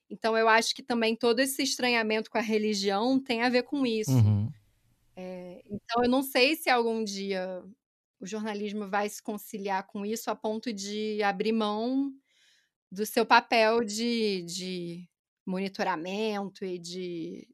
[0.09, 3.85] Então eu acho que também todo esse estranhamento com a religião tem a ver com
[3.85, 4.11] isso.
[4.11, 4.51] Uhum.
[5.15, 7.63] É, então eu não sei se algum dia
[8.19, 12.11] o jornalismo vai se conciliar com isso a ponto de abrir mão
[12.91, 15.09] do seu papel de, de
[15.45, 17.47] monitoramento e de,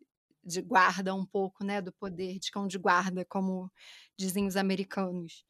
[0.43, 3.71] de guarda um pouco, né, do poder de cão de guarda, como
[4.17, 5.45] dizem os americanos.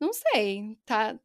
[0.00, 1.18] Não sei, tá?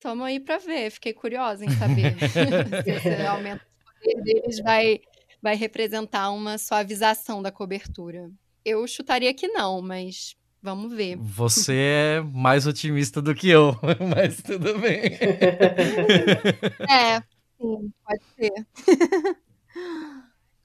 [0.00, 0.90] Tamo aí para ver.
[0.90, 2.14] Fiquei curiosa em saber
[2.84, 5.00] se esse aumento de poder deles vai,
[5.42, 8.30] vai representar uma suavização da cobertura.
[8.64, 11.16] Eu chutaria que não, mas vamos ver.
[11.16, 13.76] Você é mais otimista do que eu,
[14.14, 15.18] mas tudo bem.
[16.88, 17.20] é,
[17.56, 18.52] sim, pode ser.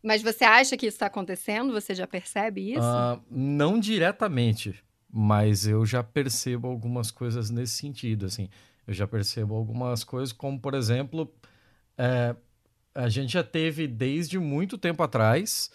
[0.05, 1.71] Mas você acha que isso está acontecendo?
[1.71, 2.81] Você já percebe isso?
[2.81, 4.83] Uh, não diretamente
[5.15, 8.49] mas eu já percebo algumas coisas nesse sentido, assim.
[8.87, 11.31] Eu já percebo algumas coisas, como, por exemplo,
[11.95, 12.35] é,
[12.95, 15.69] a gente já teve, desde muito tempo atrás,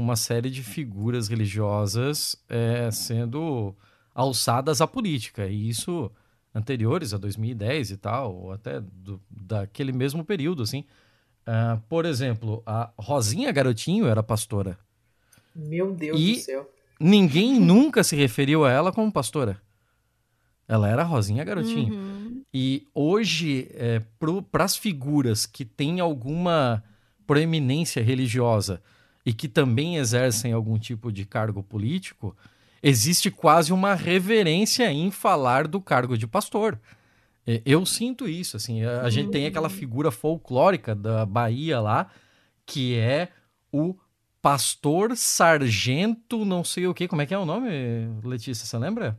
[0.00, 3.74] uma série de figuras religiosas é, sendo
[4.14, 6.10] alçadas à política, e isso
[6.54, 10.84] anteriores a 2010 e tal, ou até do, daquele mesmo período, assim.
[11.46, 14.78] Uh, por exemplo, a Rosinha Garotinho era pastora.
[15.54, 19.60] Meu Deus e do céu ninguém nunca se referiu a ela como pastora.
[20.68, 21.94] Ela era Rosinha Garotinho.
[21.94, 22.42] Uhum.
[22.52, 24.02] E hoje, é,
[24.50, 26.82] para as figuras que têm alguma
[27.26, 28.82] proeminência religiosa
[29.26, 32.34] e que também exercem algum tipo de cargo político,
[32.80, 36.80] existe quase uma reverência em falar do cargo de pastor.
[37.44, 39.74] É, eu sinto isso, assim, a, a gente tem aquela uhum.
[39.74, 42.08] figura folclórica da Bahia lá,
[42.64, 43.28] que é
[43.72, 43.96] o
[44.40, 47.08] pastor, sargento, não sei o que.
[47.08, 47.68] Como é que é o nome,
[48.22, 48.64] Letícia?
[48.64, 49.18] Você lembra?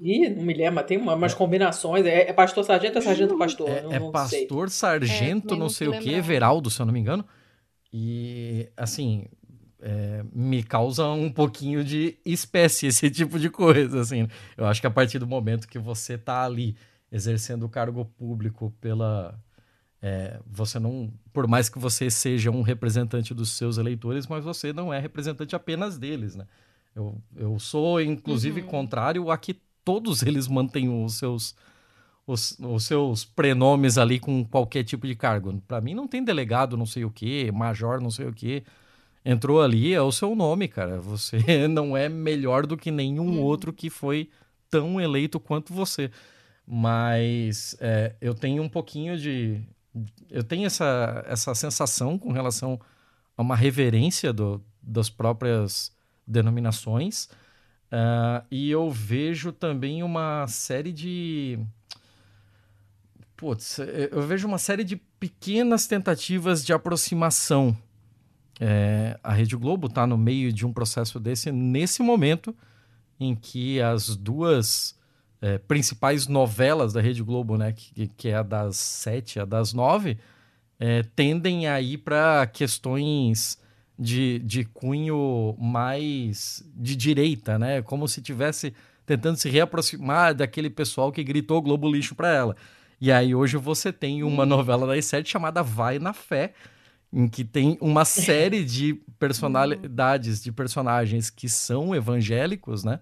[0.00, 1.36] Ih, não me lembro, tem uma, umas é.
[1.36, 2.06] combinações.
[2.06, 3.68] É, é, pastor sargento ou é sargento pastor?
[3.68, 4.78] É, não, é pastor sei.
[4.78, 7.24] sargento, é, não sei o que, Veraldo, se eu não me engano.
[7.96, 9.24] E, assim,
[9.80, 14.26] é, me causa um pouquinho de espécie esse tipo de coisa, assim.
[14.56, 16.76] Eu acho que a partir do momento que você tá ali
[17.12, 19.40] exercendo o cargo público pela...
[20.02, 21.12] É, você não...
[21.32, 25.54] Por mais que você seja um representante dos seus eleitores, mas você não é representante
[25.54, 26.48] apenas deles, né?
[26.96, 28.66] Eu, eu sou, inclusive, uhum.
[28.66, 29.54] contrário a que
[29.84, 31.54] todos eles mantenham os seus,
[32.26, 35.60] os, os seus prenomes ali com qualquer tipo de cargo.
[35.66, 38.64] Para mim, não tem delegado, não sei o que, major, não sei o que.
[39.24, 41.00] Entrou ali, é o seu nome, cara.
[41.00, 41.38] Você
[41.68, 43.40] não é melhor do que nenhum uhum.
[43.40, 44.28] outro que foi
[44.70, 46.10] tão eleito quanto você.
[46.66, 49.60] Mas é, eu tenho um pouquinho de.
[50.30, 52.80] Eu tenho essa, essa sensação com relação
[53.36, 55.92] a uma reverência do, das próprias
[56.26, 57.28] denominações.
[57.92, 61.58] Uh, e eu vejo também uma série de.
[63.36, 63.78] Putz,
[64.10, 67.76] eu vejo uma série de pequenas tentativas de aproximação.
[68.60, 72.54] É, a Rede Globo está no meio de um processo desse nesse momento
[73.18, 74.96] em que as duas
[75.40, 79.72] é, principais novelas da Rede Globo, né, que, que é a das sete, a das
[79.72, 80.16] nove,
[80.78, 83.58] é, tendem a ir para questões
[83.98, 87.82] de, de cunho mais de direita, né?
[87.82, 88.74] Como se tivesse
[89.06, 92.56] tentando se reaproximar daquele pessoal que gritou Globo lixo para ela.
[93.04, 96.54] E aí hoje você tem uma novela das sete chamada Vai na Fé,
[97.12, 103.00] em que tem uma série de personalidades, de personagens que são evangélicos, né?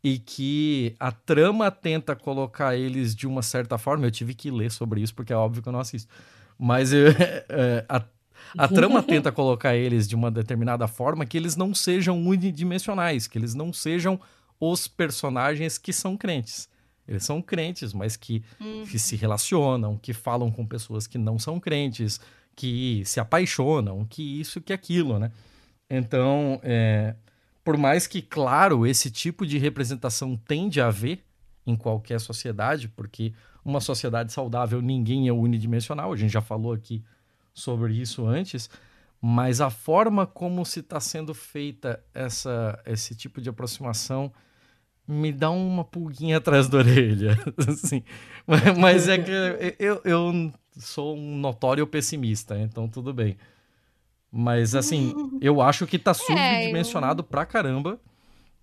[0.00, 4.06] E que a trama tenta colocar eles de uma certa forma.
[4.06, 6.08] Eu tive que ler sobre isso, porque é óbvio que eu não assisto.
[6.56, 7.08] Mas eu,
[7.50, 8.00] é, a
[8.56, 13.38] a trama tenta colocar eles de uma determinada forma que eles não sejam unidimensionais, que
[13.38, 14.20] eles não sejam
[14.60, 16.70] os personagens que são crentes.
[17.06, 18.84] Eles são crentes, mas que, uhum.
[18.86, 22.20] que se relacionam, que falam com pessoas que não são crentes,
[22.54, 25.32] que se apaixonam, que isso, que aquilo, né?
[25.90, 27.14] Então, é,
[27.64, 31.24] por mais que, claro, esse tipo de representação tende a haver
[31.66, 33.32] em qualquer sociedade, porque
[33.64, 37.04] uma sociedade saudável ninguém é unidimensional, a gente já falou aqui
[37.54, 38.68] sobre isso antes,
[39.20, 44.32] mas a forma como se está sendo feita essa, esse tipo de aproximação
[45.06, 47.38] me dá uma pulguinha atrás da orelha.
[47.68, 48.02] assim.
[48.46, 49.30] mas, mas é que
[49.78, 53.36] eu, eu sou um notório pessimista, então tudo bem.
[54.30, 57.28] Mas assim, eu acho que está subdimensionado é, eu...
[57.28, 58.00] pra caramba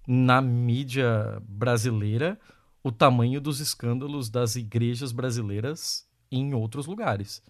[0.08, 2.40] na mídia brasileira
[2.84, 7.44] o tamanho dos escândalos das igrejas brasileiras em outros lugares.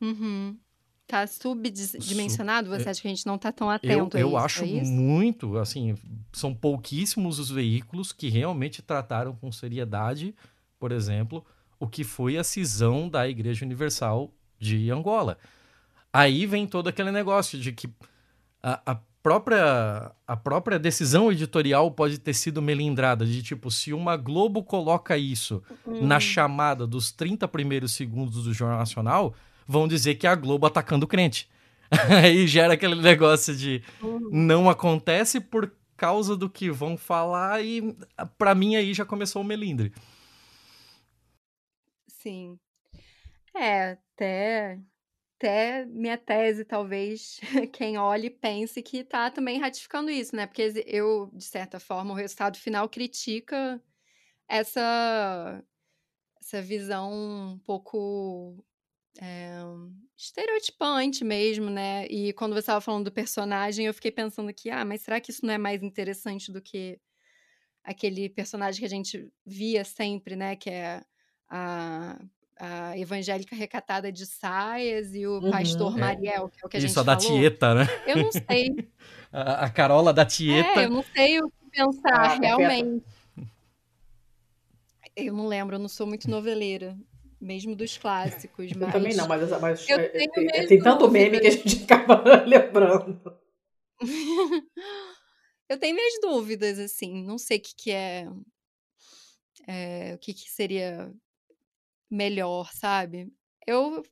[0.00, 0.56] Uhum.
[1.06, 2.70] Tá subdimensionado?
[2.70, 4.62] Você é, acha que a gente não tá tão atento eu, a isso?
[4.62, 5.94] Eu acho é muito, assim,
[6.32, 10.34] são pouquíssimos os veículos que realmente trataram com seriedade,
[10.78, 11.44] por exemplo,
[11.78, 15.36] o que foi a cisão da Igreja Universal de Angola.
[16.10, 17.88] Aí vem todo aquele negócio de que
[18.62, 24.16] a, a própria, a própria decisão editorial pode ter sido melindrada, de tipo, se uma
[24.16, 26.06] Globo coloca isso uhum.
[26.06, 29.34] na chamada dos 30 primeiros segundos do Jornal Nacional
[29.66, 31.48] vão dizer que é a Globo atacando o crente.
[32.22, 34.30] Aí gera aquele negócio de uhum.
[34.32, 37.96] não acontece por causa do que vão falar e
[38.36, 39.92] para mim aí já começou o melindre.
[42.08, 42.58] Sim.
[43.54, 44.80] É, até
[45.44, 47.38] até minha tese, talvez,
[47.72, 50.46] quem olhe pense que tá também ratificando isso, né?
[50.46, 53.80] Porque eu, de certa forma, o resultado final critica
[54.48, 55.62] essa,
[56.40, 58.64] essa visão um pouco
[59.20, 59.60] é,
[60.16, 62.06] estereotipante mesmo, né?
[62.06, 65.30] E quando você estava falando do personagem, eu fiquei pensando que, ah, mas será que
[65.30, 66.98] isso não é mais interessante do que
[67.82, 70.56] aquele personagem que a gente via sempre, né?
[70.56, 71.02] Que é
[71.48, 72.18] a,
[72.58, 76.00] a evangélica recatada de saias e o uhum, pastor é.
[76.00, 77.86] Mariel, que é o que a isso, gente Isso, a da Tieta, né?
[78.06, 78.90] Eu não sei.
[79.30, 80.80] a, a, Carola da Tieta.
[80.80, 83.04] É, eu não sei o que pensar, ah, realmente.
[85.14, 86.96] Eu não lembro, eu não sou muito noveleira
[87.44, 88.72] mesmo dos clássicos.
[88.72, 88.88] Mas...
[88.88, 93.38] Eu também não, mas, mas é, é, tem tanto meme que a gente acaba lembrando.
[95.68, 98.26] eu tenho minhas dúvidas, assim, não sei o que, que é,
[99.68, 101.12] é o que, que seria
[102.10, 103.30] melhor, sabe?
[103.66, 104.02] Eu,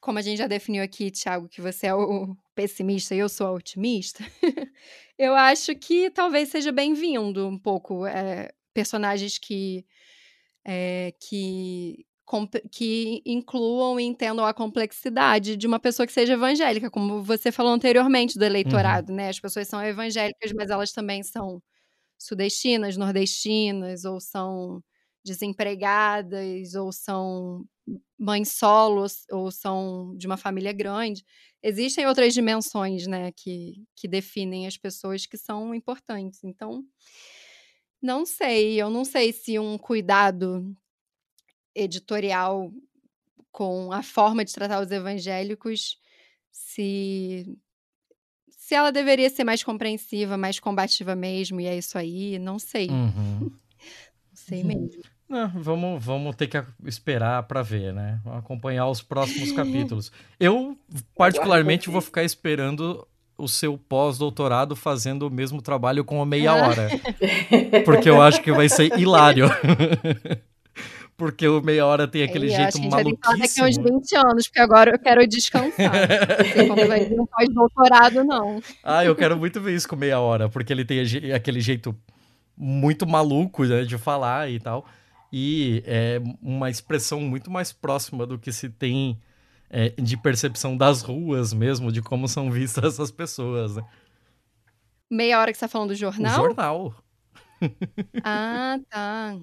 [0.00, 3.46] como a gente já definiu aqui, Thiago, que você é o pessimista e eu sou
[3.46, 4.22] a otimista,
[5.18, 9.86] eu acho que talvez seja bem-vindo um pouco é, personagens que,
[10.64, 12.06] é, que
[12.70, 17.72] que incluam e entendam a complexidade de uma pessoa que seja evangélica, como você falou
[17.72, 19.16] anteriormente do eleitorado, uhum.
[19.16, 19.28] né?
[19.28, 21.62] As pessoas são evangélicas, mas elas também são
[22.18, 24.82] sudestinas, nordestinas, ou são
[25.24, 27.64] desempregadas, ou são
[28.18, 31.24] mães solos, ou são de uma família grande.
[31.62, 36.42] Existem outras dimensões, né, que, que definem as pessoas que são importantes.
[36.44, 36.84] Então,
[38.00, 40.74] não sei, eu não sei se um cuidado
[41.74, 42.72] editorial
[43.50, 45.98] com a forma de tratar os evangélicos,
[46.50, 47.46] se
[48.48, 52.88] se ela deveria ser mais compreensiva, mais combativa mesmo, e é isso aí, não sei.
[52.88, 53.40] Uhum.
[54.30, 55.02] não sei mesmo.
[55.28, 58.20] Não, vamos, vamos ter que esperar para ver, né?
[58.24, 60.12] Vamos acompanhar os próximos capítulos.
[60.38, 60.76] Eu,
[61.16, 66.88] particularmente, vou ficar esperando o seu pós-doutorado fazendo o mesmo trabalho com a meia hora.
[67.84, 69.46] Porque eu acho que vai ser hilário.
[71.16, 73.04] Porque o meia hora tem aquele É, eu jeito acho que a gente vai
[73.38, 73.84] daqui a uns maluquíssimo.
[74.00, 75.92] 20 anos, porque agora eu quero descansar.
[76.68, 78.60] Não vai vir um pós-doutorado, não.
[78.82, 81.00] Ah, eu quero muito ver isso com meia hora, porque ele tem
[81.34, 81.96] aquele jeito
[82.56, 84.86] muito maluco né, de falar e tal.
[85.32, 89.18] E é uma expressão muito mais próxima do que se tem
[89.70, 93.76] é, de percepção das ruas mesmo, de como são vistas essas pessoas.
[93.76, 93.84] Né?
[95.10, 96.34] Meia hora que você tá falando do O jornal?
[96.34, 96.94] jornal.
[98.24, 99.36] Ah, tá.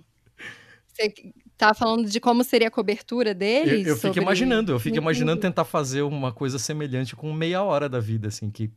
[0.87, 1.13] Você
[1.59, 3.85] tá falando de como seria a cobertura Eu, deles?
[3.85, 7.61] eu fico sobre- imaginando, eu fico Não imaginando tentar fazer uma coisa semelhante com meia
[7.61, 8.71] hora da vida, assim, que,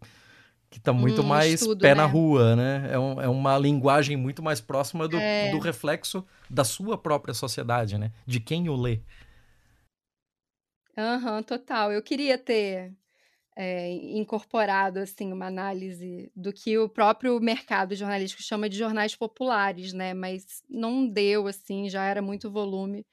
[0.68, 2.12] que tá muito um mais estudo, pé na né?
[2.12, 2.88] rua, né?
[2.92, 5.50] É, um- é uma linguagem muito mais próxima do, É.
[5.52, 8.10] do reflexo da sua própria sociedade, né?
[8.26, 9.00] De quem o lê.
[10.96, 11.92] Aham, total.
[11.92, 12.92] Eu queria ter
[13.56, 19.92] é, incorporado assim uma análise do que o próprio mercado jornalístico chama de jornais populares,
[19.92, 20.14] né?
[20.14, 23.06] Mas não deu assim, já era muito volume.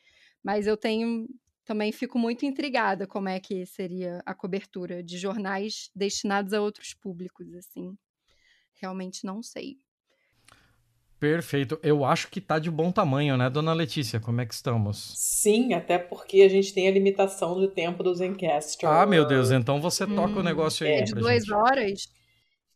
[0.43, 1.27] Mas eu tenho
[1.65, 6.95] também fico muito intrigada como é que seria a cobertura de jornais destinados a outros
[6.95, 7.95] públicos, assim.
[8.73, 9.77] Realmente não sei.
[11.19, 11.79] Perfeito.
[11.83, 14.19] Eu acho que tá de bom tamanho, né, dona Letícia?
[14.19, 15.19] Como é que estamos?
[15.41, 18.89] Sim, até porque a gente tem a limitação de tempo do Zencaster.
[18.89, 21.49] Ah, meu Deus, então você toca o Hum, negócio aí é, De pra duas gente.
[21.49, 22.07] horas?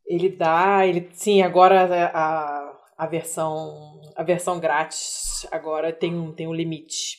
[0.05, 6.47] Ele dá, ele sim, agora a, a versão a versão grátis agora tem um tem
[6.47, 7.17] um limite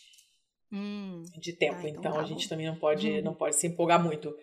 [0.71, 3.23] Hum, de tempo, Ah, então então tá a gente também não pode Uhum.
[3.23, 4.35] não pode se empolgar muito.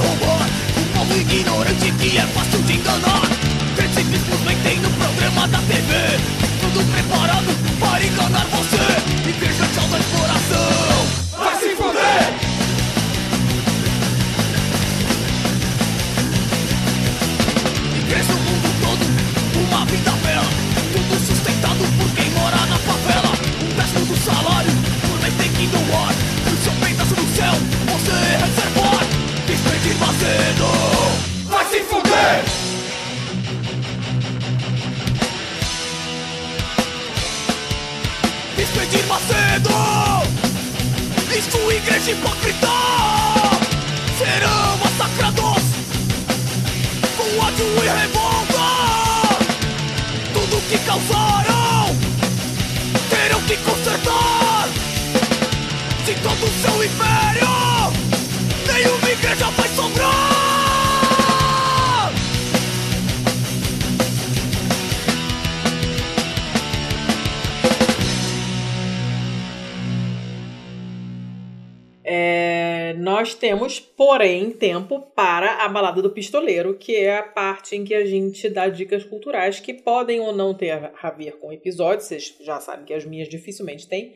[0.00, 3.22] De Um povo ignorante que é fácil de enganar
[3.76, 6.07] Crentes simplesmente no programa da TV
[73.48, 78.04] temos, porém, tempo para a balada do pistoleiro, que é a parte em que a
[78.04, 82.04] gente dá dicas culturais que podem ou não ter a ver com episódios.
[82.04, 84.12] Vocês já sabem que as minhas dificilmente têm.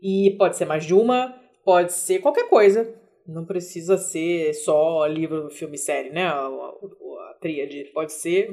[0.00, 2.90] E pode ser mais de uma, pode ser qualquer coisa.
[3.28, 6.24] Não precisa ser só livro, filme, série, né?
[6.24, 7.90] A, a, a tríade.
[7.92, 8.48] Pode ser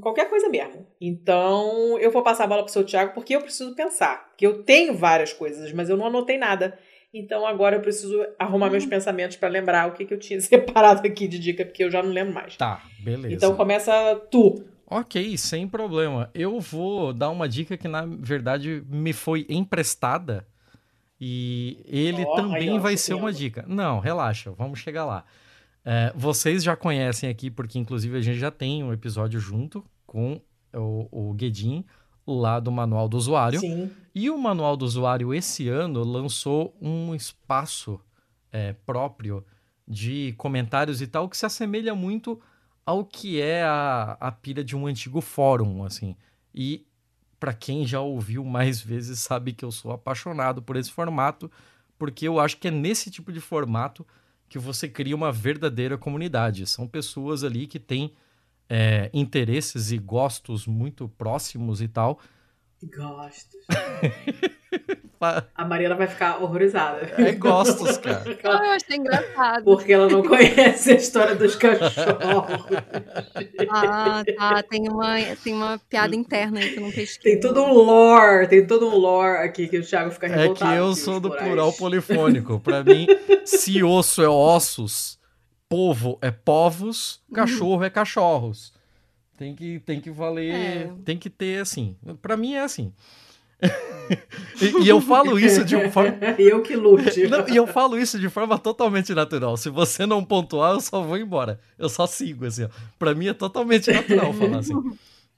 [0.00, 0.86] qualquer coisa mesmo.
[0.98, 4.30] Então, eu vou passar a bola pro seu Thiago, porque eu preciso pensar.
[4.30, 6.78] Porque eu tenho várias coisas, mas eu não anotei nada.
[7.12, 11.06] Então agora eu preciso arrumar meus pensamentos para lembrar o que, que eu tinha separado
[11.06, 12.56] aqui de dica, porque eu já não lembro mais.
[12.56, 13.34] Tá, beleza.
[13.34, 13.92] Então começa
[14.30, 14.64] tu.
[14.86, 16.30] Ok, sem problema.
[16.34, 20.46] Eu vou dar uma dica que, na verdade, me foi emprestada.
[21.20, 23.64] E ele Ó, também aí, ó, vai ser uma dica.
[23.68, 25.24] Não, relaxa, vamos chegar lá.
[25.84, 30.40] É, vocês já conhecem aqui, porque inclusive a gente já tem um episódio junto com
[30.74, 31.84] o, o Guedin,
[32.32, 33.60] lá do Manual do Usuário.
[33.60, 33.90] Sim.
[34.14, 38.00] E o Manual do Usuário, esse ano, lançou um espaço
[38.52, 39.44] é, próprio
[39.86, 42.40] de comentários e tal, que se assemelha muito
[42.84, 46.16] ao que é a, a pilha de um antigo fórum, assim.
[46.54, 46.86] E
[47.38, 51.50] para quem já ouviu mais vezes sabe que eu sou apaixonado por esse formato,
[51.98, 54.06] porque eu acho que é nesse tipo de formato
[54.48, 56.66] que você cria uma verdadeira comunidade.
[56.66, 58.12] São pessoas ali que têm
[58.70, 62.20] é, interesses e gostos muito próximos e tal.
[62.96, 63.60] Gostos.
[65.54, 67.12] A Mariana vai ficar horrorizada.
[67.18, 68.24] É gostos, cara.
[68.42, 69.64] Ah, eu achei engraçado.
[69.64, 72.66] Porque ela não conhece a história dos cachorros.
[73.68, 74.62] Ah, tá.
[74.62, 77.32] Tem uma, tem uma piada interna aí que eu não pesquei.
[77.32, 80.72] Tem todo um lore, tem todo um lore aqui que o Thiago fica É revoltado.
[80.72, 82.58] que eu sou do plural polifônico.
[82.58, 83.06] Pra mim,
[83.44, 85.18] se osso é ossos,
[85.70, 88.72] povo é povos, cachorro é cachorros.
[89.38, 90.92] Tem que, tem que valer, É.
[91.04, 91.96] tem que ter assim.
[92.20, 92.92] Pra mim é assim.
[94.60, 96.18] e, e eu falo isso de uma forma.
[96.38, 97.24] eu que lute.
[97.28, 99.56] Não, e eu falo isso de forma totalmente natural.
[99.56, 101.60] Se você não pontuar, eu só vou embora.
[101.78, 102.64] Eu só sigo, assim.
[102.64, 102.68] Ó.
[102.98, 104.74] Pra mim é totalmente natural falar assim.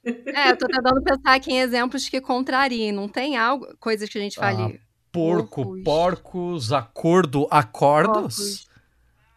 [0.03, 2.91] É, eu tô tentando pensar aqui em exemplos que contrariem.
[2.91, 4.81] Não tem algo, coisas que a gente fale.
[5.11, 5.83] Porco, Porcos.
[5.83, 8.35] porcos, acordo, acordos.
[8.37, 8.72] Porcos.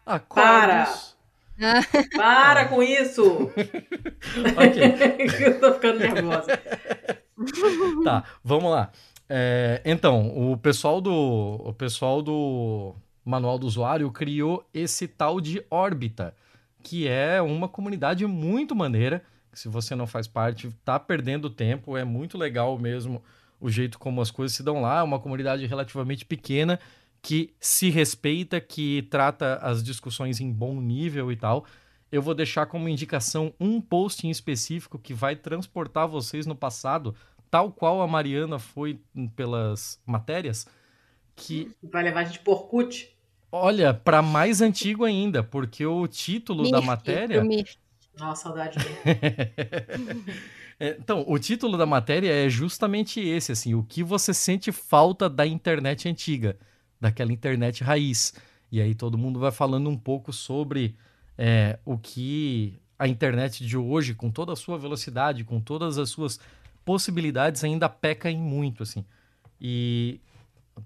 [0.07, 1.17] Acordos.
[2.15, 3.51] Para com isso!
[4.57, 4.81] Ok.
[5.45, 6.59] eu tô ficando nervosa.
[8.03, 8.91] Tá, vamos lá.
[9.27, 15.63] É, então, o pessoal do o pessoal do manual do usuário criou esse tal de
[15.69, 16.33] órbita,
[16.83, 19.23] que é uma comunidade muito maneira.
[19.51, 21.97] que Se você não faz parte, tá perdendo tempo.
[21.97, 23.23] É muito legal mesmo
[23.59, 24.99] o jeito como as coisas se dão lá.
[24.99, 26.79] É uma comunidade relativamente pequena
[27.27, 31.65] que se respeita, que trata as discussões em bom nível e tal.
[32.09, 37.13] Eu vou deixar como indicação um post em específico que vai transportar vocês no passado,
[37.51, 39.01] tal qual a Mariana foi
[39.35, 40.65] pelas matérias,
[41.35, 43.13] que Vai levar a gente por Orkut?
[43.51, 47.75] olha para mais antigo ainda, porque o título da matéria Mirk.
[48.17, 50.23] Nossa, saudade dele.
[50.79, 55.27] É, Então, o título da matéria é justamente esse, assim, o que você sente falta
[55.27, 56.55] da internet antiga,
[56.99, 58.33] daquela internet raiz.
[58.71, 60.95] E aí todo mundo vai falando um pouco sobre
[61.37, 66.09] é, o que a internet de hoje, com toda a sua velocidade, com todas as
[66.09, 66.39] suas
[66.83, 69.05] possibilidades, ainda peca em muito, assim.
[69.61, 70.19] E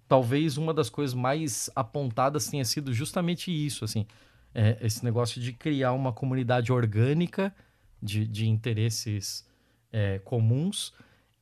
[0.07, 4.05] talvez uma das coisas mais apontadas tenha sido justamente isso, assim,
[4.53, 7.53] é, esse negócio de criar uma comunidade orgânica
[8.01, 9.47] de, de interesses
[9.91, 10.93] é, comuns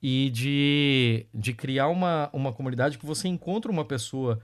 [0.02, 4.42] e de, de criar uma, uma comunidade que você encontra uma pessoa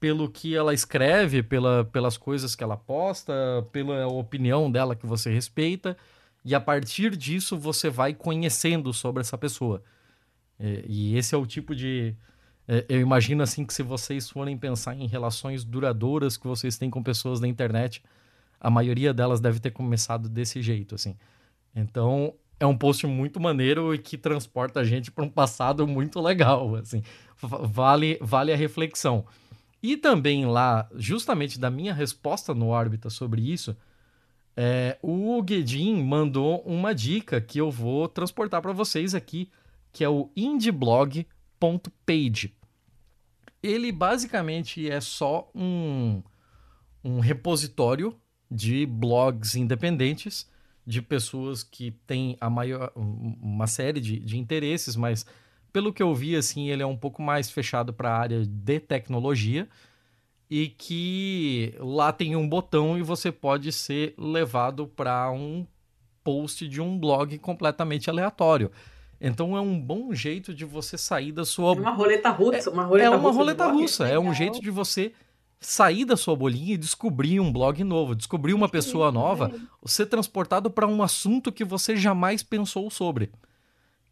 [0.00, 3.32] pelo que ela escreve, pela, pelas coisas que ela posta,
[3.70, 5.96] pela opinião dela que você respeita,
[6.44, 9.82] e a partir disso você vai conhecendo sobre essa pessoa.
[10.58, 12.14] É, e esse é o tipo de.
[12.66, 16.88] é, eu imagino assim que se vocês forem pensar em relações duradouras que vocês têm
[16.88, 18.02] com pessoas da internet,
[18.58, 21.14] a maioria delas deve ter começado desse jeito, assim.
[21.74, 26.20] Então, é um post muito maneiro e que transporta a gente para um passado muito
[26.20, 27.02] legal, assim.
[27.40, 29.24] Va- Vale, vale a reflexão.
[29.82, 33.74] E também lá, justamente da minha resposta no Órbita sobre isso,
[34.56, 39.50] é, o Guedin mandou uma dica que eu vou transportar para vocês aqui,
[39.92, 42.54] que é o indieblog.page.
[43.62, 46.22] Ele basicamente é só um,
[47.04, 48.16] um repositório
[48.50, 50.48] de blogs independentes
[50.86, 55.24] de pessoas que têm a maior, um- uma série de, de interesses, mas
[55.72, 58.80] pelo que eu vi, assim, ele é um pouco mais fechado para a área de
[58.80, 59.68] tecnologia
[60.50, 65.64] e que lá tem um botão e você pode ser levado para um
[66.24, 68.70] post de um blog completamente aleatório.
[69.20, 72.70] Então é um bom jeito de você sair da sua Uma roleta russa.
[72.70, 75.12] Uma roleta é uma russa roleta russa, é um jeito de você
[75.60, 79.52] sair da sua bolinha e descobrir um blog novo, descobrir uma pessoa nova,
[79.84, 83.30] ser transportado para um assunto que você jamais pensou sobre.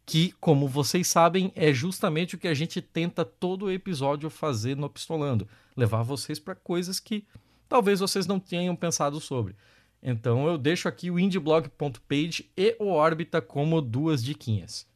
[0.09, 4.89] Que, como vocês sabem, é justamente o que a gente tenta todo episódio fazer no
[4.89, 7.27] Pistolando, levar vocês para coisas que
[7.67, 9.55] talvez vocês não tenham pensado sobre.
[10.01, 14.87] Então eu deixo aqui o indieblog.page e o Orbita como duas diquinhas.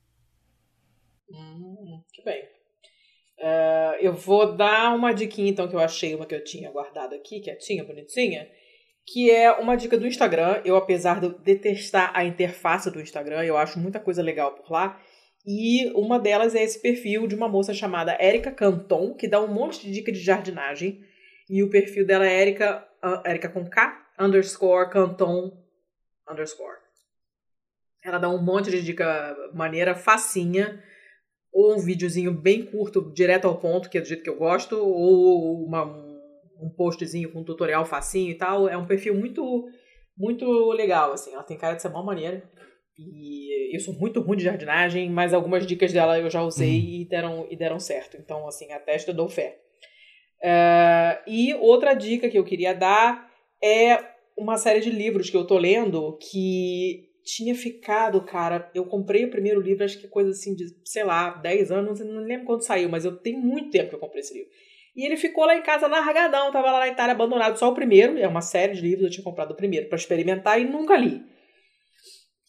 [1.30, 2.48] Hum, muito bem.
[3.38, 7.14] É, eu vou dar uma diquinha, então, que eu achei, uma que eu tinha guardado
[7.14, 8.50] aqui, quietinha, bonitinha,
[9.06, 10.62] que é uma dica do Instagram.
[10.64, 14.72] Eu, apesar de eu detestar a interface do Instagram, eu acho muita coisa legal por
[14.72, 15.00] lá.
[15.46, 19.48] E uma delas é esse perfil de uma moça chamada Erika Canton, que dá um
[19.48, 21.04] monte de dica de jardinagem.
[21.50, 25.52] E o perfil dela é Erika, ah, Erika com K, underscore, Canton,
[26.30, 26.78] underscore.
[28.04, 30.82] Ela dá um monte de dica maneira, facinha
[31.52, 34.76] ou um videozinho bem curto, direto ao ponto, que é do jeito que eu gosto,
[34.76, 35.84] ou uma,
[36.64, 38.68] um postzinho com um tutorial facinho e tal.
[38.68, 39.66] É um perfil muito
[40.18, 41.34] muito legal, assim.
[41.34, 42.44] Ela tem cara de ser uma maneira.
[42.98, 46.86] E eu sou muito ruim de jardinagem, mas algumas dicas dela eu já usei uhum.
[46.86, 48.18] e, deram, e deram certo.
[48.18, 49.60] Então, assim, a testa eu dou fé.
[50.40, 53.32] Uh, e outra dica que eu queria dar
[53.64, 53.98] é
[54.38, 58.70] uma série de livros que eu tô lendo que tinha ficado, cara.
[58.76, 62.22] Eu comprei o primeiro livro, acho que coisa assim de, sei lá, 10 anos, não
[62.22, 64.52] lembro quando saiu, mas eu tenho muito tempo que eu comprei esse livro.
[64.96, 68.18] E ele ficou lá em casa largadão, tava lá na Itália abandonado, só o primeiro,
[68.18, 71.22] é uma série de livros, eu tinha comprado o primeiro para experimentar e nunca li.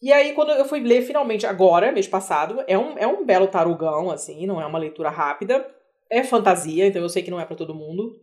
[0.02, 3.46] E aí, quando eu fui ler finalmente agora, mês passado, é um, é um belo
[3.46, 5.66] tarugão, assim, não é uma leitura rápida.
[6.10, 8.14] É fantasia, então eu sei que não é para todo mundo.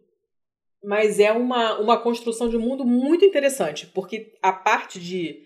[0.83, 5.41] Mas é uma, uma construção de mundo muito interessante, porque a parte de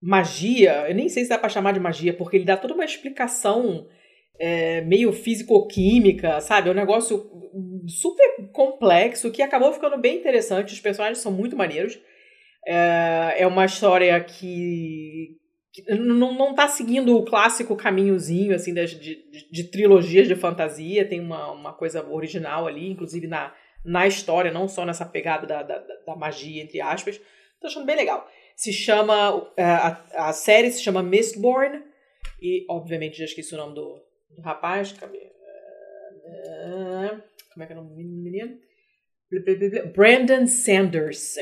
[0.00, 2.84] magia, eu nem sei se dá pra chamar de magia, porque ele dá toda uma
[2.84, 3.88] explicação
[4.38, 6.68] é, meio físico-química, sabe?
[6.68, 7.30] É um negócio
[7.86, 10.72] super complexo que acabou ficando bem interessante.
[10.72, 11.98] Os personagens são muito maneiros.
[12.66, 15.36] É, é uma história que,
[15.88, 21.20] não, não tá seguindo o clássico caminhozinho, assim, de, de, de, trilogias de fantasia, tem
[21.20, 23.52] uma, uma coisa original ali, inclusive na,
[23.84, 27.20] na história, não só nessa pegada da, da, da magia, entre aspas.
[27.60, 28.28] Tô achando bem legal.
[28.56, 31.82] Se chama, é, a, a série se chama Mistborn,
[32.40, 34.03] e obviamente já esqueci o nome do,
[34.34, 34.94] do rapaz?
[36.26, 37.20] É,
[37.52, 38.58] como é que é o nome do menino?
[39.94, 41.40] Brandon Sanderson.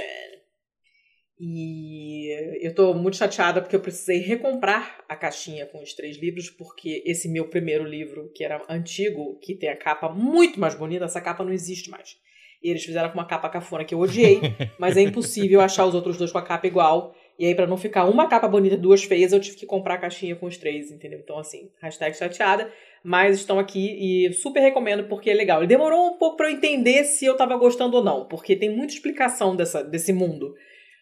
[1.44, 2.28] E
[2.64, 7.02] eu tô muito chateada porque eu precisei recomprar a caixinha com os três livros, porque
[7.04, 11.20] esse meu primeiro livro, que era antigo, que tem a capa muito mais bonita, essa
[11.20, 12.16] capa não existe mais.
[12.62, 14.40] E eles fizeram com uma capa cafona que eu odiei,
[14.78, 17.12] mas é impossível achar os outros dois com a capa igual.
[17.42, 19.94] E aí, para não ficar uma capa bonita e duas feias, eu tive que comprar
[19.94, 21.18] a caixinha com os três, entendeu?
[21.18, 22.70] Então, assim, hashtag chateada,
[23.02, 25.58] mas estão aqui e super recomendo porque é legal.
[25.58, 28.70] Ele demorou um pouco para eu entender se eu tava gostando ou não, porque tem
[28.70, 30.54] muita explicação dessa, desse mundo.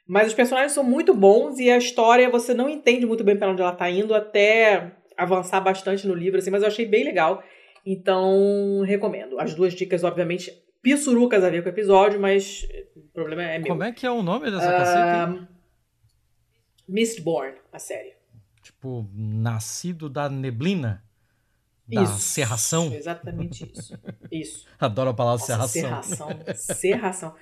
[0.09, 3.51] Mas os personagens são muito bons e a história você não entende muito bem para
[3.51, 7.45] onde ela tá indo até avançar bastante no livro, assim, mas eu achei bem legal.
[7.85, 9.39] Então, recomendo.
[9.39, 10.51] As duas dicas, obviamente,
[10.83, 13.69] pissurucas a ver com o episódio, mas o problema é meu.
[13.69, 15.60] Como é que é o nome dessa uh, caceta?
[16.91, 18.15] Mistborn, a série.
[18.63, 21.05] Tipo, nascido da neblina?
[21.87, 22.93] Da isso, serração?
[22.93, 23.99] Exatamente isso.
[24.31, 24.65] Isso.
[24.79, 26.29] Adoro a palavra Nossa, serração.
[26.29, 26.75] Serração.
[26.77, 27.35] Serração.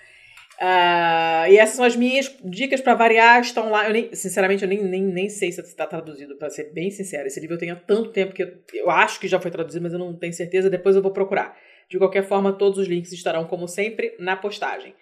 [0.58, 3.86] Uh, e essas são as minhas dicas para variar, estão lá.
[3.86, 7.26] Eu nem, sinceramente, eu nem, nem, nem sei se está traduzido, para ser bem sincero.
[7.26, 9.82] Esse livro eu tenho há tanto tempo que eu, eu, acho que já foi traduzido,
[9.82, 10.70] mas eu não tenho certeza.
[10.70, 11.54] Depois eu vou procurar.
[11.90, 14.94] De qualquer forma, todos os links estarão, como sempre, na postagem.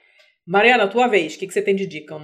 [0.45, 2.17] Mariana, tua vez, o que, que você tem de dica?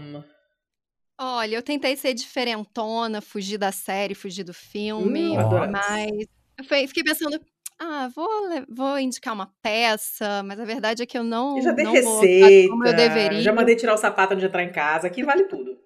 [1.19, 6.27] Olha, eu tentei ser diferentona, fugir da série, fugir do filme, hum, mas
[6.59, 7.41] eu fiquei pensando,
[7.79, 8.29] ah, vou,
[8.69, 11.57] vou indicar uma peça, mas a verdade é que eu não.
[11.57, 13.43] Eu já dei não receita, como eu deveria.
[13.43, 15.79] Já mandei tirar o sapato antes de entrar em casa, aqui vale tudo.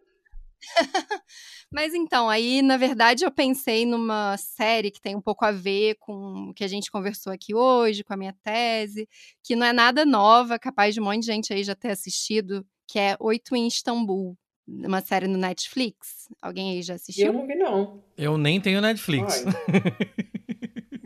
[1.72, 5.96] mas então, aí, na verdade, eu pensei numa série que tem um pouco a ver
[5.98, 9.08] com o que a gente conversou aqui hoje, com a minha tese,
[9.42, 12.66] que não é nada nova, capaz de um monte de gente aí já ter assistido,
[12.86, 14.36] que é Oito em Istambul
[14.66, 16.28] uma série no Netflix.
[16.42, 17.26] Alguém aí já assistiu?
[17.26, 18.02] Eu não vi, não.
[18.16, 19.44] Eu nem tenho Netflix.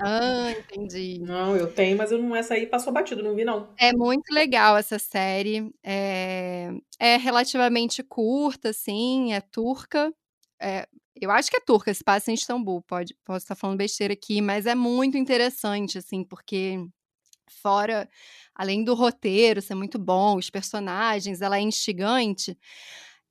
[0.03, 1.19] Ah, entendi.
[1.20, 3.69] Não, eu tenho, mas eu não essa aí passou batido, não vi não.
[3.78, 5.70] É muito legal essa série.
[5.85, 10.11] É, é relativamente curta, assim, é turca.
[10.59, 10.89] É,
[11.20, 14.41] eu acho que é turca, se passa em Istambul, pode, posso estar falando besteira aqui,
[14.41, 16.78] mas é muito interessante, assim, porque
[17.51, 18.09] fora,
[18.55, 22.57] além do roteiro ser muito bom, os personagens, ela é instigante,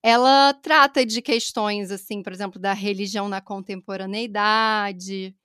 [0.01, 5.35] ela trata de questões, assim, por exemplo, da religião na contemporaneidade,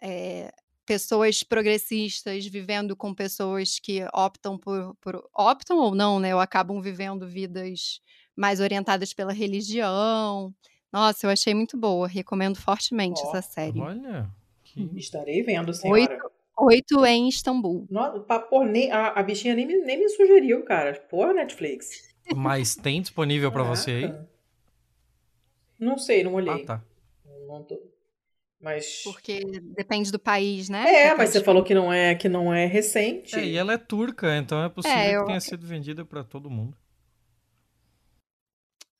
[0.00, 0.52] é,
[0.84, 6.80] pessoas progressistas vivendo com pessoas que optam por, por, optam ou não, né, ou acabam
[6.80, 8.00] vivendo vidas
[8.34, 10.52] mais orientadas pela religião.
[10.92, 13.80] Nossa, eu achei muito boa, recomendo fortemente oh, essa série.
[13.80, 14.28] Olha,
[14.64, 14.80] que...
[14.80, 14.96] Uhum.
[14.96, 16.00] estarei vendo, senhora.
[16.00, 17.86] Oito, oito em Istambul.
[17.88, 20.94] Nossa, pô, nem, a, a bichinha nem me, nem me sugeriu, cara.
[21.08, 22.09] Pô, Netflix.
[22.34, 24.14] Mas tem disponível para você aí?
[25.78, 26.62] Não sei, não olhei.
[26.62, 26.84] Ah, tá.
[27.46, 27.80] Não tô...
[28.60, 29.02] Mas...
[29.04, 29.40] Porque
[29.74, 30.82] depende do país, né?
[30.82, 31.44] É, depende mas você de...
[31.44, 33.34] falou que não é que não é recente.
[33.36, 35.20] É, e ela é turca, então é possível é, eu...
[35.20, 36.76] que tenha sido vendida para todo mundo.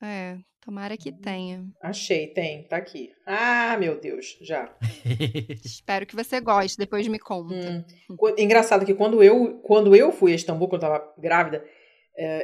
[0.02, 1.62] É, tomara que tenha.
[1.82, 3.12] Achei, tem, tá aqui.
[3.26, 4.74] Ah, meu Deus, já.
[5.62, 7.54] Espero que você goste, depois me conta.
[7.54, 8.16] Hum.
[8.38, 11.62] Engraçado que quando eu, quando eu fui a Istambul, quando eu tava grávida,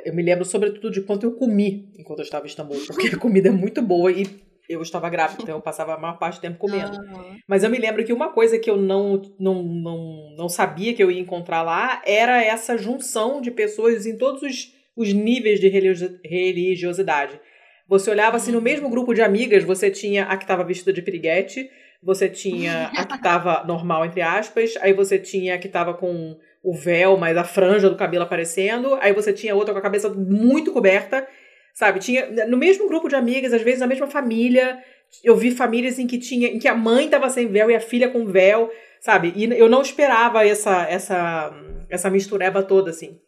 [0.04, 3.18] eu me lembro sobretudo de quanto eu comi enquanto eu estava em Istambul, porque a
[3.18, 4.24] comida é muito boa e
[4.68, 6.98] eu estava grávida, então eu passava a maior parte do tempo comendo.
[6.98, 7.38] Uhum.
[7.46, 11.02] Mas eu me lembro que uma coisa que eu não, não, não, não sabia que
[11.02, 15.68] eu ia encontrar lá era essa junção de pessoas em todos os, os níveis de
[15.68, 17.40] religiosidade.
[17.88, 21.02] Você olhava assim, no mesmo grupo de amigas, você tinha a que estava vestida de
[21.02, 21.70] piriguete,
[22.02, 26.36] você tinha a que estava normal, entre aspas, aí você tinha a que estava com
[26.66, 30.08] o véu, mas a franja do cabelo aparecendo, aí você tinha outra com a cabeça
[30.08, 31.24] muito coberta,
[31.72, 32.00] sabe?
[32.00, 34.82] Tinha no mesmo grupo de amigas, às vezes na mesma família,
[35.22, 37.80] eu vi famílias em que tinha, em que a mãe estava sem véu e a
[37.80, 38.68] filha com véu,
[39.00, 39.32] sabe?
[39.36, 41.54] E eu não esperava essa essa
[41.88, 43.20] essa mistureba toda assim.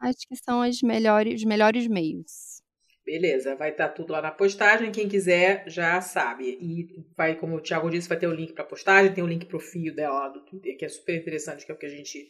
[0.00, 2.62] Acho que são as melhores, os melhores meios.
[3.04, 4.92] Beleza, vai estar tá tudo lá na postagem.
[4.92, 6.56] Quem quiser já sabe.
[6.60, 9.46] E vai, como o Thiago disse, vai ter o link para postagem, tem o link
[9.46, 11.90] para o fio dela do Twitter, que é super interessante, que é o que a
[11.90, 12.28] gente.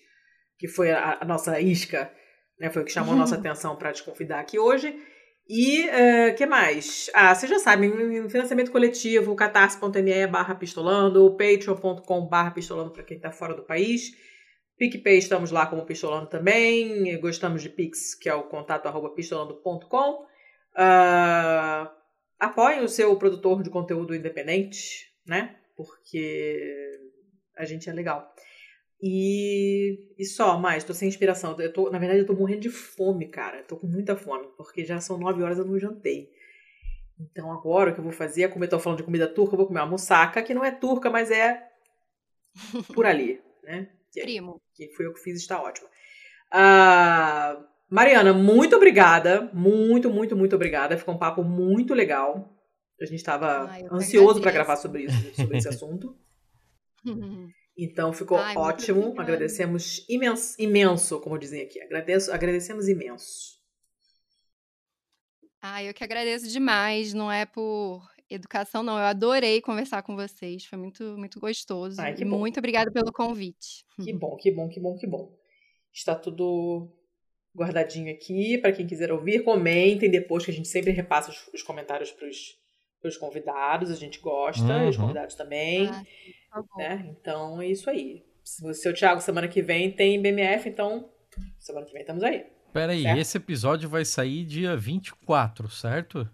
[0.59, 2.13] que foi a, a nossa isca,
[2.59, 2.71] né?
[2.71, 4.97] Foi o que chamou a nossa atenção para te convidar aqui hoje.
[5.49, 7.11] E o uh, que mais?
[7.13, 7.91] Ah, vocês já sabem,
[8.31, 14.13] financiamento coletivo, catarse.me barra pistolando, patreon.com barra pistolando para quem está fora do país.
[14.81, 17.21] PicPay estamos lá como pistolando também.
[17.21, 20.23] Gostamos de Pix, que é o contato arroba pistolando.com.
[20.23, 20.27] Uh,
[20.75, 21.95] ah,
[22.39, 25.55] apoiem o seu produtor de conteúdo independente, né?
[25.77, 26.99] Porque
[27.55, 28.35] a gente é legal.
[29.03, 31.55] E, e só, mais, tô sem inspiração.
[31.61, 33.63] Eu tô, na verdade, eu tô morrendo de fome, cara.
[33.65, 36.31] Tô com muita fome, porque já são nove horas e eu não jantei.
[37.21, 39.59] Então agora o que eu vou fazer é comer, tô falando de comida turca, eu
[39.59, 41.69] vou comer uma moussaka, que não é turca, mas é
[42.95, 43.91] por ali, né?
[44.13, 44.61] Primo.
[44.75, 45.89] Que foi eu que fiz, está ótimo.
[46.53, 49.51] Uh, Mariana, muito obrigada.
[49.53, 50.97] Muito, muito, muito obrigada.
[50.97, 52.57] Ficou um papo muito legal.
[53.01, 56.17] A gente estava ansioso para gravar sobre isso, sobre esse assunto.
[57.83, 59.15] Então ficou Ai, ótimo.
[59.19, 61.81] Agradecemos imenso, imenso, como dizem aqui.
[61.81, 63.59] Agradeço, agradecemos imenso.
[65.63, 67.15] Ah, eu que agradeço demais.
[67.15, 68.97] Não é por educação, não.
[68.97, 70.65] Eu adorei conversar com vocês.
[70.65, 72.01] Foi muito, muito gostoso.
[72.01, 72.39] Ai, que bom.
[72.39, 73.85] Muito obrigada pelo convite.
[74.03, 75.37] Que bom, que bom, que bom, que bom.
[75.93, 76.89] Está tudo
[77.55, 79.45] guardadinho aqui para quem quiser ouvir.
[79.45, 83.91] Comentem depois que a gente sempre repassa os, os comentários para os convidados.
[83.91, 84.89] A gente gosta, uhum.
[84.89, 85.89] os convidados também.
[85.89, 86.05] Ah.
[86.51, 87.17] Tá né?
[87.21, 88.25] Então é isso aí.
[88.63, 91.11] O seu Thiago, semana que vem tem BMF, então
[91.59, 92.47] semana que vem estamos aí.
[92.73, 96.29] Pera aí, esse episódio vai sair dia 24, certo?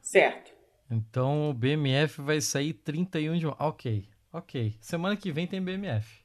[0.00, 0.53] Certo.
[0.94, 4.74] Então o BMF vai sair 31 de Ok, ok.
[4.80, 6.24] Semana que vem tem BMF.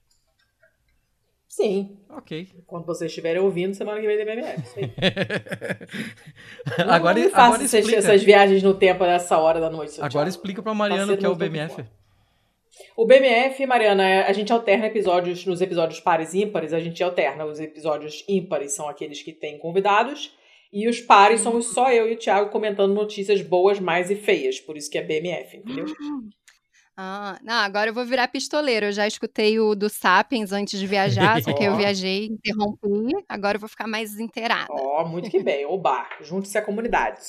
[1.47, 1.97] Sim.
[2.09, 2.47] Ok.
[2.67, 4.61] Quando vocês estiverem ouvindo, semana que vem tem BMF.
[4.67, 4.81] Sim.
[6.77, 7.97] não, agora, não agora explica.
[7.97, 9.95] essas viagens no tempo nessa hora da noite.
[9.95, 10.29] Agora Thiago.
[10.29, 11.83] explica pra Mariana o que é o BMF.
[12.95, 17.03] O BMF, Mariana, é, a gente alterna episódios nos episódios pares e ímpares, a gente
[17.03, 17.45] alterna.
[17.45, 20.31] Os episódios ímpares são aqueles que têm convidados,
[20.71, 24.59] e os pares somos só eu e o Thiago comentando notícias boas, mais e feias.
[24.59, 25.85] Por isso que é BMF, entendeu?
[26.95, 28.87] Ah, não, agora eu vou virar pistoleiro.
[28.87, 33.23] Eu já escutei o do Sapiens antes de viajar, só que eu viajei, interrompi.
[33.27, 34.67] Agora eu vou ficar mais inteirada.
[34.69, 35.65] Ó, oh, muito que bem.
[35.65, 37.21] Oba, junte-se à comunidade.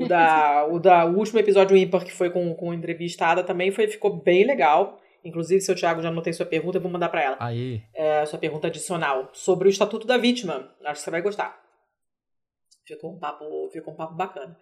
[0.00, 3.88] O da, o da o último episódio ímpar, que foi com, com entrevistada, também foi,
[3.88, 5.00] ficou bem legal.
[5.24, 7.36] Inclusive, seu Thiago já anotei sua pergunta, eu vou mandar para ela.
[7.40, 7.82] Aí.
[7.92, 10.70] É, sua pergunta adicional sobre o Estatuto da Vítima.
[10.84, 11.67] Acho que você vai gostar.
[12.88, 14.56] Ficou um papo, ficou um papo bacana.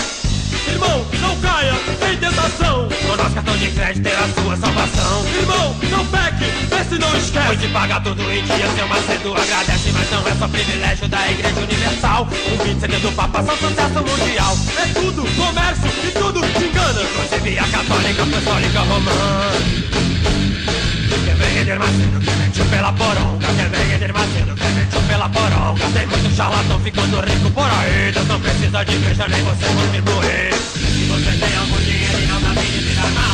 [0.67, 1.73] Irmão, não caia
[2.11, 5.25] em tentação O nosso cartão de crédito é a sua salvação.
[5.39, 6.38] Irmão, não peque,
[6.79, 7.47] vê se não esquece.
[7.47, 11.31] Pois de pagar tudo em dia, seu Macedo agradece Mas não é só privilégio da
[11.31, 12.23] Igreja Universal.
[12.23, 14.57] O 20 CD do Papa são sucesso mundial.
[14.77, 17.01] É tudo comércio e tudo te engana.
[17.01, 19.51] Inclusive a católica, apostólica, romana.
[21.25, 23.47] Que vem de Marcelo, que mentiu pela poronga.
[23.47, 25.85] Que vem de Marcelo, que mentiu pela poronga.
[25.93, 28.11] Tem muito charlatão ficando rico por aí.
[28.11, 32.41] Deus não precisa de igreja, nem você contribuir Se você tem algum dinheiro e não
[32.41, 33.28] tá afim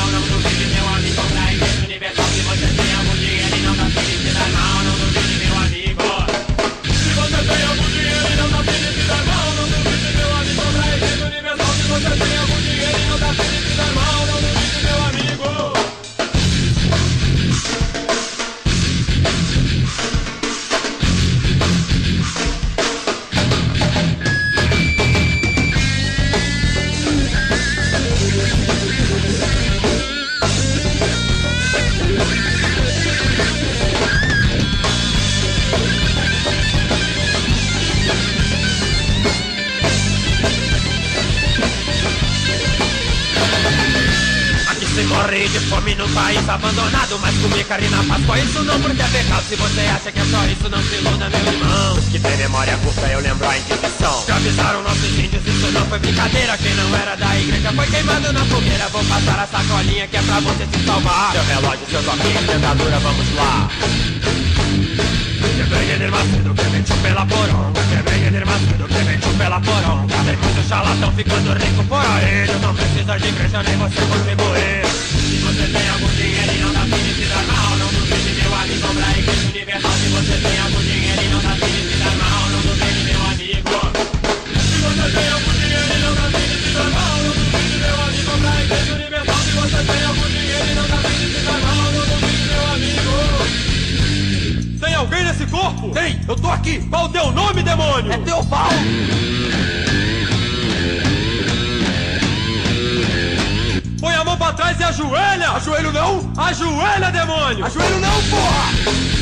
[45.55, 49.43] de fome num país abandonado Mas comer carne na Páscoa, isso não porque é pecado
[49.47, 51.95] Se você acha que é só isso, não se iluda, meu irmão.
[52.11, 56.57] Que tem memória curta, eu lembro a Inquisição Escravizaram nossos índios, isso não foi brincadeira.
[56.57, 58.87] Quem não era da igreja foi queimado na fogueira.
[58.89, 61.31] Vou passar a sacolinha que é pra você se salvar.
[61.31, 63.69] Seu relógio, seu toquinho, dentadura, vamos lá.
[65.39, 67.81] Que vem de Macedo, que mentiu pela poronga.
[67.81, 70.15] Que vem de Macedo, que mentiu pela poronga.
[70.25, 75.14] Tem muito charlatão ficando rico por aí não precisa de igreja nem você contribuir
[75.75, 79.47] tem algum dinheiro não dá fim de dar mal Não duvide, meu amigo, pra igreja
[79.49, 83.21] universal Se você tem algum dinheiro não dá fim de dar mal Não duvide, meu
[83.31, 83.75] amigo
[84.69, 89.51] Se você tem algum se dar mal Não duvide, meu amigo, pra igreja universal Se
[89.51, 90.27] você tem algum
[91.31, 93.15] de dar mal Não duvide, meu amigo
[94.79, 95.89] tem alguém nesse corpo?
[95.89, 96.19] Tem!
[96.27, 96.79] Eu tô aqui!
[96.89, 98.11] Qual o teu nome, demônio?
[98.11, 98.69] É teu pau!
[104.45, 105.49] Pra trás e ajoelha!
[105.51, 106.31] Ajoelho não!
[106.37, 107.65] Ajoelha, demônio!
[107.65, 108.69] Ajoelho não, porra!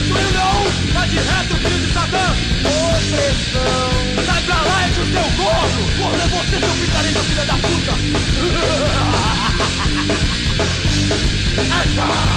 [0.01, 0.65] Ajoelho não!
[0.93, 2.35] Tá de reto, filho de Satã!
[2.59, 4.25] Opressão!
[4.25, 5.93] Sai pra lá, enche o seu gordo!
[5.97, 7.93] Porra, é você, seu picareta, filha da puta!
[11.83, 12.33] Eita!